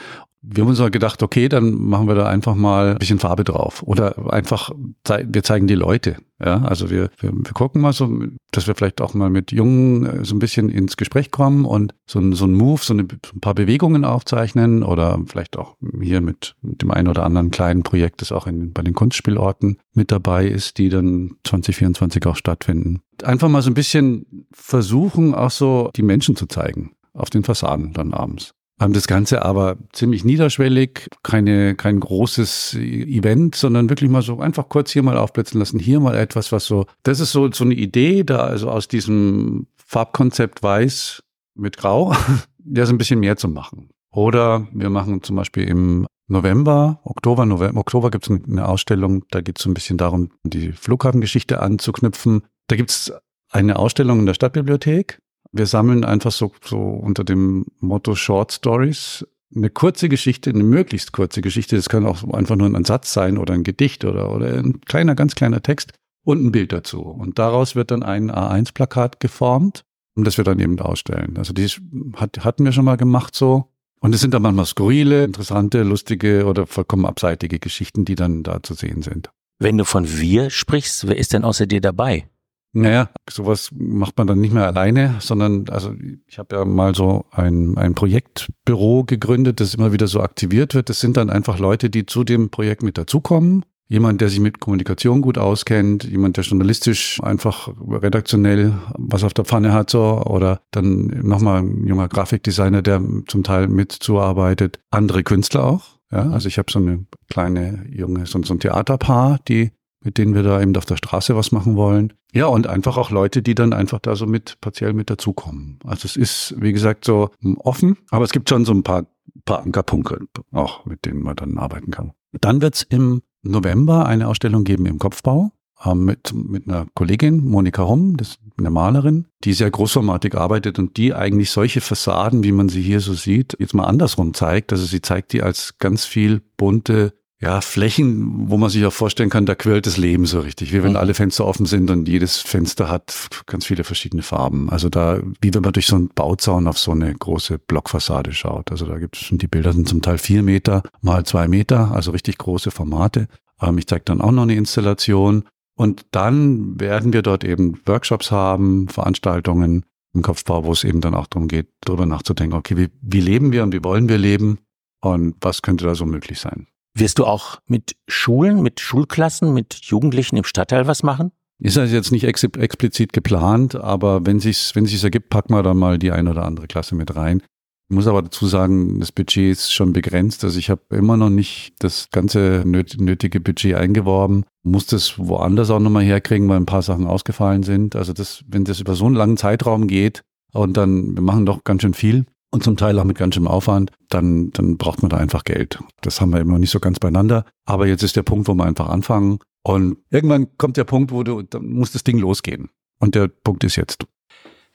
Wir 0.46 0.64
haben 0.64 0.70
uns 0.70 0.80
mal 0.80 0.92
gedacht, 0.92 1.24
okay, 1.24 1.48
dann 1.48 1.74
machen 1.74 2.08
wir 2.08 2.16
da 2.16 2.28
einfach 2.28 2.54
mal 2.54 2.92
ein 2.92 2.98
bisschen 2.98 3.20
Farbe 3.20 3.46
drauf. 3.46 3.82
Oder 3.84 4.34
einfach, 4.34 4.72
wir 5.06 5.44
zeigen 5.44 5.68
die 5.68 5.76
Leute. 5.76 6.18
Ja, 6.44 6.62
also 6.64 6.90
wir, 6.90 7.10
wir, 7.20 7.32
wir 7.32 7.54
gucken 7.54 7.82
mal 7.82 7.94
so, 7.94 8.10
dass 8.52 8.68
wir 8.68 8.76
vielleicht 8.76 9.00
auch 9.00 9.14
mal 9.14 9.30
mit 9.30 9.54
Jungen 9.54 10.06
äh, 10.06 10.26
so 10.26 10.36
ein 10.36 10.40
bisschen 10.40 10.68
ins 10.68 10.98
Gespräch 10.98 11.32
kommen 11.32 11.64
und 11.64 11.94
so 12.06 12.20
ein, 12.20 12.34
so 12.34 12.44
ein 12.44 12.54
Move, 12.54 12.82
so, 12.84 12.94
eine, 12.94 13.04
so 13.26 13.34
ein 13.34 13.40
paar 13.40 13.56
Bewegungen 13.56 14.04
aufzeichnen 14.04 14.84
oder 14.84 15.18
vielleicht 15.26 15.58
auch 15.58 15.78
hier 16.02 16.20
mit, 16.20 16.56
mit 16.62 16.82
dem 16.82 16.92
einen 16.92 17.08
oder 17.08 17.24
anderen 17.24 17.50
kleinen 17.50 17.84
Projekt, 17.84 18.22
das 18.22 18.34
auch 18.34 18.46
in, 18.46 18.74
bei 18.74 18.82
den 18.82 18.94
Kunstspielorten 18.94 19.78
mit 19.94 20.12
dabei 20.12 20.46
ist, 20.46 20.78
die 20.78 20.90
dann 20.90 21.38
2024 21.46 22.26
auch 22.26 22.36
stattfinden. 22.36 23.00
Einfach 23.24 23.48
mal 23.48 23.62
so 23.62 23.70
ein 23.70 23.76
bisschen 23.76 24.46
versuchen, 24.52 25.34
auch 25.34 25.52
so 25.52 25.92
die 25.96 26.04
Menschen 26.04 26.36
zu 26.36 26.48
zeigen 26.48 26.92
auf 27.14 27.30
den 27.30 27.44
Fassaden 27.44 27.94
dann 27.94 28.14
abends. 28.14 28.54
Haben 28.80 28.94
das 28.94 29.08
Ganze 29.08 29.44
aber 29.46 29.78
ziemlich 29.94 30.26
niederschwellig, 30.26 31.08
keine, 31.22 31.76
kein 31.76 32.00
großes 32.00 32.76
Event, 32.76 33.56
sondern 33.56 33.90
wirklich 33.90 34.10
mal 34.10 34.22
so 34.24 34.40
einfach 34.40 34.68
kurz 34.68 34.92
hier 34.92 35.04
mal 35.04 35.18
aufblitzen 35.18 35.60
lassen, 35.60 35.80
hier 35.80 36.00
mal 36.00 36.16
etwas, 36.16 36.52
was 36.52 36.66
so, 36.66 36.86
das 37.04 37.20
ist 37.20 37.32
so, 37.32 37.52
so 37.52 37.64
eine 37.64 37.76
Idee, 37.76 38.24
da 38.24 38.40
also 38.40 38.70
aus 38.70 38.88
diesem 38.88 39.68
Farbkonzept 39.76 40.64
weiß 40.64 41.24
mit 41.56 41.78
grau, 41.78 42.14
ja, 42.66 42.86
so 42.86 42.94
ein 42.94 42.98
bisschen 42.98 43.20
mehr 43.20 43.38
zu 43.38 43.48
machen. 43.48 43.90
Oder 44.12 44.68
wir 44.72 44.90
machen 44.90 45.24
zum 45.24 45.36
Beispiel 45.36 45.64
im 45.68 46.08
November, 46.28 47.00
Oktober, 47.04 47.46
November, 47.46 47.80
Oktober 47.80 48.12
gibt 48.12 48.30
es 48.30 48.32
eine 48.32 48.68
Ausstellung, 48.68 49.26
da 49.30 49.42
geht 49.42 49.58
es 49.58 49.64
so 49.64 49.70
ein 49.70 49.74
bisschen 49.74 49.98
darum, 49.98 50.30
die 50.44 50.72
Flughafengeschichte 50.72 51.62
anzuknüpfen. 51.62 52.44
Da 52.68 52.76
gibt 52.76 52.92
es 52.92 53.14
eine 53.50 53.78
Ausstellung 53.78 54.20
in 54.20 54.26
der 54.26 54.34
Stadtbibliothek. 54.34 55.20
Wir 55.54 55.68
sammeln 55.68 56.04
einfach 56.04 56.32
so, 56.32 56.52
so 56.64 56.80
unter 56.80 57.24
dem 57.24 57.66
Motto 57.80 58.16
Short 58.16 58.52
Stories 58.52 59.26
eine 59.56 59.70
kurze 59.70 60.10
Geschichte, 60.10 60.50
eine 60.50 60.64
möglichst 60.64 61.12
kurze 61.12 61.42
Geschichte. 61.42 61.76
Das 61.76 61.90
kann 61.90 62.06
auch 62.06 62.24
einfach 62.34 62.56
nur 62.56 62.68
ein 62.68 62.86
Satz 62.86 63.14
sein 63.14 63.38
oder 63.38 63.54
ein 63.54 63.64
Gedicht 63.64 64.04
oder, 64.04 64.34
oder 64.34 64.58
ein 64.58 64.82
kleiner, 64.82 65.16
ganz 65.16 65.36
kleiner 65.36 65.62
Text 65.62 65.94
und 66.24 66.44
ein 66.44 66.52
Bild 66.52 66.74
dazu. 66.74 67.02
Und 67.02 67.40
daraus 67.40 67.76
wird 67.76 67.92
dann 67.92 68.04
ein 68.04 68.32
A1-Plakat 68.32 69.20
geformt 69.20 69.84
und 70.16 70.26
das 70.26 70.38
wir 70.38 70.44
dann 70.44 70.60
eben 70.60 70.80
ausstellen. 70.80 71.38
Also 71.38 71.54
die 71.54 71.68
hat, 72.16 72.44
hatten 72.44 72.66
wir 72.66 72.72
schon 72.72 72.86
mal 72.86 72.98
gemacht 72.98 73.36
so. 73.36 73.70
Und 74.00 74.14
es 74.14 74.22
sind 74.22 74.34
dann 74.34 74.42
manchmal 74.42 74.66
skurrile, 74.66 75.24
interessante, 75.24 75.84
lustige 75.84 76.46
oder 76.46 76.68
vollkommen 76.68 77.06
abseitige 77.06 77.60
Geschichten, 77.60 78.04
die 78.04 78.16
dann 78.16 78.44
da 78.44 78.62
zu 78.62 78.74
sehen 78.74 79.02
sind. 79.02 79.30
Wenn 79.60 79.78
du 79.78 79.86
von 79.86 80.20
wir 80.20 80.50
sprichst, 80.50 81.08
wer 81.08 81.18
ist 81.18 81.32
denn 81.32 81.46
außer 81.46 81.68
dir 81.68 81.80
dabei? 81.80 82.28
Naja, 82.76 83.10
sowas 83.30 83.70
macht 83.72 84.18
man 84.18 84.26
dann 84.26 84.42
nicht 84.42 84.54
mehr 84.54 84.66
alleine, 84.66 85.16
sondern 85.20 85.70
also 85.70 85.94
ich 86.26 86.40
habe 86.40 86.56
ja 86.56 86.66
mal 86.66 86.96
so 86.96 87.26
ein, 87.30 87.78
ein 87.78 87.94
Projektbüro 87.94 89.04
gegründet, 89.04 89.60
das 89.60 89.76
immer 89.76 89.94
wieder 89.94 90.08
so 90.08 90.22
aktiviert 90.22 90.74
wird. 90.74 90.90
Das 90.90 91.00
sind 91.00 91.16
dann 91.16 91.30
einfach 91.30 91.60
Leute, 91.60 91.92
die 91.92 92.08
zu 92.08 92.24
dem 92.24 92.50
Projekt 92.50 92.82
mit 92.82 92.98
dazukommen. 92.98 93.64
Jemand, 93.90 94.22
der 94.22 94.30
sich 94.30 94.40
mit 94.40 94.60
Kommunikation 94.60 95.22
gut 95.22 95.38
auskennt, 95.38 96.04
jemand, 96.04 96.38
der 96.38 96.46
journalistisch 96.46 97.22
einfach 97.22 97.70
redaktionell 97.88 98.74
was 98.98 99.24
auf 99.24 99.36
der 99.36 99.46
Pfanne 99.46 99.72
hat, 99.72 99.92
so, 99.92 100.24
oder 100.26 100.62
dann 100.72 101.08
nochmal 101.22 101.62
ein 101.62 101.86
junger 101.86 102.08
Grafikdesigner, 102.08 102.82
der 102.82 103.04
zum 103.28 103.44
Teil 103.44 103.68
mitzuarbeitet. 103.68 104.80
Andere 104.90 105.22
Künstler 105.22 105.66
auch. 105.66 106.00
Ja, 106.12 106.30
also 106.30 106.48
ich 106.48 106.58
habe 106.58 106.72
so 106.72 106.80
eine 106.80 107.06
kleine 107.30 107.86
junge, 107.92 108.26
so, 108.26 108.42
so 108.42 108.56
ein 108.56 108.60
Theaterpaar, 108.60 109.40
die 109.48 109.72
mit 110.04 110.18
denen 110.18 110.36
wir 110.36 110.44
da 110.44 110.62
eben 110.62 110.76
auf 110.76 110.86
der 110.86 110.98
Straße 110.98 111.36
was 111.36 111.52
machen 111.52 111.76
wollen. 111.76 112.14
Ja, 112.34 112.48
und 112.48 112.68
einfach 112.68 112.98
auch 112.98 113.12
Leute, 113.12 113.42
die 113.42 113.56
dann 113.56 113.74
einfach 113.74 114.00
da 114.00 114.16
so 114.16 114.26
mit 114.26 114.58
partiell 114.62 114.94
mit 114.94 115.10
dazukommen. 115.10 115.80
Also 115.86 116.06
es 116.06 116.16
ist, 116.16 116.56
wie 116.60 116.74
gesagt, 116.74 117.06
so 117.06 117.30
offen, 117.58 117.98
aber 118.10 118.26
es 118.26 118.32
gibt 118.32 118.50
schon 118.50 118.66
so 118.66 118.74
ein 118.74 118.84
paar, 118.84 119.06
paar 119.46 119.62
Ankerpunkte 119.62 120.22
auch, 120.52 120.86
mit 120.86 121.06
denen 121.06 121.22
man 121.22 121.36
dann 121.36 121.58
arbeiten 121.58 121.92
kann. 121.92 122.14
Dann 122.32 122.62
wird's 122.62 122.84
im 122.84 123.22
November 123.44 124.06
eine 124.06 124.28
Ausstellung 124.28 124.64
geben 124.64 124.86
im 124.86 125.00
Kopfbau 125.00 125.52
äh, 125.84 125.94
mit, 125.94 126.34
mit 126.34 126.68
einer 126.68 126.88
Kollegin, 126.96 127.46
Monika 127.46 127.86
Homm, 127.86 128.18
das 128.18 128.30
ist 128.30 128.40
eine 128.58 128.70
Malerin, 128.70 129.28
die 129.44 129.54
sehr 129.54 129.70
großformatig 129.70 130.36
arbeitet 130.36 130.80
und 130.80 130.98
die 130.98 131.14
eigentlich 131.14 131.52
solche 131.52 131.82
Fassaden, 131.82 132.44
wie 132.44 132.52
man 132.52 132.70
sie 132.70 132.82
hier 132.82 133.00
so 133.00 133.14
sieht, 133.14 133.56
jetzt 133.60 133.74
mal 133.74 133.86
andersrum 133.86 134.34
zeigt. 134.34 134.72
Also 134.72 134.86
sie 134.86 135.02
zeigt 135.02 135.34
die 135.34 135.44
als 135.44 135.78
ganz 135.80 136.06
viel 136.06 136.42
bunte 136.58 137.14
ja, 137.44 137.60
Flächen, 137.60 138.50
wo 138.50 138.58
man 138.58 138.70
sich 138.70 138.86
auch 138.86 138.94
vorstellen 138.94 139.30
kann, 139.30 139.46
da 139.46 139.54
quirlt 139.54 139.86
das 139.86 139.98
Leben 139.98 140.26
so 140.26 140.40
richtig. 140.40 140.72
Wie 140.72 140.82
wenn 140.82 140.92
Mhm. 140.92 140.98
alle 140.98 141.14
Fenster 141.14 141.46
offen 141.46 141.66
sind 141.66 141.92
und 141.92 142.08
jedes 142.08 142.38
Fenster 142.38 142.88
hat 142.88 143.28
ganz 143.48 143.66
viele 143.66 143.84
verschiedene 143.84 144.24
Farben. 144.24 144.70
Also 144.70 144.88
da, 144.88 145.20
wie 145.42 145.54
wenn 145.54 145.62
man 145.62 145.74
durch 145.74 145.88
so 145.88 145.98
einen 145.98 146.08
Bauzaun 146.08 146.68
auf 146.68 146.78
so 146.80 146.92
eine 146.92 147.14
große 147.14 147.60
Blockfassade 147.60 148.32
schaut. 148.32 148.72
Also 148.72 148.86
da 148.86 148.98
gibt 148.98 149.18
es 149.18 149.24
schon, 149.24 149.40
die 149.40 149.48
Bilder 149.50 149.74
sind 149.74 149.90
zum 149.90 150.02
Teil 150.02 150.20
vier 150.20 150.42
Meter 150.42 150.84
mal 151.02 151.26
zwei 151.26 151.50
Meter, 151.50 151.92
also 151.92 152.12
richtig 152.12 152.38
große 152.38 152.72
Formate. 152.72 153.28
Ähm, 153.62 153.78
ich 153.78 153.88
zeige 153.88 154.06
dann 154.06 154.22
auch 154.22 154.32
noch 154.32 154.44
eine 154.44 154.56
Installation. 154.56 155.44
Und 155.76 156.06
dann 156.12 156.80
werden 156.80 157.12
wir 157.12 157.24
dort 157.24 157.44
eben 157.44 157.78
Workshops 157.86 158.32
haben, 158.32 158.88
Veranstaltungen 158.88 159.84
im 160.14 160.22
Kopfbau, 160.22 160.64
wo 160.64 160.72
es 160.72 160.86
eben 160.86 161.02
dann 161.02 161.14
auch 161.14 161.28
darum 161.28 161.50
geht, 161.50 161.68
darüber 161.82 162.06
nachzudenken, 162.06 162.56
okay, 162.56 162.78
wie, 162.78 162.90
wie 163.02 163.20
leben 163.22 163.52
wir 163.52 163.64
und 163.64 163.74
wie 163.74 163.84
wollen 163.84 164.08
wir 164.08 164.18
leben 164.18 164.60
und 165.02 165.36
was 165.42 165.62
könnte 165.62 165.86
da 165.86 165.96
so 165.96 166.06
möglich 166.06 166.40
sein. 166.40 166.68
Wirst 166.96 167.20
du 167.20 167.26
auch 167.26 167.60
mit 167.68 167.96
Schulen, 168.08 168.62
mit 168.62 168.80
Schulklassen, 168.80 169.54
mit 169.54 169.74
Jugendlichen 169.74 170.38
im 170.38 170.44
Stadtteil 170.44 170.88
was 170.88 171.02
machen? 171.02 171.32
Ist 171.60 171.78
also 171.78 171.96
jetzt 171.96 172.12
nicht 172.12 172.26
ex 172.26 172.44
explizit 172.44 173.14
geplant, 173.14 173.76
aber 173.76 174.26
wenn 174.26 174.40
sich's, 174.40 174.76
wenn 174.76 174.86
sich's 174.86 175.04
ergibt, 175.04 175.30
packen 175.30 175.54
wir 175.54 175.64
dann 175.64 175.78
mal 175.78 175.98
die 175.98 176.12
ein 176.12 176.28
oder 176.28 176.46
andere 176.46 176.68
Klasse 176.68 176.96
mit 176.96 177.16
rein. 177.16 177.42
Ich 177.90 177.96
muss 177.96 178.08
aber 178.08 178.22
dazu 178.22 178.48
sagen, 178.48 179.00
das 179.00 179.12
Budget 179.12 179.52
ist 179.52 179.74
schon 179.74 179.94
begrenzt. 179.94 180.44
Also 180.44 180.58
ich 180.58 180.70
habe 180.70 180.82
immer 180.92 181.18
noch 181.18 181.30
nicht 181.30 181.76
das 181.80 182.10
ganze 182.12 182.64
nöt 182.66 183.00
nötige 183.00 183.40
Budget 183.40 183.76
eingeworben. 183.76 184.46
Muss 184.64 184.86
das 184.88 185.20
woanders 185.20 185.70
auch 185.70 185.80
nochmal 185.80 186.04
herkriegen, 186.04 186.48
weil 186.50 186.58
ein 186.58 186.66
paar 186.66 186.82
Sachen 186.82 187.08
ausgefallen 187.08 187.64
sind. 187.64 187.96
Also 187.96 188.14
das, 188.14 188.44
wenn 188.48 188.66
das 188.66 188.80
über 188.80 188.96
so 188.96 189.06
einen 189.06 189.16
langen 189.16 189.38
Zeitraum 189.38 189.88
geht 189.88 190.22
und 190.54 190.78
dann, 190.78 191.16
wir 191.16 191.22
machen 191.22 191.46
doch 191.46 191.64
ganz 191.64 191.82
schön 191.82 191.94
viel 191.94 192.26
und 192.54 192.64
zum 192.64 192.78
Teil 192.78 193.00
auch 193.00 193.04
mit 193.04 193.18
ganz 193.18 193.34
schönem 193.34 193.48
Aufwand, 193.48 193.92
dann, 194.10 194.52
dann 194.52 194.78
braucht 194.78 195.02
man 195.02 195.10
da 195.10 195.18
einfach 195.18 195.44
Geld. 195.44 195.80
Das 196.02 196.22
haben 196.22 196.32
wir 196.32 196.40
immer 196.40 196.54
noch 196.54 196.60
nicht 196.60 196.70
so 196.70 196.80
ganz 196.80 197.00
beieinander. 197.00 197.46
Aber 197.66 197.88
jetzt 197.88 198.04
ist 198.04 198.16
der 198.16 198.22
Punkt, 198.22 198.48
wo 198.48 198.54
wir 198.54 198.64
einfach 198.64 198.90
anfangen. 198.90 199.40
Und 199.64 199.98
irgendwann 200.12 200.56
kommt 200.58 200.78
der 200.78 200.84
Punkt, 200.84 201.12
wo 201.12 201.24
du, 201.24 201.42
da 201.42 201.58
muss 201.60 201.94
das 201.94 202.04
Ding 202.04 202.20
losgehen. 202.20 202.70
Und 203.00 203.16
der 203.16 203.28
Punkt 203.28 203.64
ist 203.64 203.76
jetzt. 203.76 204.06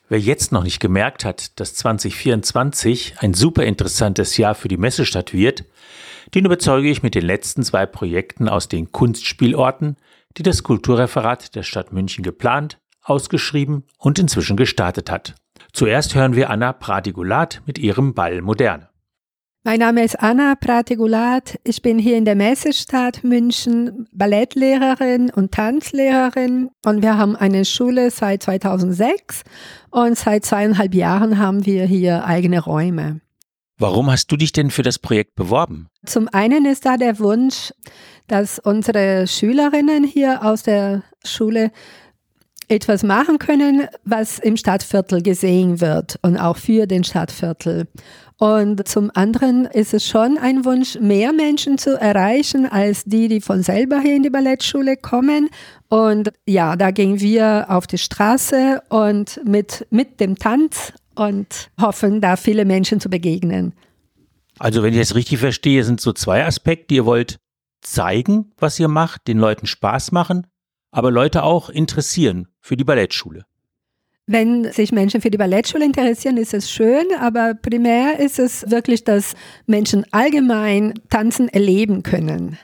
Wer 0.08 0.18
jetzt 0.18 0.50
noch 0.50 0.64
nicht 0.64 0.80
gemerkt 0.80 1.24
hat, 1.24 1.60
dass 1.60 1.76
2024 1.76 3.18
ein 3.20 3.32
super 3.32 3.64
interessantes 3.64 4.36
Jahr 4.38 4.56
für 4.56 4.66
die 4.66 4.76
Messestadt 4.76 5.32
wird, 5.32 5.64
den 6.34 6.46
überzeuge 6.46 6.90
ich 6.90 7.04
mit 7.04 7.14
den 7.14 7.24
letzten 7.24 7.62
zwei 7.62 7.86
Projekten 7.86 8.48
aus 8.48 8.66
den 8.66 8.90
Kunstspielorten, 8.90 9.98
die 10.36 10.42
das 10.42 10.64
Kulturreferat 10.64 11.54
der 11.54 11.62
Stadt 11.62 11.92
München 11.92 12.24
geplant, 12.24 12.80
ausgeschrieben 13.02 13.84
und 13.98 14.18
inzwischen 14.18 14.56
gestartet 14.56 15.12
hat. 15.12 15.36
Zuerst 15.72 16.14
hören 16.14 16.34
wir 16.34 16.50
Anna 16.50 16.72
Pratigulat 16.72 17.62
mit 17.66 17.78
ihrem 17.78 18.14
Ball 18.14 18.42
Moderne. 18.42 18.88
Mein 19.64 19.80
Name 19.80 20.02
ist 20.02 20.18
Anna 20.20 20.54
Pratigulat. 20.54 21.58
Ich 21.64 21.82
bin 21.82 21.98
hier 21.98 22.16
in 22.16 22.24
der 22.24 22.36
Messestadt 22.36 23.22
München 23.22 24.08
Ballettlehrerin 24.12 25.30
und 25.30 25.52
Tanzlehrerin 25.52 26.70
und 26.86 27.02
wir 27.02 27.18
haben 27.18 27.36
eine 27.36 27.64
Schule 27.64 28.10
seit 28.10 28.44
2006 28.44 29.42
und 29.90 30.16
seit 30.16 30.46
zweieinhalb 30.46 30.94
Jahren 30.94 31.38
haben 31.38 31.66
wir 31.66 31.84
hier 31.84 32.24
eigene 32.24 32.60
Räume. 32.60 33.20
Warum 33.78 34.10
hast 34.10 34.32
du 34.32 34.36
dich 34.36 34.52
denn 34.52 34.70
für 34.70 34.82
das 34.82 34.98
Projekt 34.98 35.34
beworben? 35.34 35.88
Zum 36.06 36.28
einen 36.28 36.64
ist 36.64 36.86
da 36.86 36.96
der 36.96 37.18
Wunsch, 37.18 37.72
dass 38.26 38.58
unsere 38.58 39.26
Schülerinnen 39.26 40.02
hier 40.02 40.44
aus 40.44 40.62
der 40.62 41.02
Schule 41.24 41.72
etwas 42.68 43.02
machen 43.02 43.38
können, 43.38 43.88
was 44.04 44.38
im 44.38 44.56
Stadtviertel 44.56 45.22
gesehen 45.22 45.80
wird 45.80 46.18
und 46.22 46.36
auch 46.36 46.56
für 46.56 46.86
den 46.86 47.04
Stadtviertel. 47.04 47.88
Und 48.38 48.86
zum 48.86 49.10
anderen 49.14 49.64
ist 49.64 49.94
es 49.94 50.06
schon 50.06 50.38
ein 50.38 50.64
Wunsch, 50.64 50.96
mehr 51.00 51.32
Menschen 51.32 51.76
zu 51.76 52.00
erreichen 52.00 52.66
als 52.66 53.04
die, 53.04 53.26
die 53.26 53.40
von 53.40 53.62
selber 53.62 54.00
hier 54.00 54.14
in 54.14 54.22
die 54.22 54.30
Ballettschule 54.30 54.96
kommen. 54.96 55.48
Und 55.88 56.30
ja, 56.46 56.76
da 56.76 56.92
gehen 56.92 57.20
wir 57.20 57.66
auf 57.68 57.88
die 57.88 57.98
Straße 57.98 58.80
und 58.90 59.40
mit, 59.44 59.86
mit 59.90 60.20
dem 60.20 60.36
Tanz 60.36 60.92
und 61.16 61.70
hoffen, 61.80 62.20
da 62.20 62.36
viele 62.36 62.64
Menschen 62.64 63.00
zu 63.00 63.10
begegnen. 63.10 63.72
Also 64.60 64.82
wenn 64.82 64.92
ich 64.92 65.00
das 65.00 65.16
richtig 65.16 65.38
verstehe, 65.38 65.82
sind 65.82 66.00
so 66.00 66.12
zwei 66.12 66.44
Aspekte. 66.44 66.94
Ihr 66.94 67.06
wollt 67.06 67.38
zeigen, 67.80 68.52
was 68.58 68.78
ihr 68.78 68.88
macht, 68.88 69.26
den 69.26 69.38
Leuten 69.38 69.66
Spaß 69.66 70.12
machen, 70.12 70.46
aber 70.90 71.10
Leute 71.10 71.42
auch 71.42 71.70
interessieren 71.70 72.48
für 72.60 72.76
die 72.76 72.84
Ballettschule. 72.84 73.44
Wenn 74.26 74.70
sich 74.72 74.92
Menschen 74.92 75.22
für 75.22 75.30
die 75.30 75.38
Ballettschule 75.38 75.84
interessieren, 75.84 76.36
ist 76.36 76.52
es 76.52 76.70
schön, 76.70 77.06
aber 77.18 77.54
primär 77.54 78.18
ist 78.20 78.38
es 78.38 78.70
wirklich, 78.70 79.02
dass 79.02 79.34
Menschen 79.66 80.04
allgemein 80.10 80.92
tanzen 81.08 81.48
erleben 81.48 82.02
können. 82.02 82.58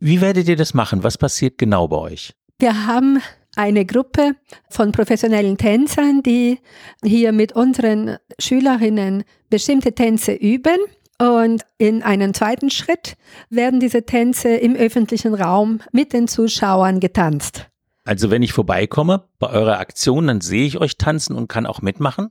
Wie 0.00 0.20
werdet 0.20 0.48
ihr 0.48 0.56
das 0.56 0.74
machen? 0.74 1.02
Was 1.02 1.16
passiert 1.16 1.56
genau 1.56 1.88
bei 1.88 1.96
euch? 1.96 2.34
Wir 2.58 2.86
haben 2.86 3.20
eine 3.56 3.84
Gruppe 3.86 4.36
von 4.68 4.92
professionellen 4.92 5.56
Tänzern, 5.56 6.22
die 6.22 6.58
hier 7.02 7.32
mit 7.32 7.52
unseren 7.52 8.18
Schülerinnen 8.38 9.24
bestimmte 9.50 9.94
Tänze 9.94 10.32
üben. 10.32 10.76
Und 11.20 11.64
in 11.78 12.02
einem 12.02 12.32
zweiten 12.32 12.70
Schritt 12.70 13.16
werden 13.50 13.80
diese 13.80 14.06
Tänze 14.06 14.50
im 14.50 14.76
öffentlichen 14.76 15.34
Raum 15.34 15.80
mit 15.92 16.12
den 16.12 16.28
Zuschauern 16.28 17.00
getanzt. 17.00 17.66
Also 18.04 18.30
wenn 18.30 18.42
ich 18.42 18.52
vorbeikomme 18.52 19.24
bei 19.38 19.50
eurer 19.50 19.80
Aktion, 19.80 20.28
dann 20.28 20.40
sehe 20.40 20.64
ich 20.64 20.78
euch 20.80 20.96
tanzen 20.96 21.36
und 21.36 21.48
kann 21.48 21.66
auch 21.66 21.82
mitmachen? 21.82 22.30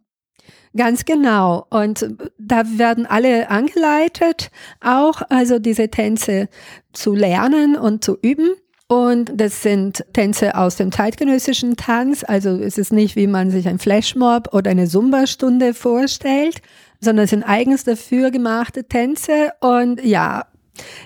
Ganz 0.76 1.06
genau. 1.06 1.68
Und 1.70 2.08
da 2.40 2.64
werden 2.78 3.06
alle 3.06 3.50
angeleitet, 3.50 4.52
auch 4.82 5.22
also 5.30 5.60
diese 5.60 5.90
Tänze 5.90 6.50
zu 6.94 7.14
lernen 7.14 7.76
und 7.76 8.04
zu 8.04 8.18
üben. 8.22 8.50
Und 8.88 9.32
das 9.36 9.64
sind 9.64 10.06
Tänze 10.14 10.56
aus 10.56 10.78
dem 10.78 10.92
zeitgenössischen 10.92 11.76
Tanz. 11.76 12.24
Also 12.24 12.52
es 12.52 12.78
ist 12.78 12.94
nicht, 12.94 13.16
wie 13.18 13.28
man 13.28 13.52
sich 13.52 13.68
ein 13.68 13.80
Flashmob 13.80 14.54
oder 14.54 14.72
eine 14.72 14.88
Zumba-Stunde 14.88 15.74
vorstellt, 15.74 16.62
sondern 17.00 17.26
es 17.26 17.30
sind 17.32 17.44
eigens 17.44 17.84
dafür 17.84 18.32
gemachte 18.32 18.86
Tänze. 18.86 19.52
Und 19.60 20.04
ja, 20.04 20.46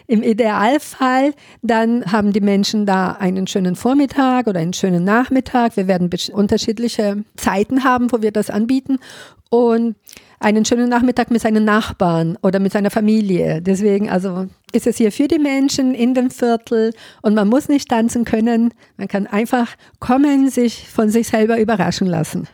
im 0.08 0.24
Idealfall, 0.24 1.34
dann 1.62 2.12
haben 2.12 2.34
die 2.34 2.42
Menschen 2.42 2.86
da 2.86 3.14
einen 3.14 3.48
schönen 3.48 3.76
Vormittag 3.76 4.48
oder 4.48 4.60
einen 4.60 4.74
schönen 4.74 5.04
Nachmittag. 5.04 5.78
Wir 5.78 5.88
werden 5.88 6.10
unterschiedliche 6.34 7.24
Zeiten 7.36 7.84
haben, 7.84 8.12
wo 8.12 8.22
wir 8.22 8.32
das 8.32 8.50
anbieten. 8.50 9.00
Und 9.50 9.96
einen 10.40 10.66
schönen 10.66 10.90
Nachmittag 10.90 11.30
mit 11.30 11.42
seinen 11.42 11.66
Nachbarn 11.66 12.38
oder 12.42 12.60
mit 12.60 12.72
seiner 12.72 12.90
Familie. 12.90 13.62
Deswegen 13.62 14.10
also 14.10 14.48
ist 14.72 14.88
es 14.88 14.98
hier 14.98 15.12
für 15.12 15.28
die 15.28 15.40
Menschen 15.40 15.94
in 15.94 16.14
dem 16.14 16.32
Viertel 16.32 16.94
und 17.22 17.36
man 17.36 17.48
muss 17.48 17.68
nicht 17.68 17.90
tanzen 17.90 18.26
können. 18.26 18.74
Man 18.98 19.08
kann 19.08 19.28
einfach 19.28 19.76
kommen, 20.00 20.50
sich 20.50 20.88
von 20.88 21.10
sich 21.10 21.28
selber 21.28 21.60
überraschen 21.60 22.08
lassen. 22.08 22.48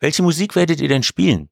Welche 0.00 0.22
Musik 0.22 0.54
werdet 0.54 0.80
ihr 0.80 0.88
denn 0.88 1.02
spielen? 1.02 1.48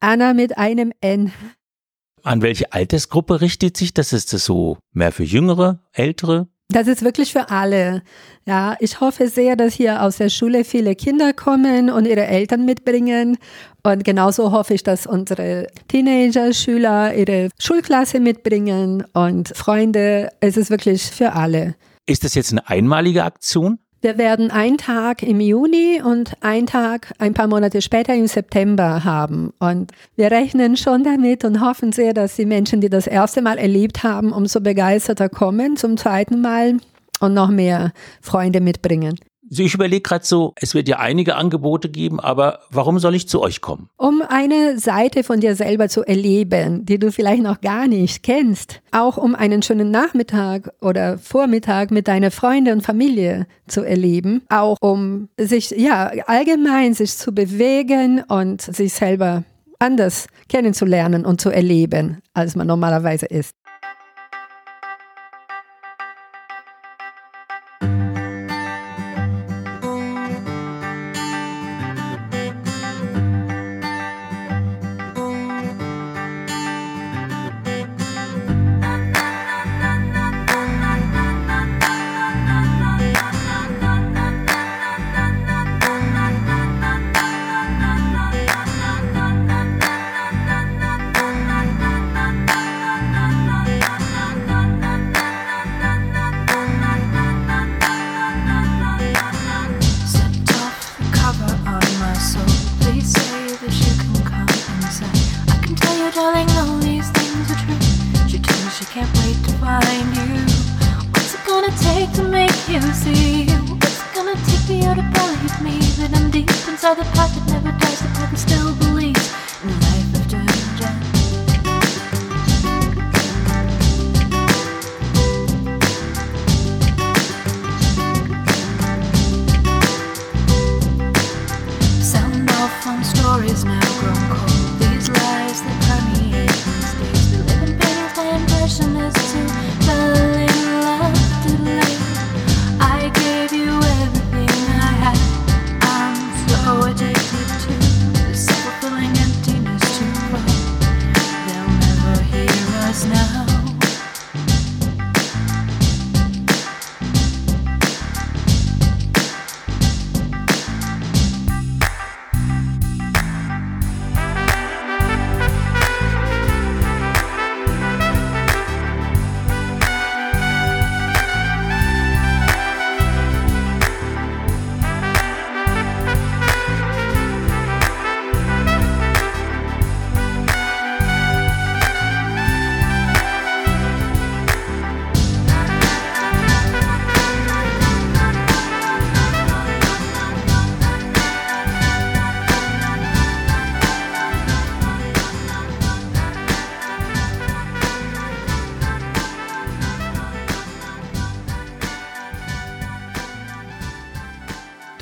Anna 0.00 0.34
mit 0.34 0.58
einem 0.58 0.92
N. 1.00 1.32
An 2.24 2.42
welche 2.42 2.72
Altersgruppe 2.72 3.40
richtet 3.40 3.76
sich 3.76 3.94
das? 3.94 4.12
Ist 4.12 4.32
das 4.32 4.44
so 4.44 4.78
mehr 4.92 5.12
für 5.12 5.22
Jüngere, 5.22 5.78
Ältere? 5.92 6.48
Das 6.72 6.88
ist 6.88 7.04
wirklich 7.04 7.32
für 7.32 7.50
alle. 7.50 8.02
Ja, 8.46 8.76
ich 8.80 9.00
hoffe 9.00 9.28
sehr, 9.28 9.56
dass 9.56 9.74
hier 9.74 10.02
aus 10.02 10.16
der 10.16 10.30
Schule 10.30 10.64
viele 10.64 10.96
Kinder 10.96 11.34
kommen 11.34 11.90
und 11.90 12.06
ihre 12.06 12.26
Eltern 12.26 12.64
mitbringen. 12.64 13.36
Und 13.82 14.04
genauso 14.04 14.52
hoffe 14.52 14.74
ich, 14.74 14.82
dass 14.82 15.06
unsere 15.06 15.66
Teenager, 15.88 16.52
Schüler 16.54 17.14
ihre 17.14 17.50
Schulklasse 17.58 18.20
mitbringen 18.20 19.04
und 19.12 19.48
Freunde. 19.54 20.30
Es 20.40 20.56
ist 20.56 20.70
wirklich 20.70 21.02
für 21.02 21.34
alle. 21.34 21.74
Ist 22.06 22.24
das 22.24 22.34
jetzt 22.34 22.52
eine 22.52 22.66
einmalige 22.66 23.24
Aktion? 23.24 23.78
Wir 24.02 24.18
werden 24.18 24.50
einen 24.50 24.78
Tag 24.78 25.22
im 25.22 25.38
Juni 25.38 26.02
und 26.04 26.32
einen 26.40 26.66
Tag 26.66 27.12
ein 27.18 27.34
paar 27.34 27.46
Monate 27.46 27.80
später 27.80 28.12
im 28.12 28.26
September 28.26 29.04
haben. 29.04 29.52
Und 29.60 29.92
wir 30.16 30.32
rechnen 30.32 30.76
schon 30.76 31.04
damit 31.04 31.44
und 31.44 31.60
hoffen 31.60 31.92
sehr, 31.92 32.12
dass 32.12 32.34
die 32.34 32.44
Menschen, 32.44 32.80
die 32.80 32.90
das 32.90 33.06
erste 33.06 33.42
Mal 33.42 33.58
erlebt 33.58 34.02
haben, 34.02 34.32
umso 34.32 34.60
begeisterter 34.60 35.28
kommen 35.28 35.76
zum 35.76 35.96
zweiten 35.96 36.40
Mal 36.40 36.78
und 37.20 37.32
noch 37.32 37.50
mehr 37.50 37.92
Freunde 38.20 38.60
mitbringen. 38.60 39.20
Also 39.52 39.64
Ich 39.64 39.74
überlege 39.74 40.00
gerade 40.00 40.24
so, 40.24 40.54
es 40.56 40.74
wird 40.74 40.88
ja 40.88 40.98
einige 40.98 41.36
Angebote 41.36 41.90
geben, 41.90 42.20
aber 42.20 42.60
warum 42.70 42.98
soll 42.98 43.14
ich 43.14 43.28
zu 43.28 43.42
euch 43.42 43.60
kommen? 43.60 43.90
Um 43.98 44.22
eine 44.26 44.78
Seite 44.78 45.24
von 45.24 45.40
dir 45.40 45.56
selber 45.56 45.90
zu 45.90 46.02
erleben, 46.04 46.86
die 46.86 46.98
du 46.98 47.12
vielleicht 47.12 47.42
noch 47.42 47.60
gar 47.60 47.86
nicht 47.86 48.22
kennst. 48.22 48.80
Auch 48.92 49.18
um 49.18 49.34
einen 49.34 49.60
schönen 49.60 49.90
Nachmittag 49.90 50.72
oder 50.80 51.18
Vormittag 51.18 51.90
mit 51.90 52.08
deiner 52.08 52.30
Freunde 52.30 52.72
und 52.72 52.80
Familie 52.80 53.46
zu 53.68 53.82
erleben. 53.82 54.40
Auch 54.48 54.78
um 54.80 55.28
sich, 55.38 55.68
ja, 55.72 56.10
allgemein 56.26 56.94
sich 56.94 57.18
zu 57.18 57.32
bewegen 57.32 58.24
und 58.26 58.62
sich 58.62 58.94
selber 58.94 59.44
anders 59.78 60.28
kennenzulernen 60.48 61.26
und 61.26 61.42
zu 61.42 61.50
erleben, 61.50 62.22
als 62.32 62.56
man 62.56 62.66
normalerweise 62.66 63.26
ist. 63.26 63.52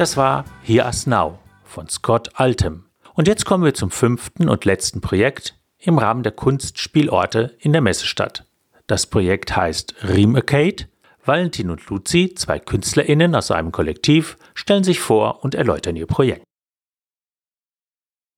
Das 0.00 0.16
war 0.16 0.46
Here 0.62 0.86
Us 0.86 1.06
Now 1.06 1.40
von 1.62 1.86
Scott 1.90 2.30
Altem. 2.32 2.86
Und 3.12 3.28
jetzt 3.28 3.44
kommen 3.44 3.64
wir 3.64 3.74
zum 3.74 3.90
fünften 3.90 4.48
und 4.48 4.64
letzten 4.64 5.02
Projekt 5.02 5.58
im 5.78 5.98
Rahmen 5.98 6.22
der 6.22 6.32
Kunstspielorte 6.32 7.54
in 7.58 7.72
der 7.72 7.82
Messestadt. 7.82 8.46
Das 8.86 9.04
Projekt 9.04 9.54
heißt 9.54 9.96
Riemarcade. 10.08 10.86
Valentin 11.22 11.68
und 11.68 11.86
Luzi, 11.90 12.32
zwei 12.34 12.58
KünstlerInnen 12.58 13.34
aus 13.34 13.50
einem 13.50 13.72
Kollektiv, 13.72 14.38
stellen 14.54 14.84
sich 14.84 15.00
vor 15.00 15.44
und 15.44 15.54
erläutern 15.54 15.96
ihr 15.96 16.06
Projekt. 16.06 16.44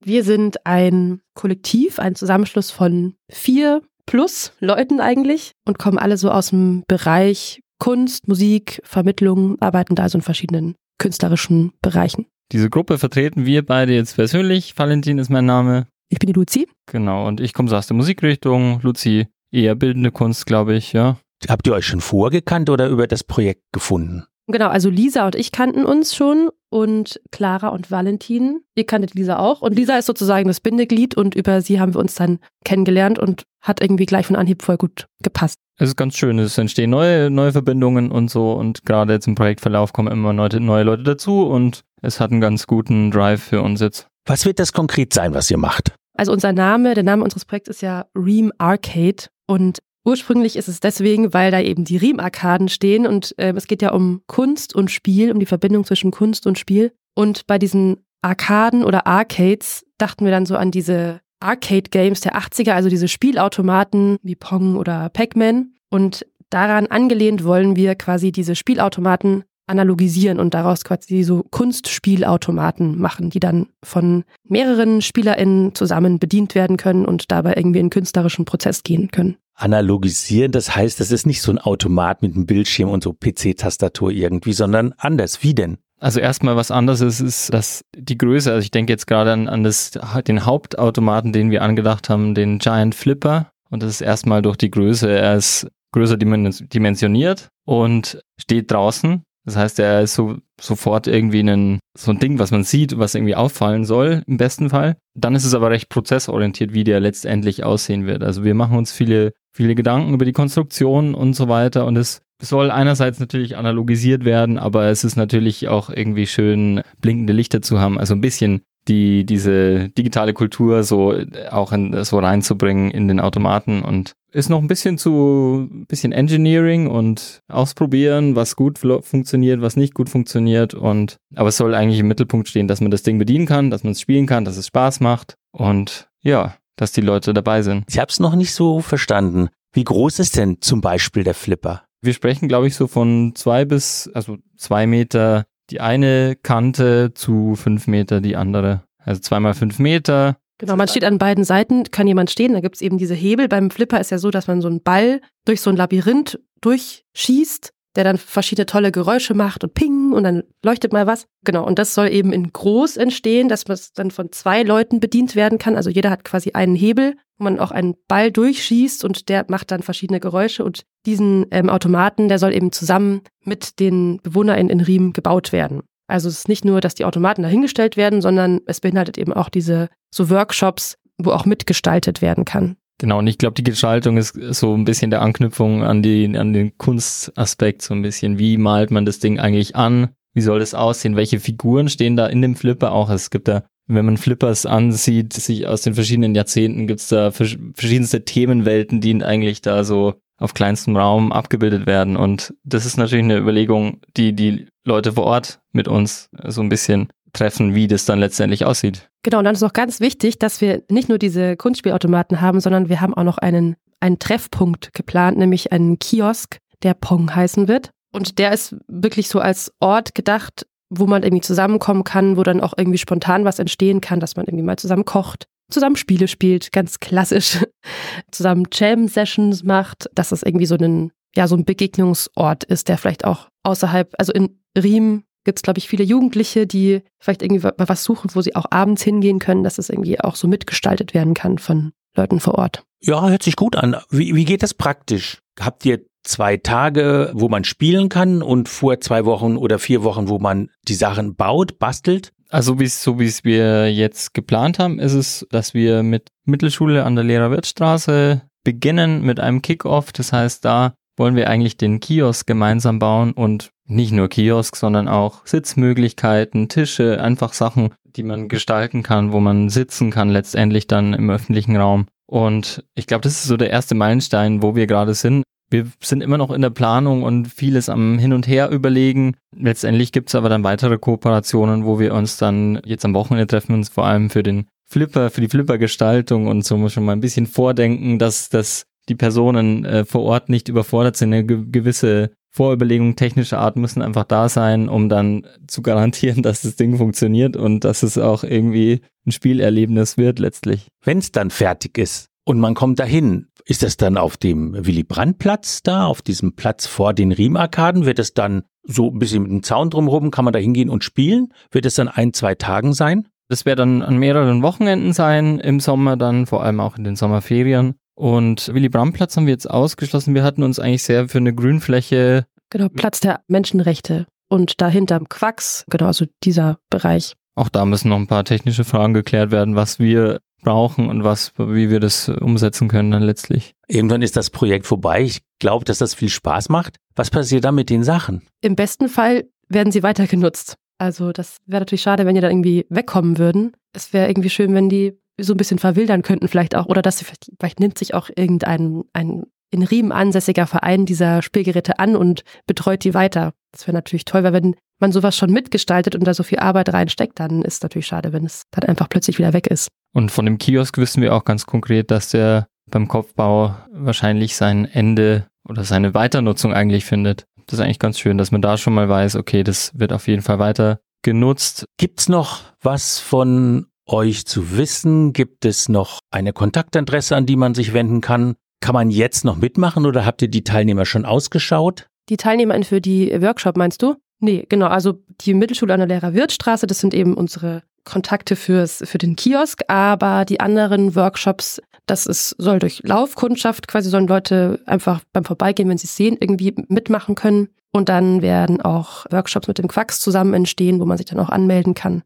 Wir 0.04 0.24
sind 0.24 0.66
ein 0.66 1.20
Kollektiv, 1.34 2.00
ein 2.00 2.16
Zusammenschluss 2.16 2.72
von 2.72 3.14
vier 3.30 3.82
plus 4.04 4.52
Leuten 4.58 4.98
eigentlich 4.98 5.52
und 5.64 5.78
kommen 5.78 5.98
alle 5.98 6.16
so 6.16 6.28
aus 6.28 6.48
dem 6.48 6.82
Bereich 6.88 7.60
Kunst, 7.78 8.26
Musik, 8.26 8.80
Vermittlung, 8.82 9.60
arbeiten 9.60 9.94
da 9.94 10.08
so 10.08 10.18
in 10.18 10.22
verschiedenen 10.22 10.74
künstlerischen 10.98 11.72
Bereichen. 11.82 12.26
Diese 12.52 12.68
Gruppe 12.70 12.98
vertreten 12.98 13.46
wir 13.46 13.64
beide 13.64 13.94
jetzt 13.94 14.16
persönlich. 14.16 14.78
Valentin 14.78 15.18
ist 15.18 15.30
mein 15.30 15.46
Name. 15.46 15.86
Ich 16.10 16.18
bin 16.18 16.26
die 16.26 16.34
Luzi. 16.34 16.68
Genau, 16.86 17.26
und 17.26 17.40
ich 17.40 17.54
komme 17.54 17.68
so 17.68 17.76
aus 17.76 17.86
der 17.86 17.96
Musikrichtung. 17.96 18.80
Luzi 18.82 19.26
eher 19.50 19.74
bildende 19.74 20.10
Kunst, 20.10 20.46
glaube 20.46 20.74
ich, 20.74 20.92
ja. 20.92 21.16
Habt 21.48 21.66
ihr 21.66 21.72
euch 21.72 21.86
schon 21.86 22.00
vorgekannt 22.00 22.70
oder 22.70 22.88
über 22.88 23.06
das 23.06 23.24
Projekt 23.24 23.62
gefunden? 23.72 24.24
Genau, 24.46 24.68
also 24.68 24.90
Lisa 24.90 25.26
und 25.26 25.34
ich 25.34 25.52
kannten 25.52 25.84
uns 25.84 26.14
schon 26.14 26.50
und 26.72 27.20
Clara 27.30 27.68
und 27.68 27.90
Valentin. 27.90 28.62
Ihr 28.74 28.86
kanntet 28.86 29.14
Lisa 29.14 29.38
auch 29.38 29.60
und 29.60 29.76
Lisa 29.76 29.98
ist 29.98 30.06
sozusagen 30.06 30.48
das 30.48 30.60
Bindeglied 30.60 31.14
und 31.14 31.34
über 31.34 31.60
sie 31.60 31.78
haben 31.78 31.94
wir 31.94 32.00
uns 32.00 32.14
dann 32.14 32.38
kennengelernt 32.64 33.18
und 33.18 33.44
hat 33.60 33.80
irgendwie 33.82 34.06
gleich 34.06 34.26
von 34.26 34.36
Anhieb 34.36 34.62
voll 34.62 34.78
gut 34.78 35.06
gepasst. 35.22 35.58
Es 35.78 35.90
ist 35.90 35.96
ganz 35.96 36.16
schön, 36.16 36.38
es 36.38 36.56
entstehen 36.56 36.90
neue, 36.90 37.30
neue 37.30 37.52
Verbindungen 37.52 38.10
und 38.10 38.30
so 38.30 38.52
und 38.52 38.84
gerade 38.84 39.12
jetzt 39.12 39.26
im 39.26 39.34
Projektverlauf 39.34 39.92
kommen 39.92 40.10
immer 40.10 40.32
neue, 40.32 40.60
neue 40.60 40.84
Leute 40.84 41.02
dazu 41.02 41.46
und 41.46 41.82
es 42.00 42.20
hat 42.20 42.30
einen 42.30 42.40
ganz 42.40 42.66
guten 42.66 43.10
Drive 43.10 43.42
für 43.42 43.60
uns 43.60 43.80
jetzt. 43.80 44.06
Was 44.26 44.46
wird 44.46 44.58
das 44.58 44.72
konkret 44.72 45.12
sein, 45.12 45.34
was 45.34 45.50
ihr 45.50 45.58
macht? 45.58 45.94
Also 46.14 46.32
unser 46.32 46.52
Name, 46.52 46.94
der 46.94 47.04
Name 47.04 47.22
unseres 47.22 47.44
Projekts 47.44 47.68
ist 47.68 47.82
ja 47.82 48.06
Ream 48.14 48.52
Arcade 48.58 49.26
und 49.46 49.80
ursprünglich 50.04 50.56
ist 50.56 50.68
es 50.68 50.80
deswegen, 50.80 51.32
weil 51.34 51.50
da 51.50 51.60
eben 51.60 51.84
die 51.84 51.96
Riem-Arkaden 51.96 52.68
stehen 52.68 53.06
und 53.06 53.34
äh, 53.38 53.52
es 53.56 53.66
geht 53.66 53.82
ja 53.82 53.92
um 53.92 54.22
Kunst 54.26 54.74
und 54.74 54.90
Spiel, 54.90 55.32
um 55.32 55.38
die 55.38 55.46
Verbindung 55.46 55.84
zwischen 55.84 56.10
Kunst 56.10 56.46
und 56.46 56.58
Spiel. 56.58 56.92
Und 57.14 57.46
bei 57.46 57.58
diesen 57.58 57.98
Arkaden 58.22 58.84
oder 58.84 59.06
Arcades 59.06 59.84
dachten 59.98 60.24
wir 60.24 60.32
dann 60.32 60.46
so 60.46 60.56
an 60.56 60.70
diese 60.70 61.20
Arcade-Games 61.40 62.20
der 62.20 62.36
80er, 62.36 62.72
also 62.72 62.88
diese 62.88 63.08
Spielautomaten 63.08 64.18
wie 64.22 64.36
Pong 64.36 64.76
oder 64.76 65.08
Pac-Man. 65.08 65.74
Und 65.90 66.24
daran 66.50 66.86
angelehnt 66.86 67.44
wollen 67.44 67.76
wir 67.76 67.94
quasi 67.94 68.32
diese 68.32 68.54
Spielautomaten 68.54 69.44
analogisieren 69.66 70.40
und 70.40 70.54
daraus 70.54 70.84
quasi 70.84 71.22
so 71.22 71.44
Kunstspielautomaten 71.50 72.98
machen, 72.98 73.30
die 73.30 73.40
dann 73.40 73.68
von 73.82 74.24
mehreren 74.44 75.02
SpielerInnen 75.02 75.74
zusammen 75.74 76.18
bedient 76.18 76.54
werden 76.54 76.76
können 76.76 77.06
und 77.06 77.30
dabei 77.30 77.54
irgendwie 77.56 77.78
in 77.80 77.90
künstlerischen 77.90 78.44
Prozess 78.44 78.82
gehen 78.82 79.10
können. 79.10 79.36
Analogisieren, 79.62 80.52
das 80.52 80.74
heißt, 80.74 80.98
das 80.98 81.12
ist 81.12 81.26
nicht 81.26 81.40
so 81.40 81.52
ein 81.52 81.58
Automat 81.58 82.22
mit 82.22 82.34
einem 82.34 82.46
Bildschirm 82.46 82.90
und 82.90 83.02
so 83.02 83.12
PC-Tastatur 83.12 84.10
irgendwie, 84.10 84.52
sondern 84.52 84.92
anders. 84.98 85.42
Wie 85.42 85.54
denn? 85.54 85.78
Also 86.00 86.18
erstmal 86.18 86.56
was 86.56 86.72
anderes 86.72 87.00
ist, 87.20 87.54
dass 87.54 87.84
die 87.96 88.18
Größe, 88.18 88.50
also 88.52 88.64
ich 88.64 88.72
denke 88.72 88.92
jetzt 88.92 89.06
gerade 89.06 89.32
an, 89.32 89.48
an 89.48 89.62
das, 89.62 89.92
den 90.26 90.44
Hauptautomaten, 90.44 91.32
den 91.32 91.52
wir 91.52 91.62
angedacht 91.62 92.08
haben, 92.08 92.34
den 92.34 92.58
Giant 92.58 92.96
Flipper. 92.96 93.52
Und 93.70 93.84
das 93.84 93.90
ist 93.90 94.00
erstmal 94.00 94.42
durch 94.42 94.56
die 94.56 94.70
Größe, 94.70 95.08
er 95.08 95.36
ist 95.36 95.68
größer 95.92 96.16
dimensioniert 96.16 97.48
und 97.64 98.20
steht 98.36 98.70
draußen. 98.72 99.22
Das 99.44 99.56
heißt, 99.56 99.78
er 99.78 100.02
ist 100.02 100.14
so 100.14 100.38
sofort 100.60 101.06
irgendwie 101.06 101.40
ein, 101.40 101.80
so 101.96 102.12
ein 102.12 102.18
Ding, 102.18 102.38
was 102.38 102.50
man 102.50 102.64
sieht, 102.64 102.98
was 102.98 103.14
irgendwie 103.14 103.34
auffallen 103.34 103.84
soll, 103.84 104.22
im 104.26 104.36
besten 104.36 104.70
Fall. 104.70 104.96
Dann 105.14 105.34
ist 105.34 105.44
es 105.44 105.54
aber 105.54 105.70
recht 105.70 105.88
prozessorientiert, 105.88 106.72
wie 106.72 106.84
der 106.84 107.00
letztendlich 107.00 107.64
aussehen 107.64 108.06
wird. 108.06 108.22
Also 108.22 108.44
wir 108.44 108.54
machen 108.54 108.76
uns 108.76 108.92
viele, 108.92 109.32
viele 109.52 109.74
Gedanken 109.74 110.14
über 110.14 110.24
die 110.24 110.32
Konstruktion 110.32 111.14
und 111.14 111.34
so 111.34 111.48
weiter. 111.48 111.86
Und 111.86 111.96
es 111.96 112.22
soll 112.40 112.70
einerseits 112.70 113.20
natürlich 113.20 113.56
analogisiert 113.56 114.24
werden, 114.24 114.58
aber 114.58 114.86
es 114.86 115.04
ist 115.04 115.16
natürlich 115.16 115.68
auch 115.68 115.90
irgendwie 115.90 116.26
schön, 116.26 116.82
blinkende 117.00 117.32
Lichter 117.32 117.62
zu 117.62 117.78
haben. 117.78 117.98
Also 117.98 118.14
ein 118.14 118.20
bisschen 118.20 118.62
die, 118.88 119.24
diese 119.24 119.90
digitale 119.90 120.32
Kultur 120.32 120.82
so 120.82 121.12
äh, 121.12 121.48
auch 121.50 121.72
in, 121.72 122.04
so 122.04 122.18
reinzubringen 122.18 122.90
in 122.90 123.08
den 123.08 123.20
Automaten 123.20 123.82
und 123.82 124.12
ist 124.32 124.48
noch 124.48 124.60
ein 124.60 124.66
bisschen 124.66 124.96
zu, 124.96 125.68
ein 125.70 125.86
bisschen 125.86 126.12
Engineering 126.12 126.86
und 126.86 127.40
ausprobieren, 127.48 128.34
was 128.34 128.56
gut 128.56 128.78
funktioniert, 128.78 129.60
was 129.60 129.76
nicht 129.76 129.94
gut 129.94 130.08
funktioniert. 130.08 130.72
Und, 130.72 131.16
aber 131.34 131.50
es 131.50 131.58
soll 131.58 131.74
eigentlich 131.74 132.00
im 132.00 132.08
Mittelpunkt 132.08 132.48
stehen, 132.48 132.66
dass 132.66 132.80
man 132.80 132.90
das 132.90 133.02
Ding 133.02 133.18
bedienen 133.18 133.46
kann, 133.46 133.70
dass 133.70 133.84
man 133.84 133.92
es 133.92 134.00
spielen 134.00 134.26
kann, 134.26 134.46
dass 134.46 134.56
es 134.56 134.66
Spaß 134.68 135.00
macht. 135.00 135.36
Und 135.52 136.08
ja, 136.22 136.54
dass 136.76 136.92
die 136.92 137.00
Leute 137.00 137.34
dabei 137.34 137.62
sind. 137.62 137.84
Ich 137.88 137.98
habe 137.98 138.10
es 138.10 138.20
noch 138.20 138.34
nicht 138.34 138.52
so 138.54 138.80
verstanden. 138.80 139.48
Wie 139.72 139.84
groß 139.84 140.18
ist 140.18 140.36
denn 140.36 140.60
zum 140.60 140.80
Beispiel 140.80 141.24
der 141.24 141.34
Flipper? 141.34 141.84
Wir 142.02 142.14
sprechen, 142.14 142.48
glaube 142.48 142.66
ich, 142.66 142.74
so 142.74 142.88
von 142.88 143.32
zwei 143.34 143.64
bis, 143.64 144.10
also 144.12 144.38
zwei 144.56 144.86
Meter 144.86 145.44
die 145.70 145.80
eine 145.80 146.36
Kante 146.42 147.12
zu 147.14 147.54
fünf 147.56 147.86
Meter 147.86 148.20
die 148.20 148.36
andere. 148.36 148.82
Also 148.98 149.20
zweimal 149.20 149.54
fünf 149.54 149.78
Meter. 149.78 150.36
Genau, 150.58 150.76
man 150.76 150.86
steht 150.86 151.04
an 151.04 151.18
beiden 151.18 151.44
Seiten, 151.44 151.84
kann 151.90 152.06
jemand 152.06 152.30
stehen, 152.30 152.52
da 152.52 152.60
gibt 152.60 152.76
es 152.76 152.82
eben 152.82 152.98
diese 152.98 153.14
Hebel. 153.14 153.48
Beim 153.48 153.70
Flipper 153.70 153.98
ist 154.00 154.10
ja 154.10 154.18
so, 154.18 154.30
dass 154.30 154.46
man 154.46 154.60
so 154.60 154.68
einen 154.68 154.82
Ball 154.82 155.20
durch 155.44 155.60
so 155.60 155.70
ein 155.70 155.76
Labyrinth 155.76 156.38
durchschießt, 156.60 157.72
der 157.96 158.04
dann 158.04 158.18
verschiedene 158.18 158.66
tolle 158.66 158.92
Geräusche 158.92 159.34
macht 159.34 159.64
und 159.64 159.74
ping 159.74 160.12
und 160.12 160.24
dann 160.24 160.44
leuchtet 160.64 160.92
mal 160.92 161.06
was. 161.06 161.26
Genau, 161.44 161.66
und 161.66 161.78
das 161.78 161.94
soll 161.94 162.08
eben 162.08 162.32
in 162.32 162.52
groß 162.52 162.96
entstehen, 162.96 163.48
dass 163.48 163.68
man 163.68 163.78
dann 163.94 164.10
von 164.10 164.32
zwei 164.32 164.62
Leuten 164.62 165.00
bedient 165.00 165.36
werden 165.36 165.58
kann. 165.58 165.76
Also 165.76 165.90
jeder 165.90 166.10
hat 166.10 166.24
quasi 166.24 166.52
einen 166.52 166.74
Hebel, 166.74 167.14
wo 167.38 167.44
man 167.44 167.58
auch 167.58 167.70
einen 167.70 167.94
Ball 168.08 168.30
durchschießt 168.30 169.04
und 169.04 169.28
der 169.28 169.44
macht 169.48 169.70
dann 169.70 169.82
verschiedene 169.82 170.20
Geräusche 170.20 170.64
und 170.64 170.84
diesen 171.06 171.46
ähm, 171.50 171.68
Automaten, 171.68 172.28
der 172.28 172.38
soll 172.38 172.54
eben 172.54 172.72
zusammen 172.72 173.22
mit 173.44 173.80
den 173.80 174.18
BewohnerInnen 174.22 174.70
in 174.70 174.80
Riem 174.80 175.12
gebaut 175.12 175.52
werden. 175.52 175.82
Also 176.06 176.28
es 176.28 176.38
ist 176.38 176.48
nicht 176.48 176.64
nur, 176.64 176.80
dass 176.80 176.94
die 176.94 177.04
Automaten 177.04 177.42
dahingestellt 177.42 177.96
werden, 177.96 178.20
sondern 178.20 178.60
es 178.66 178.80
beinhaltet 178.80 179.18
eben 179.18 179.32
auch 179.32 179.48
diese 179.48 179.88
so 180.10 180.30
Workshops, 180.30 180.98
wo 181.18 181.30
auch 181.30 181.46
mitgestaltet 181.46 182.22
werden 182.22 182.44
kann. 182.44 182.76
Genau, 182.98 183.18
und 183.18 183.26
ich 183.26 183.38
glaube, 183.38 183.54
die 183.54 183.64
Gestaltung 183.64 184.16
ist 184.16 184.34
so 184.34 184.74
ein 184.74 184.84
bisschen 184.84 185.10
der 185.10 185.22
Anknüpfung 185.22 185.82
an, 185.82 186.02
die, 186.02 186.36
an 186.38 186.52
den 186.52 186.78
Kunstaspekt, 186.78 187.82
so 187.82 187.94
ein 187.94 188.02
bisschen. 188.02 188.38
Wie 188.38 188.58
malt 188.58 188.90
man 188.90 189.04
das 189.04 189.18
Ding 189.18 189.40
eigentlich 189.40 189.74
an? 189.74 190.10
Wie 190.34 190.40
soll 190.40 190.60
das 190.60 190.74
aussehen? 190.74 191.16
Welche 191.16 191.40
Figuren 191.40 191.88
stehen 191.88 192.16
da 192.16 192.26
in 192.26 192.42
dem 192.42 192.54
Flipper 192.54 192.92
auch? 192.92 193.10
Es 193.10 193.30
gibt 193.30 193.48
da, 193.48 193.64
wenn 193.88 194.06
man 194.06 194.16
Flippers 194.16 194.66
ansieht, 194.66 195.32
sich 195.32 195.66
aus 195.66 195.82
den 195.82 195.94
verschiedenen 195.94 196.34
Jahrzehnten, 196.34 196.86
gibt's 196.86 197.08
da 197.08 197.32
vers- 197.32 197.58
verschiedenste 197.74 198.24
Themenwelten, 198.24 199.00
die 199.00 199.22
eigentlich 199.24 199.62
da 199.62 199.82
so 199.82 200.14
auf 200.38 200.54
kleinstem 200.54 200.96
Raum 200.96 201.32
abgebildet 201.32 201.86
werden. 201.86 202.16
Und 202.16 202.54
das 202.64 202.86
ist 202.86 202.96
natürlich 202.96 203.24
eine 203.24 203.38
Überlegung, 203.38 204.00
die 204.16 204.32
die 204.32 204.66
Leute 204.84 205.12
vor 205.12 205.24
Ort 205.24 205.60
mit 205.72 205.88
uns 205.88 206.30
so 206.46 206.60
ein 206.62 206.68
bisschen 206.68 207.08
treffen, 207.32 207.74
wie 207.74 207.86
das 207.86 208.04
dann 208.04 208.18
letztendlich 208.18 208.64
aussieht. 208.64 209.08
Genau, 209.22 209.38
und 209.38 209.44
dann 209.44 209.54
ist 209.54 209.60
noch 209.60 209.72
ganz 209.72 210.00
wichtig, 210.00 210.38
dass 210.38 210.60
wir 210.60 210.82
nicht 210.90 211.08
nur 211.08 211.18
diese 211.18 211.56
Kunstspielautomaten 211.56 212.40
haben, 212.40 212.60
sondern 212.60 212.88
wir 212.88 213.00
haben 213.00 213.14
auch 213.14 213.24
noch 213.24 213.38
einen, 213.38 213.76
einen 214.00 214.18
Treffpunkt 214.18 214.92
geplant, 214.94 215.38
nämlich 215.38 215.72
einen 215.72 215.98
Kiosk, 215.98 216.58
der 216.82 216.94
Pong 216.94 217.34
heißen 217.34 217.68
wird. 217.68 217.90
Und 218.12 218.38
der 218.38 218.52
ist 218.52 218.76
wirklich 218.88 219.28
so 219.28 219.40
als 219.40 219.72
Ort 219.80 220.14
gedacht, 220.14 220.66
wo 220.90 221.06
man 221.06 221.22
irgendwie 221.22 221.40
zusammenkommen 221.40 222.04
kann, 222.04 222.36
wo 222.36 222.42
dann 222.42 222.60
auch 222.60 222.74
irgendwie 222.76 222.98
spontan 222.98 223.44
was 223.44 223.58
entstehen 223.58 224.00
kann, 224.00 224.20
dass 224.20 224.36
man 224.36 224.46
irgendwie 224.46 224.64
mal 224.64 224.76
zusammen 224.76 225.06
kocht, 225.06 225.46
zusammen 225.70 225.96
Spiele 225.96 226.28
spielt, 226.28 226.70
ganz 226.72 227.00
klassisch, 227.00 227.58
zusammen 228.30 228.66
Jam-Sessions 228.70 229.62
macht, 229.62 230.10
dass 230.14 230.28
das 230.28 230.42
irgendwie 230.42 230.66
so 230.66 230.74
ein, 230.74 231.12
ja, 231.34 231.48
so 231.48 231.56
ein 231.56 231.64
Begegnungsort 231.64 232.64
ist, 232.64 232.88
der 232.88 232.98
vielleicht 232.98 233.24
auch 233.24 233.48
außerhalb, 233.62 234.12
also 234.18 234.32
in 234.32 234.60
Riem 234.76 235.24
gibt 235.44 235.58
es, 235.58 235.62
glaube 235.62 235.78
ich, 235.78 235.88
viele 235.88 236.04
Jugendliche, 236.04 236.66
die 236.66 237.02
vielleicht 237.18 237.42
irgendwie 237.42 237.62
wa- 237.64 237.74
was 237.76 238.04
suchen, 238.04 238.30
wo 238.34 238.40
sie 238.40 238.54
auch 238.56 238.66
abends 238.70 239.02
hingehen 239.02 239.38
können, 239.38 239.64
dass 239.64 239.78
es 239.78 239.88
irgendwie 239.90 240.20
auch 240.20 240.36
so 240.36 240.48
mitgestaltet 240.48 241.14
werden 241.14 241.34
kann 241.34 241.58
von 241.58 241.92
Leuten 242.16 242.40
vor 242.40 242.54
Ort. 242.56 242.84
Ja, 243.00 243.28
hört 243.28 243.42
sich 243.42 243.56
gut 243.56 243.74
an. 243.76 243.96
Wie, 244.10 244.34
wie 244.34 244.44
geht 244.44 244.62
das 244.62 244.74
praktisch? 244.74 245.40
Habt 245.58 245.84
ihr 245.84 246.00
zwei 246.22 246.56
Tage, 246.56 247.32
wo 247.34 247.48
man 247.48 247.64
spielen 247.64 248.08
kann 248.08 248.42
und 248.42 248.68
vor 248.68 249.00
zwei 249.00 249.24
Wochen 249.24 249.56
oder 249.56 249.78
vier 249.80 250.04
Wochen, 250.04 250.28
wo 250.28 250.38
man 250.38 250.68
die 250.86 250.94
Sachen 250.94 251.34
baut, 251.34 251.78
bastelt? 251.80 252.32
Also 252.48 252.78
wie 252.78 252.84
es 252.84 253.02
so 253.02 253.18
wie 253.18 253.24
es 253.26 253.44
wir 253.44 253.92
jetzt 253.92 254.34
geplant 254.34 254.78
haben, 254.78 254.98
ist 254.98 255.14
es, 255.14 255.46
dass 255.50 255.72
wir 255.74 256.02
mit 256.02 256.28
Mittelschule 256.44 257.04
an 257.04 257.16
der 257.16 257.24
Lehrerwirtstraße 257.24 258.42
beginnen 258.62 259.22
mit 259.22 259.40
einem 259.40 259.62
Kickoff. 259.62 260.12
Das 260.12 260.32
heißt, 260.32 260.64
da 260.64 260.94
wollen 261.22 261.36
wir 261.36 261.48
eigentlich 261.48 261.76
den 261.76 262.00
Kiosk 262.00 262.48
gemeinsam 262.48 262.98
bauen 262.98 263.30
und 263.30 263.70
nicht 263.86 264.10
nur 264.10 264.28
Kiosk, 264.28 264.74
sondern 264.74 265.06
auch 265.06 265.46
Sitzmöglichkeiten, 265.46 266.68
Tische, 266.68 267.22
einfach 267.22 267.52
Sachen, 267.52 267.90
die 268.16 268.24
man 268.24 268.48
gestalten 268.48 269.04
kann, 269.04 269.32
wo 269.32 269.38
man 269.38 269.68
sitzen 269.68 270.10
kann 270.10 270.30
letztendlich 270.30 270.88
dann 270.88 271.14
im 271.14 271.30
öffentlichen 271.30 271.76
Raum. 271.76 272.06
Und 272.26 272.82
ich 272.96 273.06
glaube, 273.06 273.22
das 273.22 273.34
ist 273.34 273.44
so 273.44 273.56
der 273.56 273.70
erste 273.70 273.94
Meilenstein, 273.94 274.64
wo 274.64 274.74
wir 274.74 274.88
gerade 274.88 275.14
sind. 275.14 275.44
Wir 275.70 275.86
sind 276.02 276.24
immer 276.24 276.38
noch 276.38 276.50
in 276.50 276.60
der 276.60 276.70
Planung 276.70 277.22
und 277.22 277.46
vieles 277.46 277.88
am 277.88 278.18
Hin 278.18 278.32
und 278.32 278.48
Her 278.48 278.70
überlegen. 278.70 279.36
Letztendlich 279.54 280.10
gibt's 280.10 280.34
aber 280.34 280.48
dann 280.48 280.64
weitere 280.64 280.98
Kooperationen, 280.98 281.84
wo 281.84 282.00
wir 282.00 282.14
uns 282.14 282.36
dann 282.36 282.80
jetzt 282.84 283.04
am 283.04 283.14
Wochenende 283.14 283.46
treffen, 283.46 283.74
uns 283.74 283.90
vor 283.90 284.06
allem 284.06 284.28
für 284.28 284.42
den 284.42 284.66
Flipper, 284.90 285.30
für 285.30 285.40
die 285.40 285.48
Flipper-Gestaltung 285.48 286.48
und 286.48 286.64
so 286.64 286.88
schon 286.88 287.04
mal 287.04 287.12
ein 287.12 287.20
bisschen 287.20 287.46
vordenken, 287.46 288.18
dass, 288.18 288.48
dass 288.48 288.86
die 289.08 289.14
Personen 289.14 289.84
äh, 289.84 290.04
vor 290.04 290.22
Ort 290.22 290.48
nicht 290.48 290.68
überfordert 290.68 291.16
sind. 291.16 291.32
Eine 291.32 291.44
ge 291.44 291.64
gewisse 291.70 292.30
Vorüberlegungen 292.50 293.16
technischer 293.16 293.58
Art 293.58 293.76
müssen 293.76 294.02
einfach 294.02 294.24
da 294.24 294.48
sein, 294.48 294.88
um 294.88 295.08
dann 295.08 295.46
zu 295.66 295.82
garantieren, 295.82 296.42
dass 296.42 296.62
das 296.62 296.76
Ding 296.76 296.98
funktioniert 296.98 297.56
und 297.56 297.84
dass 297.84 298.02
es 298.02 298.18
auch 298.18 298.44
irgendwie 298.44 299.00
ein 299.26 299.32
Spielerlebnis 299.32 300.18
wird 300.18 300.38
letztlich. 300.38 300.88
Wenn 301.02 301.18
es 301.18 301.32
dann 301.32 301.50
fertig 301.50 301.96
ist 301.98 302.26
und 302.44 302.60
man 302.60 302.74
kommt 302.74 302.98
dahin, 302.98 303.48
ist 303.64 303.82
das 303.82 303.96
dann 303.96 304.18
auf 304.18 304.36
dem 304.36 304.74
Willy-Brandt-Platz 304.74 305.82
da, 305.82 306.06
auf 306.06 306.20
diesem 306.20 306.54
Platz 306.54 306.86
vor 306.86 307.14
den 307.14 307.32
Riemarkaden? 307.32 308.04
Wird 308.04 308.18
es 308.18 308.34
dann 308.34 308.64
so 308.82 309.08
ein 309.10 309.18
bisschen 309.18 309.44
mit 309.44 309.52
dem 309.52 309.62
Zaun 309.62 309.90
drumherum, 309.90 310.30
kann 310.30 310.44
man 310.44 310.52
da 310.52 310.58
hingehen 310.58 310.90
und 310.90 311.04
spielen? 311.04 311.52
Wird 311.70 311.86
es 311.86 311.94
dann 311.94 312.08
ein, 312.08 312.32
zwei 312.32 312.56
Tagen 312.56 312.92
sein? 312.92 313.28
Das 313.48 313.64
wird 313.64 313.78
dann 313.78 314.02
an 314.02 314.18
mehreren 314.18 314.62
Wochenenden 314.62 315.12
sein, 315.12 315.58
im 315.60 315.78
Sommer 315.78 316.16
dann, 316.16 316.46
vor 316.46 316.64
allem 316.64 316.80
auch 316.80 316.96
in 316.96 317.04
den 317.04 317.16
Sommerferien. 317.16 317.94
Und 318.14 318.68
Willy 318.72 318.88
Brandt-Platz 318.88 319.36
haben 319.36 319.46
wir 319.46 319.52
jetzt 319.52 319.68
ausgeschlossen. 319.68 320.34
Wir 320.34 320.44
hatten 320.44 320.62
uns 320.62 320.78
eigentlich 320.78 321.02
sehr 321.02 321.28
für 321.28 321.38
eine 321.38 321.54
Grünfläche 321.54 322.46
Genau, 322.72 322.88
Platz 322.88 323.20
der 323.20 323.42
Menschenrechte 323.48 324.26
und 324.48 324.80
dahinterm 324.80 325.28
Quacks, 325.28 325.84
genau, 325.90 326.06
also 326.06 326.24
dieser 326.42 326.78
Bereich. 326.88 327.34
Auch 327.54 327.68
da 327.68 327.84
müssen 327.84 328.08
noch 328.08 328.16
ein 328.16 328.28
paar 328.28 328.44
technische 328.44 328.84
Fragen 328.84 329.12
geklärt 329.12 329.50
werden, 329.50 329.76
was 329.76 329.98
wir 329.98 330.40
brauchen 330.62 331.10
und 331.10 331.22
was, 331.22 331.52
wie 331.58 331.90
wir 331.90 332.00
das 332.00 332.30
umsetzen 332.30 332.88
können 332.88 333.10
dann 333.10 333.22
letztlich. 333.22 333.74
Irgendwann 333.88 334.22
ist 334.22 334.38
das 334.38 334.48
Projekt 334.48 334.86
vorbei. 334.86 335.20
Ich 335.22 335.42
glaube, 335.58 335.84
dass 335.84 335.98
das 335.98 336.14
viel 336.14 336.30
Spaß 336.30 336.70
macht. 336.70 336.96
Was 337.14 337.28
passiert 337.28 337.64
dann 337.64 337.74
mit 337.74 337.90
den 337.90 338.04
Sachen? 338.04 338.40
Im 338.62 338.74
besten 338.74 339.10
Fall 339.10 339.44
werden 339.68 339.92
sie 339.92 340.02
weiter 340.02 340.26
genutzt. 340.26 340.76
Also 340.96 341.32
das 341.32 341.58
wäre 341.66 341.82
natürlich 341.82 342.02
schade, 342.02 342.24
wenn 342.24 342.36
die 342.36 342.40
dann 342.40 342.52
irgendwie 342.52 342.86
wegkommen 342.88 343.36
würden. 343.36 343.72
Es 343.92 344.14
wäre 344.14 344.30
irgendwie 344.30 344.50
schön, 344.50 344.72
wenn 344.72 344.88
die 344.88 345.18
so 345.40 345.54
ein 345.54 345.56
bisschen 345.56 345.78
verwildern 345.78 346.22
könnten 346.22 346.48
vielleicht 346.48 346.74
auch 346.76 346.86
oder 346.86 347.02
dass 347.02 347.18
sie 347.18 347.24
vielleicht, 347.24 347.50
vielleicht 347.58 347.80
nimmt 347.80 347.98
sich 347.98 348.14
auch 348.14 348.28
irgendein 348.34 349.02
ein 349.12 349.44
in 349.72 349.82
Riemen 349.82 350.12
ansässiger 350.12 350.66
Verein 350.66 351.06
dieser 351.06 351.40
Spielgeräte 351.40 351.98
an 351.98 352.14
und 352.14 352.44
betreut 352.66 353.04
die 353.04 353.14
weiter. 353.14 353.52
Das 353.72 353.86
wäre 353.86 353.94
natürlich 353.94 354.26
toll, 354.26 354.44
weil 354.44 354.52
wenn 354.52 354.76
man 355.00 355.12
sowas 355.12 355.36
schon 355.36 355.50
mitgestaltet 355.50 356.14
und 356.14 356.24
da 356.24 356.34
so 356.34 356.42
viel 356.42 356.58
Arbeit 356.58 356.92
reinsteckt, 356.92 357.40
dann 357.40 357.62
ist 357.62 357.76
es 357.76 357.82
natürlich 357.82 358.06
schade, 358.06 358.34
wenn 358.34 358.44
es 358.44 358.64
dann 358.70 358.84
einfach 358.84 359.08
plötzlich 359.08 359.38
wieder 359.38 359.54
weg 359.54 359.66
ist. 359.66 359.88
Und 360.14 360.30
von 360.30 360.44
dem 360.44 360.58
Kiosk 360.58 360.98
wissen 360.98 361.22
wir 361.22 361.34
auch 361.34 361.44
ganz 361.44 361.64
konkret, 361.64 362.10
dass 362.10 362.28
der 362.28 362.68
beim 362.90 363.08
Kopfbau 363.08 363.74
wahrscheinlich 363.90 364.56
sein 364.56 364.84
Ende 364.84 365.46
oder 365.66 365.84
seine 365.84 366.12
Weiternutzung 366.12 366.74
eigentlich 366.74 367.06
findet. 367.06 367.46
Das 367.66 367.78
ist 367.78 367.80
eigentlich 367.80 367.98
ganz 367.98 368.18
schön, 368.18 368.36
dass 368.36 368.52
man 368.52 368.60
da 368.60 368.76
schon 368.76 368.92
mal 368.92 369.08
weiß, 369.08 369.36
okay, 369.36 369.64
das 369.64 369.98
wird 369.98 370.12
auf 370.12 370.28
jeden 370.28 370.42
Fall 370.42 370.58
weiter 370.58 371.00
genutzt. 371.22 371.86
Gibt's 371.96 372.28
noch 372.28 372.60
was 372.82 373.18
von 373.18 373.86
euch 374.06 374.46
zu 374.46 374.76
wissen? 374.76 375.32
Gibt 375.32 375.64
es 375.64 375.88
noch 375.88 376.18
eine 376.30 376.52
Kontaktadresse, 376.52 377.36
an 377.36 377.46
die 377.46 377.56
man 377.56 377.74
sich 377.74 377.92
wenden 377.92 378.20
kann? 378.20 378.54
Kann 378.80 378.94
man 378.94 379.10
jetzt 379.10 379.44
noch 379.44 379.56
mitmachen 379.56 380.06
oder 380.06 380.26
habt 380.26 380.42
ihr 380.42 380.48
die 380.48 380.64
Teilnehmer 380.64 381.04
schon 381.04 381.24
ausgeschaut? 381.24 382.06
Die 382.28 382.36
TeilnehmerInnen 382.36 382.84
für 382.84 383.00
die 383.00 383.30
Workshop 383.40 383.76
meinst 383.76 384.02
du? 384.02 384.16
Nee, 384.40 384.66
genau. 384.68 384.86
Also 384.86 385.22
die 385.40 385.54
Mittelschule 385.54 385.94
an 385.94 386.00
der 386.00 386.08
Lehrer-Wirth-Straße, 386.08 386.86
das 386.86 386.98
sind 386.98 387.14
eben 387.14 387.34
unsere 387.34 387.82
Kontakte 388.04 388.56
fürs, 388.56 389.02
für 389.06 389.18
den 389.18 389.36
Kiosk, 389.36 389.82
aber 389.86 390.44
die 390.44 390.58
anderen 390.58 391.14
Workshops, 391.14 391.80
das 392.06 392.26
ist, 392.26 392.56
soll 392.58 392.80
durch 392.80 393.02
Laufkundschaft 393.04 393.86
quasi, 393.86 394.10
sollen 394.10 394.26
Leute 394.26 394.80
einfach 394.86 395.20
beim 395.32 395.44
Vorbeigehen, 395.44 395.88
wenn 395.88 395.98
sie 395.98 396.06
es 396.06 396.16
sehen, 396.16 396.36
irgendwie 396.40 396.74
mitmachen 396.88 397.36
können. 397.36 397.68
Und 397.92 398.08
dann 398.08 398.42
werden 398.42 398.80
auch 398.80 399.26
Workshops 399.30 399.68
mit 399.68 399.78
dem 399.78 399.86
Quacks 399.86 400.18
zusammen 400.18 400.54
entstehen, 400.54 400.98
wo 400.98 401.04
man 401.04 401.18
sich 401.18 401.26
dann 401.26 401.38
auch 401.38 401.50
anmelden 401.50 401.94
kann. 401.94 402.22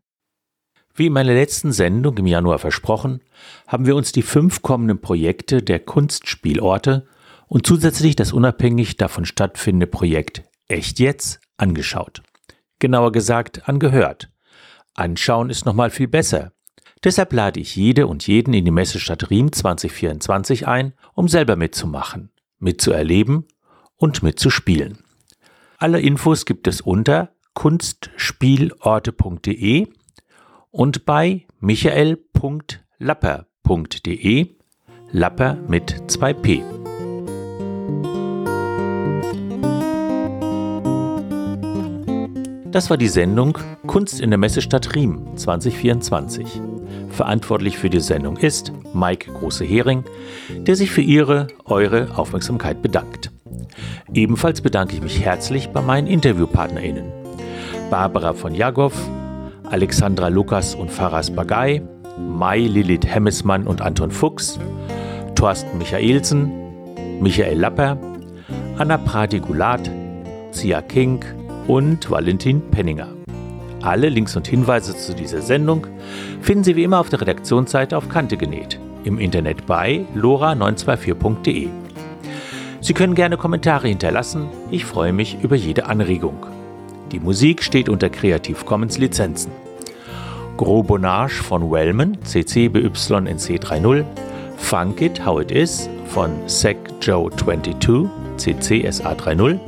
Wie 0.96 1.06
in 1.06 1.12
meiner 1.12 1.34
letzten 1.34 1.72
Sendung 1.72 2.16
im 2.16 2.26
Januar 2.26 2.58
versprochen, 2.58 3.20
haben 3.66 3.84
wir 3.84 3.94
uns 3.94 4.12
die 4.12 4.22
fünf 4.22 4.62
kommenden 4.62 5.00
Projekte 5.00 5.62
der 5.62 5.78
Kunstspielorte 5.78 7.06
und 7.48 7.66
zusätzlich 7.66 8.16
das 8.16 8.32
unabhängig 8.32 8.96
davon 8.96 9.26
stattfindende 9.26 9.86
Projekt 9.86 10.42
Echt 10.68 10.98
jetzt 10.98 11.38
angeschaut. 11.58 12.22
Genauer 12.80 13.12
gesagt 13.12 13.68
angehört. 13.68 14.32
Anschauen 14.94 15.50
ist 15.50 15.64
nochmal 15.64 15.90
viel 15.90 16.08
besser. 16.08 16.50
Deshalb 17.04 17.32
lade 17.32 17.60
ich 17.60 17.76
jede 17.76 18.08
und 18.08 18.26
jeden 18.26 18.52
in 18.52 18.64
die 18.64 18.72
Messestadt 18.72 19.30
Riem 19.30 19.52
2024 19.52 20.66
ein, 20.66 20.94
um 21.14 21.28
selber 21.28 21.54
mitzumachen, 21.56 22.32
mitzuerleben 22.58 23.46
und 23.96 24.24
mitzuspielen. 24.24 24.98
Alle 25.78 26.00
Infos 26.00 26.46
gibt 26.46 26.66
es 26.66 26.80
unter 26.80 27.30
kunstspielorte.de 27.54 29.86
und 30.76 31.04
bei 31.06 31.46
michael.lapper.de, 31.58 34.46
Lapper 35.10 35.58
mit 35.68 35.94
2p. 36.08 36.62
Das 42.70 42.90
war 42.90 42.98
die 42.98 43.08
Sendung 43.08 43.56
Kunst 43.86 44.20
in 44.20 44.28
der 44.28 44.38
Messestadt 44.38 44.94
Riem 44.94 45.34
2024. 45.34 46.60
Verantwortlich 47.08 47.78
für 47.78 47.88
die 47.88 48.00
Sendung 48.00 48.36
ist 48.36 48.70
Mike 48.92 49.32
Große-Hering, 49.32 50.04
der 50.50 50.76
sich 50.76 50.90
für 50.90 51.00
Ihre, 51.00 51.46
eure 51.64 52.18
Aufmerksamkeit 52.18 52.82
bedankt. 52.82 53.30
Ebenfalls 54.12 54.60
bedanke 54.60 54.94
ich 54.94 55.00
mich 55.00 55.24
herzlich 55.24 55.70
bei 55.70 55.80
meinen 55.80 56.06
InterviewpartnerInnen. 56.06 57.10
Barbara 57.88 58.34
von 58.34 58.54
Jagow, 58.54 58.92
Alexandra 59.70 60.28
Lukas 60.28 60.74
und 60.74 60.90
Faras 60.90 61.30
Bagay, 61.30 61.82
Mai 62.18 62.60
Lilith 62.60 63.06
Hemmesmann 63.06 63.66
und 63.66 63.80
Anton 63.80 64.10
Fuchs, 64.10 64.58
Thorsten 65.34 65.76
Michaelsen, 65.78 66.52
Michael 67.20 67.58
Lapper, 67.58 67.98
Anna 68.78 68.96
Pratigulat, 68.96 69.90
Sia 70.52 70.80
King 70.82 71.24
und 71.66 72.08
Valentin 72.10 72.62
Penninger. 72.70 73.08
Alle 73.82 74.08
Links 74.08 74.36
und 74.36 74.46
Hinweise 74.46 74.96
zu 74.96 75.14
dieser 75.14 75.42
Sendung 75.42 75.86
finden 76.40 76.64
Sie 76.64 76.76
wie 76.76 76.84
immer 76.84 77.00
auf 77.00 77.08
der 77.08 77.20
Redaktionsseite 77.20 77.96
auf 77.96 78.08
Kante 78.08 78.36
genäht, 78.36 78.80
im 79.04 79.18
Internet 79.18 79.66
bei 79.66 80.04
lora924.de. 80.16 81.68
Sie 82.80 82.94
können 82.94 83.14
gerne 83.14 83.36
Kommentare 83.36 83.88
hinterlassen, 83.88 84.48
ich 84.70 84.84
freue 84.84 85.12
mich 85.12 85.38
über 85.42 85.56
jede 85.56 85.86
Anregung. 85.86 86.46
Die 87.12 87.20
Musik 87.20 87.62
steht 87.62 87.88
unter 87.88 88.10
Creative 88.10 88.64
Commons 88.64 88.98
Lizenzen. 88.98 89.52
Gros 90.56 90.86
Bonage 90.86 91.42
von 91.42 91.70
Wellman, 91.70 92.18
CC 92.24 92.68
BY 92.68 92.88
NC 92.88 93.58
3.0, 93.58 94.04
Funk 94.56 95.02
It 95.02 95.24
How 95.24 95.40
It 95.40 95.50
Is 95.50 95.88
von 96.06 96.30
Sec 96.46 96.76
Joe 97.00 97.30
22, 97.30 98.08
CC 98.38 98.90
SA 98.90 99.12
3.0, 99.12 99.58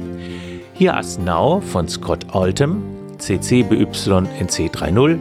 Here 0.73 0.95
Us 0.97 1.19
Now 1.19 1.61
von 1.61 1.89
Scott 1.89 2.27
Oldham, 2.33 2.83
CC 3.19 3.63
BY 3.63 3.85
NC 3.85 4.71
3.0, 4.71 5.19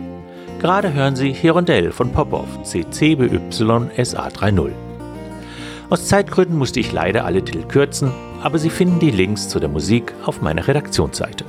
gerade 0.60 0.94
hören 0.94 1.16
Sie 1.16 1.34
Hirondelle 1.34 1.92
von 1.92 2.12
Popov, 2.12 2.48
CC 2.64 3.16
BY 3.16 3.40
SA 4.04 4.28
3.0. 4.30 4.87
Aus 5.90 6.06
Zeitgründen 6.08 6.58
musste 6.58 6.82
ich 6.82 6.92
leider 6.92 7.24
alle 7.24 7.46
Titel 7.46 7.64
kürzen, 7.64 8.12
aber 8.44 8.60
Sie 8.60 8.70
finden 8.70 9.00
die 9.00 9.10
Links 9.10 9.48
zu 9.48 9.58
der 9.58 9.70
Musik 9.70 10.14
auf 10.26 10.42
meiner 10.42 10.68
Redaktionsseite. 10.68 11.46